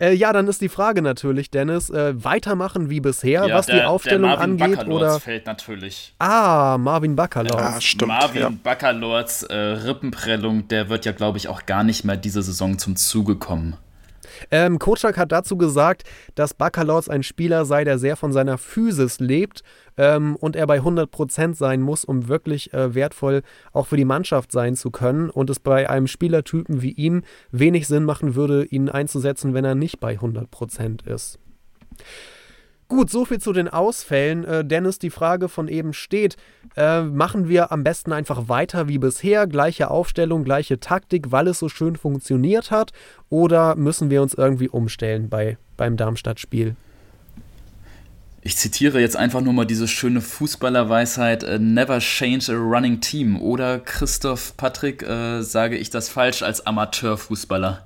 [0.00, 3.76] Äh, ja, dann ist die Frage natürlich, Dennis, äh, weitermachen wie bisher, ja, was der,
[3.76, 6.14] die Aufstellung der Marvin angeht oder fällt natürlich.
[6.18, 7.54] Ah, Marvin Baccalords.
[7.54, 8.08] Ja, stimmt.
[8.08, 8.52] Marvin ja.
[8.62, 12.96] Baccalords äh, Rippenprellung, der wird ja glaube ich auch gar nicht mehr diese Saison zum
[12.96, 13.76] Zuge kommen.
[14.50, 16.04] Ähm, Kotschak hat dazu gesagt,
[16.34, 19.62] dass Baccalords ein Spieler sei, der sehr von seiner Physis lebt
[19.96, 23.42] ähm, und er bei 100% sein muss, um wirklich äh, wertvoll
[23.72, 27.86] auch für die Mannschaft sein zu können und es bei einem Spielertypen wie ihm wenig
[27.86, 31.38] Sinn machen würde, ihn einzusetzen, wenn er nicht bei 100% ist.
[32.88, 34.44] Gut, soviel zu den Ausfällen.
[34.44, 36.36] Äh, Dennis, die Frage von eben steht,
[36.74, 41.58] äh, machen wir am besten einfach weiter wie bisher, gleiche Aufstellung, gleiche Taktik, weil es
[41.58, 42.92] so schön funktioniert hat,
[43.28, 46.76] oder müssen wir uns irgendwie umstellen bei, beim Darmstadt-Spiel?
[48.40, 53.42] Ich zitiere jetzt einfach nur mal diese schöne Fußballerweisheit, uh, never change a running team.
[53.42, 57.84] Oder Christoph Patrick, äh, sage ich das falsch als Amateurfußballer?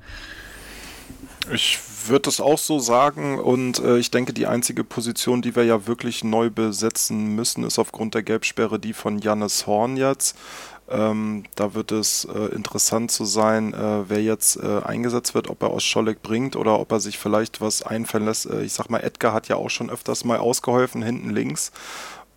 [1.50, 5.64] Ich würde das auch so sagen und äh, ich denke, die einzige Position, die wir
[5.64, 10.36] ja wirklich neu besetzen müssen, ist aufgrund der Gelbsperre die von Jannis Horn jetzt.
[10.88, 15.62] Ähm, da wird es äh, interessant zu sein, äh, wer jetzt äh, eingesetzt wird, ob
[15.62, 18.46] er aus Scholleck bringt oder ob er sich vielleicht was einfallen lässt.
[18.46, 21.72] Äh, ich sag mal, Edgar hat ja auch schon öfters mal ausgeholfen, hinten links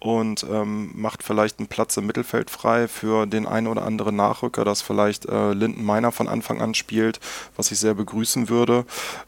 [0.05, 4.63] und ähm, macht vielleicht einen Platz im Mittelfeld frei für den einen oder anderen Nachrücker,
[4.63, 7.19] dass vielleicht äh, Linden Meiner von Anfang an spielt,
[7.55, 8.85] was ich sehr begrüßen würde.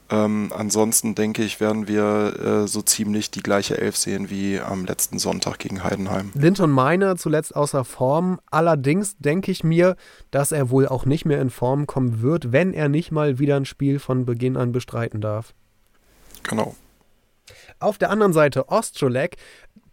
[0.09, 4.85] Ähm, ansonsten denke ich, werden wir äh, so ziemlich die gleiche Elf sehen wie am
[4.85, 6.31] letzten Sonntag gegen Heidenheim.
[6.33, 8.39] Linton Meiner zuletzt außer Form.
[8.51, 9.95] Allerdings denke ich mir,
[10.31, 13.55] dass er wohl auch nicht mehr in Form kommen wird, wenn er nicht mal wieder
[13.55, 15.53] ein Spiel von Beginn an bestreiten darf.
[16.43, 16.75] Genau.
[17.79, 19.37] Auf der anderen Seite Ostrolek.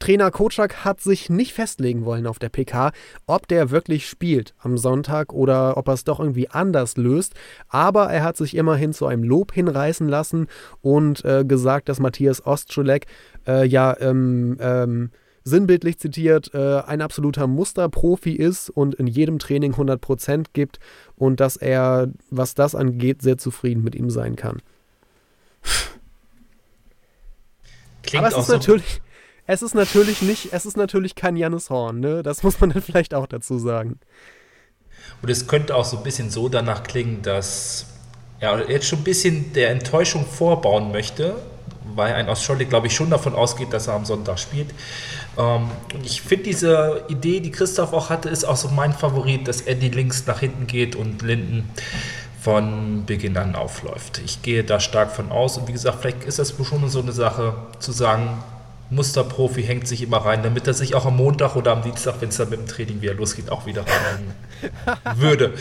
[0.05, 2.93] Trainer Kocak hat sich nicht festlegen wollen auf der PK,
[3.27, 7.33] ob der wirklich spielt am Sonntag oder ob er es doch irgendwie anders löst.
[7.69, 10.49] Aber er hat sich immerhin zu einem Lob hinreißen lassen
[10.83, 13.07] und äh, gesagt, dass Matthias Ostrolek
[13.47, 15.11] äh, ja ähm, ähm,
[15.43, 20.81] sinnbildlich zitiert, äh, ein absoluter Musterprofi ist und in jedem Training 100% gibt
[21.17, 24.61] und dass er, was das angeht, sehr zufrieden mit ihm sein kann.
[28.03, 29.01] Klingt Aber es ist so natürlich,
[29.47, 32.23] es ist natürlich nicht, es ist natürlich kein Jannis Horn, ne?
[32.23, 33.99] Das muss man dann vielleicht auch dazu sagen.
[35.23, 37.87] Und es könnte auch so ein bisschen so danach klingen, dass
[38.41, 41.37] er jetzt schon ein bisschen der Enttäuschung vorbauen möchte,
[41.95, 44.71] weil ein aus Scholli, glaube ich, schon davon ausgeht, dass er am Sonntag spielt.
[45.39, 49.47] Ähm, und ich finde diese Idee, die Christoph auch hatte, ist auch so mein Favorit,
[49.47, 51.71] dass Eddie links nach hinten geht und Linden
[52.41, 54.21] von Beginn an aufläuft.
[54.25, 57.13] Ich gehe da stark von aus und wie gesagt, vielleicht ist das schon so eine
[57.13, 58.43] Sache zu sagen,
[58.91, 62.29] Musterprofi, hängt sich immer rein, damit er sich auch am Montag oder am Dienstag, wenn
[62.29, 64.35] es dann mit dem Training wieder losgeht, auch wieder rein
[65.17, 65.55] würde.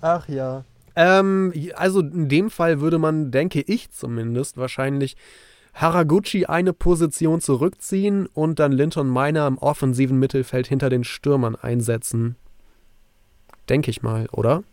[0.00, 0.64] Ach ja.
[0.96, 5.16] Ähm, also in dem Fall würde man, denke ich zumindest, wahrscheinlich
[5.74, 12.36] Haraguchi eine Position zurückziehen und dann Linton Miner im offensiven Mittelfeld hinter den Stürmern einsetzen.
[13.68, 14.64] Denke ich mal, oder?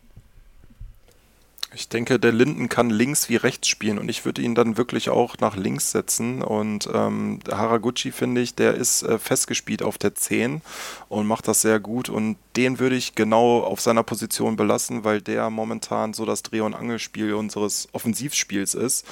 [1.75, 5.09] Ich denke, der Linden kann links wie rechts spielen und ich würde ihn dann wirklich
[5.09, 6.41] auch nach links setzen.
[6.41, 10.61] Und ähm, Haraguchi, finde ich, der ist äh, festgespielt auf der 10
[11.09, 12.07] und macht das sehr gut.
[12.07, 16.61] Und den würde ich genau auf seiner Position belassen, weil der momentan so das Dreh-
[16.61, 19.05] und Angelspiel unseres Offensivspiels ist.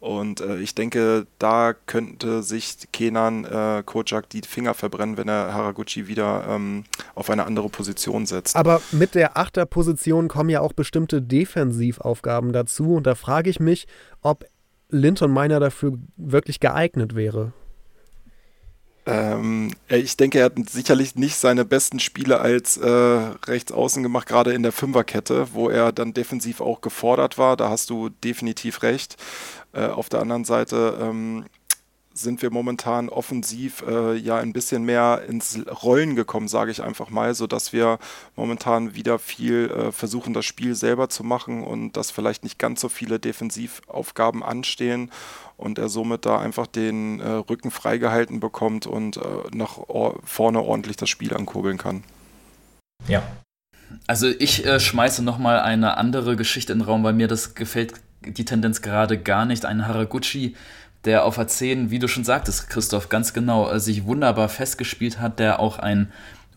[0.00, 5.52] Und äh, ich denke, da könnte sich Kenan äh, Kojak die Finger verbrennen, wenn er
[5.52, 6.84] Haraguchi wieder ähm,
[7.16, 8.54] auf eine andere Position setzt.
[8.54, 12.94] Aber mit der Achterposition kommen ja auch bestimmte Defensivaufgaben dazu.
[12.94, 13.88] Und da frage ich mich,
[14.22, 14.44] ob
[14.88, 17.52] Linton Miner dafür wirklich geeignet wäre.
[19.08, 24.52] Ähm, ich denke, er hat sicherlich nicht seine besten Spiele als äh, Rechtsaußen gemacht, gerade
[24.52, 27.56] in der Fünferkette, wo er dann defensiv auch gefordert war.
[27.56, 29.16] Da hast du definitiv recht.
[29.78, 31.44] Äh, auf der anderen Seite ähm,
[32.12, 37.10] sind wir momentan offensiv äh, ja ein bisschen mehr ins Rollen gekommen, sage ich einfach
[37.10, 37.98] mal, sodass wir
[38.34, 42.80] momentan wieder viel äh, versuchen, das Spiel selber zu machen und dass vielleicht nicht ganz
[42.80, 45.12] so viele Defensivaufgaben anstehen
[45.56, 49.20] und er somit da einfach den äh, Rücken freigehalten bekommt und äh,
[49.52, 49.78] nach
[50.24, 52.02] vorne ordentlich das Spiel ankurbeln kann.
[53.06, 53.22] Ja.
[54.06, 57.94] Also ich äh, schmeiße nochmal eine andere Geschichte in den Raum, weil mir das gefällt
[58.22, 59.64] die Tendenz gerade gar nicht.
[59.64, 60.54] Ein Haraguchi,
[61.04, 65.38] der auf A10, wie du schon sagtest, Christoph, ganz genau, äh, sich wunderbar festgespielt hat,
[65.38, 66.12] der auch ein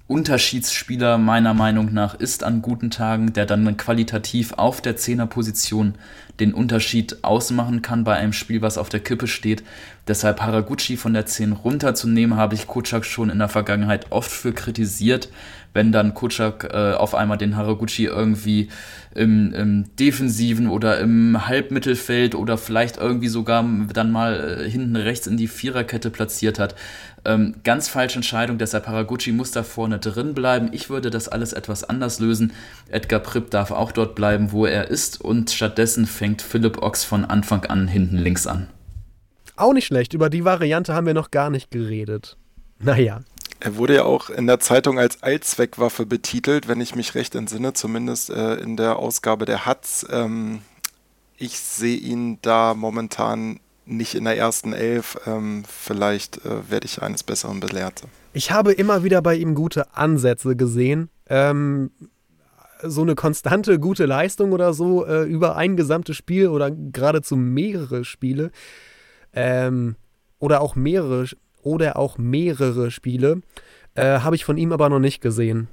[0.08, 5.96] Unterschiedsspieler meiner Meinung nach ist an guten Tagen, der dann qualitativ auf der Zehnerposition
[6.42, 9.64] den Unterschied ausmachen kann bei einem Spiel, was auf der Kippe steht.
[10.08, 14.52] Deshalb Haraguchi von der 10 runterzunehmen, habe ich Kutschak schon in der Vergangenheit oft für
[14.52, 15.30] kritisiert,
[15.74, 18.70] wenn dann Kutschak äh, auf einmal den Haraguchi irgendwie
[19.14, 23.64] im, im, defensiven oder im Halbmittelfeld oder vielleicht irgendwie sogar
[23.94, 26.76] dann mal äh, hinten rechts in die Viererkette platziert hat.
[27.24, 30.70] Ähm, ganz falsche Entscheidung, deshalb Haraguchi muss da vorne drin bleiben.
[30.72, 32.52] Ich würde das alles etwas anders lösen.
[32.90, 37.26] Edgar Pripp darf auch dort bleiben, wo er ist und stattdessen fängt Philipp Ochs von
[37.26, 38.68] Anfang an hinten links an.
[39.56, 42.38] Auch nicht schlecht, über die Variante haben wir noch gar nicht geredet.
[42.80, 43.20] Naja.
[43.60, 47.74] Er wurde ja auch in der Zeitung als Allzweckwaffe betitelt, wenn ich mich recht entsinne,
[47.74, 50.04] zumindest äh, in der Ausgabe der Hatz.
[50.10, 50.62] Ähm,
[51.38, 55.18] ich sehe ihn da momentan nicht in der ersten Elf.
[55.26, 58.04] Ähm, vielleicht äh, werde ich eines Besseren belehrt.
[58.34, 61.10] Ich habe immer wieder bei ihm gute Ansätze gesehen.
[61.28, 61.92] Ähm,
[62.84, 68.06] so eine konstante gute Leistung oder so äh, über ein gesamtes Spiel oder geradezu mehrere
[68.06, 68.52] Spiele
[69.34, 69.96] ähm,
[70.40, 71.26] oder auch mehrere
[71.62, 73.42] oder auch mehrere Spiele.
[73.94, 75.68] Äh, Habe ich von ihm aber noch nicht gesehen.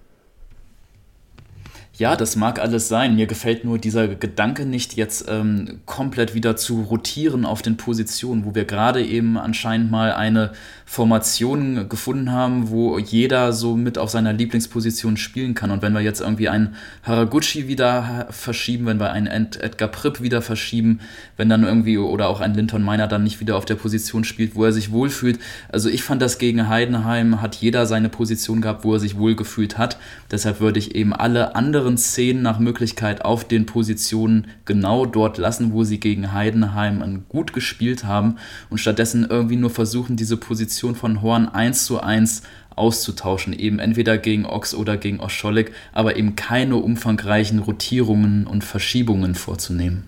[1.99, 3.17] Ja, das mag alles sein.
[3.17, 8.45] Mir gefällt nur dieser Gedanke nicht, jetzt ähm, komplett wieder zu rotieren auf den Positionen,
[8.45, 10.53] wo wir gerade eben anscheinend mal eine
[10.87, 15.73] Formation gefunden haben, wo jeder so mit auf seiner Lieblingsposition spielen kann.
[15.73, 20.41] Und wenn wir jetzt irgendwie einen Haraguchi wieder verschieben, wenn wir einen Edgar Pripp wieder
[20.41, 21.01] verschieben,
[21.37, 24.55] wenn dann irgendwie oder auch ein Linton Miner dann nicht wieder auf der Position spielt,
[24.55, 25.41] wo er sich wohlfühlt.
[25.69, 29.79] Also ich fand das gegen Heidenheim hat jeder seine Position gehabt, wo er sich wohlgefühlt
[29.79, 29.99] hat.
[30.31, 35.39] Deshalb würde ich eben alle anderen anderen Szenen nach Möglichkeit auf den Positionen genau dort
[35.39, 38.37] lassen, wo sie gegen Heidenheim gut gespielt haben
[38.69, 42.43] und stattdessen irgendwie nur versuchen, diese Position von Horn 1 zu 1
[42.77, 49.35] auszutauschen, eben entweder gegen Ox oder gegen Oscholik, aber eben keine umfangreichen Rotierungen und Verschiebungen
[49.35, 50.05] vorzunehmen.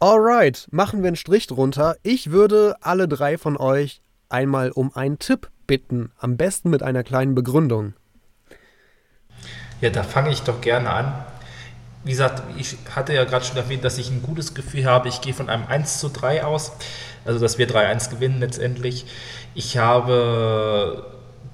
[0.00, 1.96] Alright, machen wir einen Strich drunter.
[2.02, 7.02] Ich würde alle drei von euch einmal um einen Tipp bitten, am besten mit einer
[7.02, 7.92] kleinen Begründung.
[9.80, 11.12] Ja, da fange ich doch gerne an.
[12.04, 15.08] Wie gesagt, ich hatte ja gerade schon erwähnt, dass ich ein gutes Gefühl habe.
[15.08, 16.72] Ich gehe von einem 1 zu 3 aus,
[17.24, 19.06] also dass wir 3-1 gewinnen letztendlich.
[19.54, 21.04] Ich habe,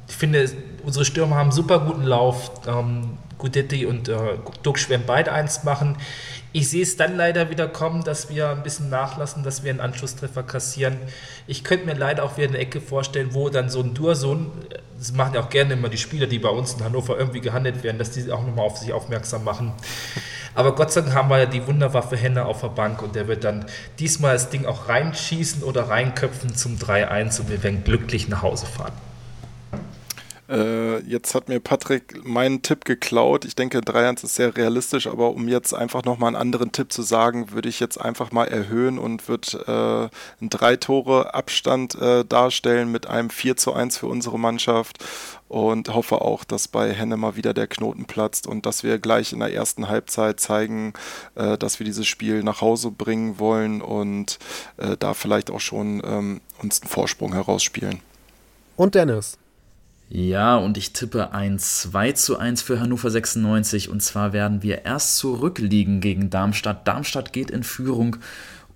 [0.09, 0.51] ich finde,
[0.85, 2.51] unsere Stürmer haben super guten Lauf.
[2.67, 5.97] Ähm, Gudetti und äh, Duxch werden beide eins machen.
[6.55, 9.81] Ich sehe es dann leider wieder kommen, dass wir ein bisschen nachlassen, dass wir einen
[9.81, 10.99] Anschlusstreffer kassieren.
[11.47, 14.51] Ich könnte mir leider auch wieder eine Ecke vorstellen, wo dann so ein Dursun,
[14.99, 17.83] das machen ja auch gerne immer die Spieler, die bei uns in Hannover irgendwie gehandelt
[17.83, 19.73] werden, dass die auch nochmal auf sich aufmerksam machen.
[20.55, 23.29] Aber Gott sei Dank haben wir ja die Wunderwaffe Henne auf der Bank und der
[23.29, 23.65] wird dann
[23.99, 28.67] diesmal das Ding auch reinschießen oder reinköpfen zum 3-1 und wir werden glücklich nach Hause
[28.67, 28.93] fahren.
[30.53, 33.47] Äh, jetzt hat mir Patrick meinen Tipp geklaut.
[33.47, 37.01] Ich denke, 3-1 ist sehr realistisch, aber um jetzt einfach nochmal einen anderen Tipp zu
[37.01, 42.27] sagen, würde ich jetzt einfach mal erhöhen und würde äh, einen drei Tore Abstand äh,
[42.27, 45.03] darstellen mit einem 4 zu 1 für unsere Mannschaft
[45.49, 49.33] und hoffe auch, dass bei Henne mal wieder der Knoten platzt und dass wir gleich
[49.33, 50.93] in der ersten Halbzeit zeigen,
[51.35, 54.39] äh, dass wir dieses Spiel nach Hause bringen wollen und
[54.77, 58.01] äh, da vielleicht auch schon ähm, uns einen Vorsprung herausspielen.
[58.77, 59.39] Und Dennis.
[60.15, 63.89] Ja, und ich tippe ein 2 zu 1 für Hannover 96.
[63.89, 66.87] Und zwar werden wir erst zurückliegen gegen Darmstadt.
[66.87, 68.17] Darmstadt geht in Führung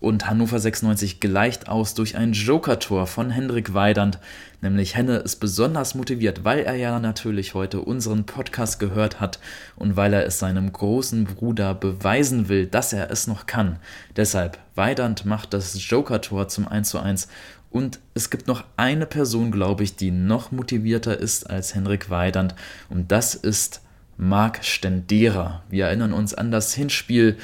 [0.00, 4.18] und Hannover 96 gleicht aus durch ein Joker-Tor von Hendrik Weidand.
[4.62, 9.38] Nämlich Henne ist besonders motiviert, weil er ja natürlich heute unseren Podcast gehört hat
[9.76, 13.78] und weil er es seinem großen Bruder beweisen will, dass er es noch kann.
[14.16, 17.28] Deshalb, Weidand macht das Joker-Tor zum 1:1
[17.70, 22.54] und es gibt noch eine Person, glaube ich, die noch motivierter ist als Henrik Weidand
[22.88, 23.82] und das ist
[24.16, 25.62] Marc Stendera.
[25.68, 27.36] Wir erinnern uns an das Hinspiel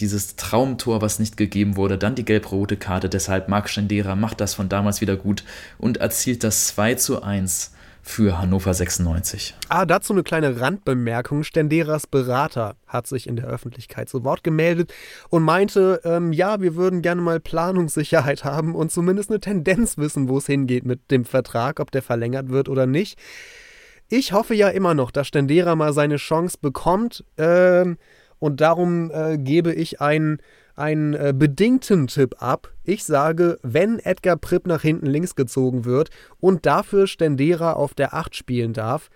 [0.00, 3.08] dieses Traumtor, was nicht gegeben wurde, dann die gelb-rote Karte.
[3.08, 5.44] Deshalb Marc Stendera macht das von damals wieder gut
[5.78, 7.73] und erzielt das 2 zu 1
[8.04, 9.54] für Hannover 96.
[9.70, 11.42] Ah, dazu eine kleine Randbemerkung.
[11.42, 14.92] Stenderas Berater hat sich in der Öffentlichkeit zu Wort gemeldet
[15.30, 20.28] und meinte, ähm, ja, wir würden gerne mal Planungssicherheit haben und zumindest eine Tendenz wissen,
[20.28, 23.18] wo es hingeht mit dem Vertrag, ob der verlängert wird oder nicht.
[24.08, 27.24] Ich hoffe ja immer noch, dass Stendera mal seine Chance bekommt.
[27.38, 27.96] Ähm,
[28.38, 30.38] und darum äh, gebe ich einen,
[30.76, 32.72] einen äh, bedingten Tipp ab.
[32.82, 36.10] Ich sage, wenn Edgar Pripp nach hinten links gezogen wird
[36.40, 39.10] und dafür Stendera auf der 8 spielen darf,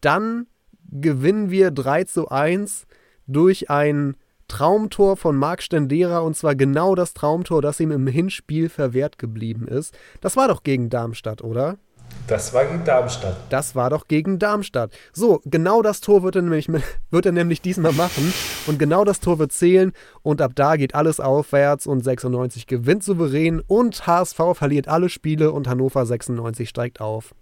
[0.00, 0.46] dann
[0.90, 2.86] gewinnen wir 3 zu 1
[3.26, 4.16] durch ein
[4.48, 9.66] Traumtor von Marc Stendera und zwar genau das Traumtor, das ihm im Hinspiel verwehrt geblieben
[9.66, 9.96] ist.
[10.20, 11.78] Das war doch gegen Darmstadt, oder?
[12.26, 13.36] Das war gegen Darmstadt.
[13.50, 14.90] Das war doch gegen Darmstadt.
[15.12, 16.68] So, genau das Tor wird er nämlich,
[17.10, 18.32] wird er nämlich diesmal machen.
[18.66, 19.92] Und genau das Tor wird zählen.
[20.22, 23.60] Und ab da geht alles aufwärts und 96 gewinnt souverän.
[23.60, 27.34] Und HSV verliert alle Spiele und Hannover 96 steigt auf.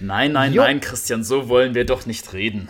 [0.00, 0.62] Nein, nein, jo.
[0.62, 2.68] nein, Christian, so wollen wir doch nicht reden.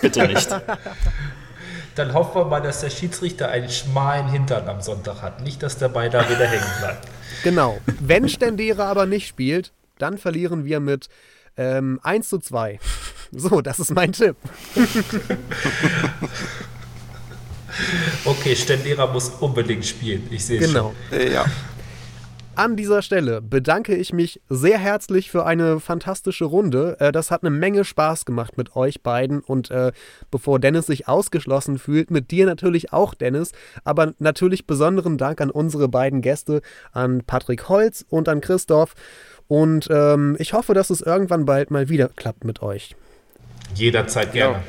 [0.00, 0.48] Bitte nicht.
[1.94, 5.42] Dann hoffen wir mal, dass der Schiedsrichter einen schmalen Hintern am Sonntag hat.
[5.42, 7.06] Nicht, dass der Ball da wieder hängen bleibt.
[7.44, 7.78] Genau.
[8.00, 9.72] Wenn Stendera aber nicht spielt,
[10.02, 11.08] dann verlieren wir mit
[11.56, 12.78] ähm, 1 zu 2.
[13.34, 14.36] So, das ist mein Tipp.
[18.26, 20.26] okay, Stendera muss unbedingt spielen.
[20.30, 20.92] Ich sehe genau.
[21.10, 21.18] schon.
[21.18, 21.32] Genau.
[21.32, 21.46] Ja.
[22.54, 26.96] An dieser Stelle bedanke ich mich sehr herzlich für eine fantastische Runde.
[27.00, 29.92] Äh, das hat eine Menge Spaß gemacht mit euch beiden und äh,
[30.30, 33.52] bevor Dennis sich ausgeschlossen fühlt, mit dir natürlich auch, Dennis.
[33.84, 36.60] Aber natürlich besonderen Dank an unsere beiden Gäste,
[36.92, 38.94] an Patrick Holz und an Christoph.
[39.52, 42.96] Und ähm, ich hoffe, dass es irgendwann bald mal wieder klappt mit euch.
[43.74, 44.62] Jederzeit gerne.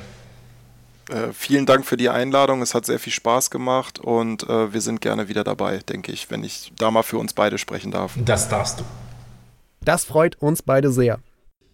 [1.09, 1.27] Ja.
[1.27, 2.61] Äh, vielen Dank für die Einladung.
[2.61, 6.29] Es hat sehr viel Spaß gemacht und äh, wir sind gerne wieder dabei, denke ich,
[6.29, 8.15] wenn ich da mal für uns beide sprechen darf.
[8.25, 8.83] Das darfst du.
[9.79, 11.19] Das freut uns beide sehr.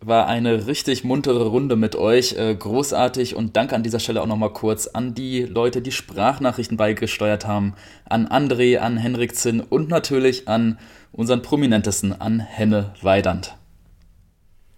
[0.01, 2.33] War eine richtig muntere Runde mit euch.
[2.33, 6.77] Äh, großartig und danke an dieser Stelle auch nochmal kurz an die Leute, die Sprachnachrichten
[6.77, 7.73] beigesteuert haben.
[8.05, 10.79] An André, an Henrik Zinn und natürlich an
[11.11, 13.55] unseren prominentesten an Henne Weidand.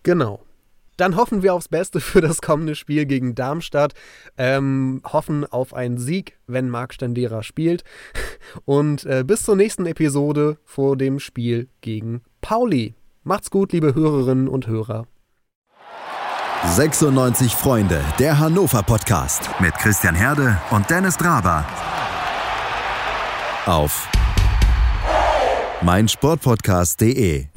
[0.04, 0.42] Genau.
[0.98, 3.94] Dann hoffen wir aufs Beste für das kommende Spiel gegen Darmstadt.
[4.38, 7.84] Ähm, hoffen auf einen Sieg, wenn Marc Stendera spielt.
[8.66, 12.96] Und äh, bis zur nächsten Episode vor dem Spiel gegen Pauli.
[13.24, 15.08] Macht's gut, liebe Hörerinnen und Hörer.
[16.64, 21.66] 96 Freunde, der Hannover Podcast mit Christian Herde und Dennis Draber.
[23.66, 24.08] Auf
[25.82, 27.51] meinsportpodcast.de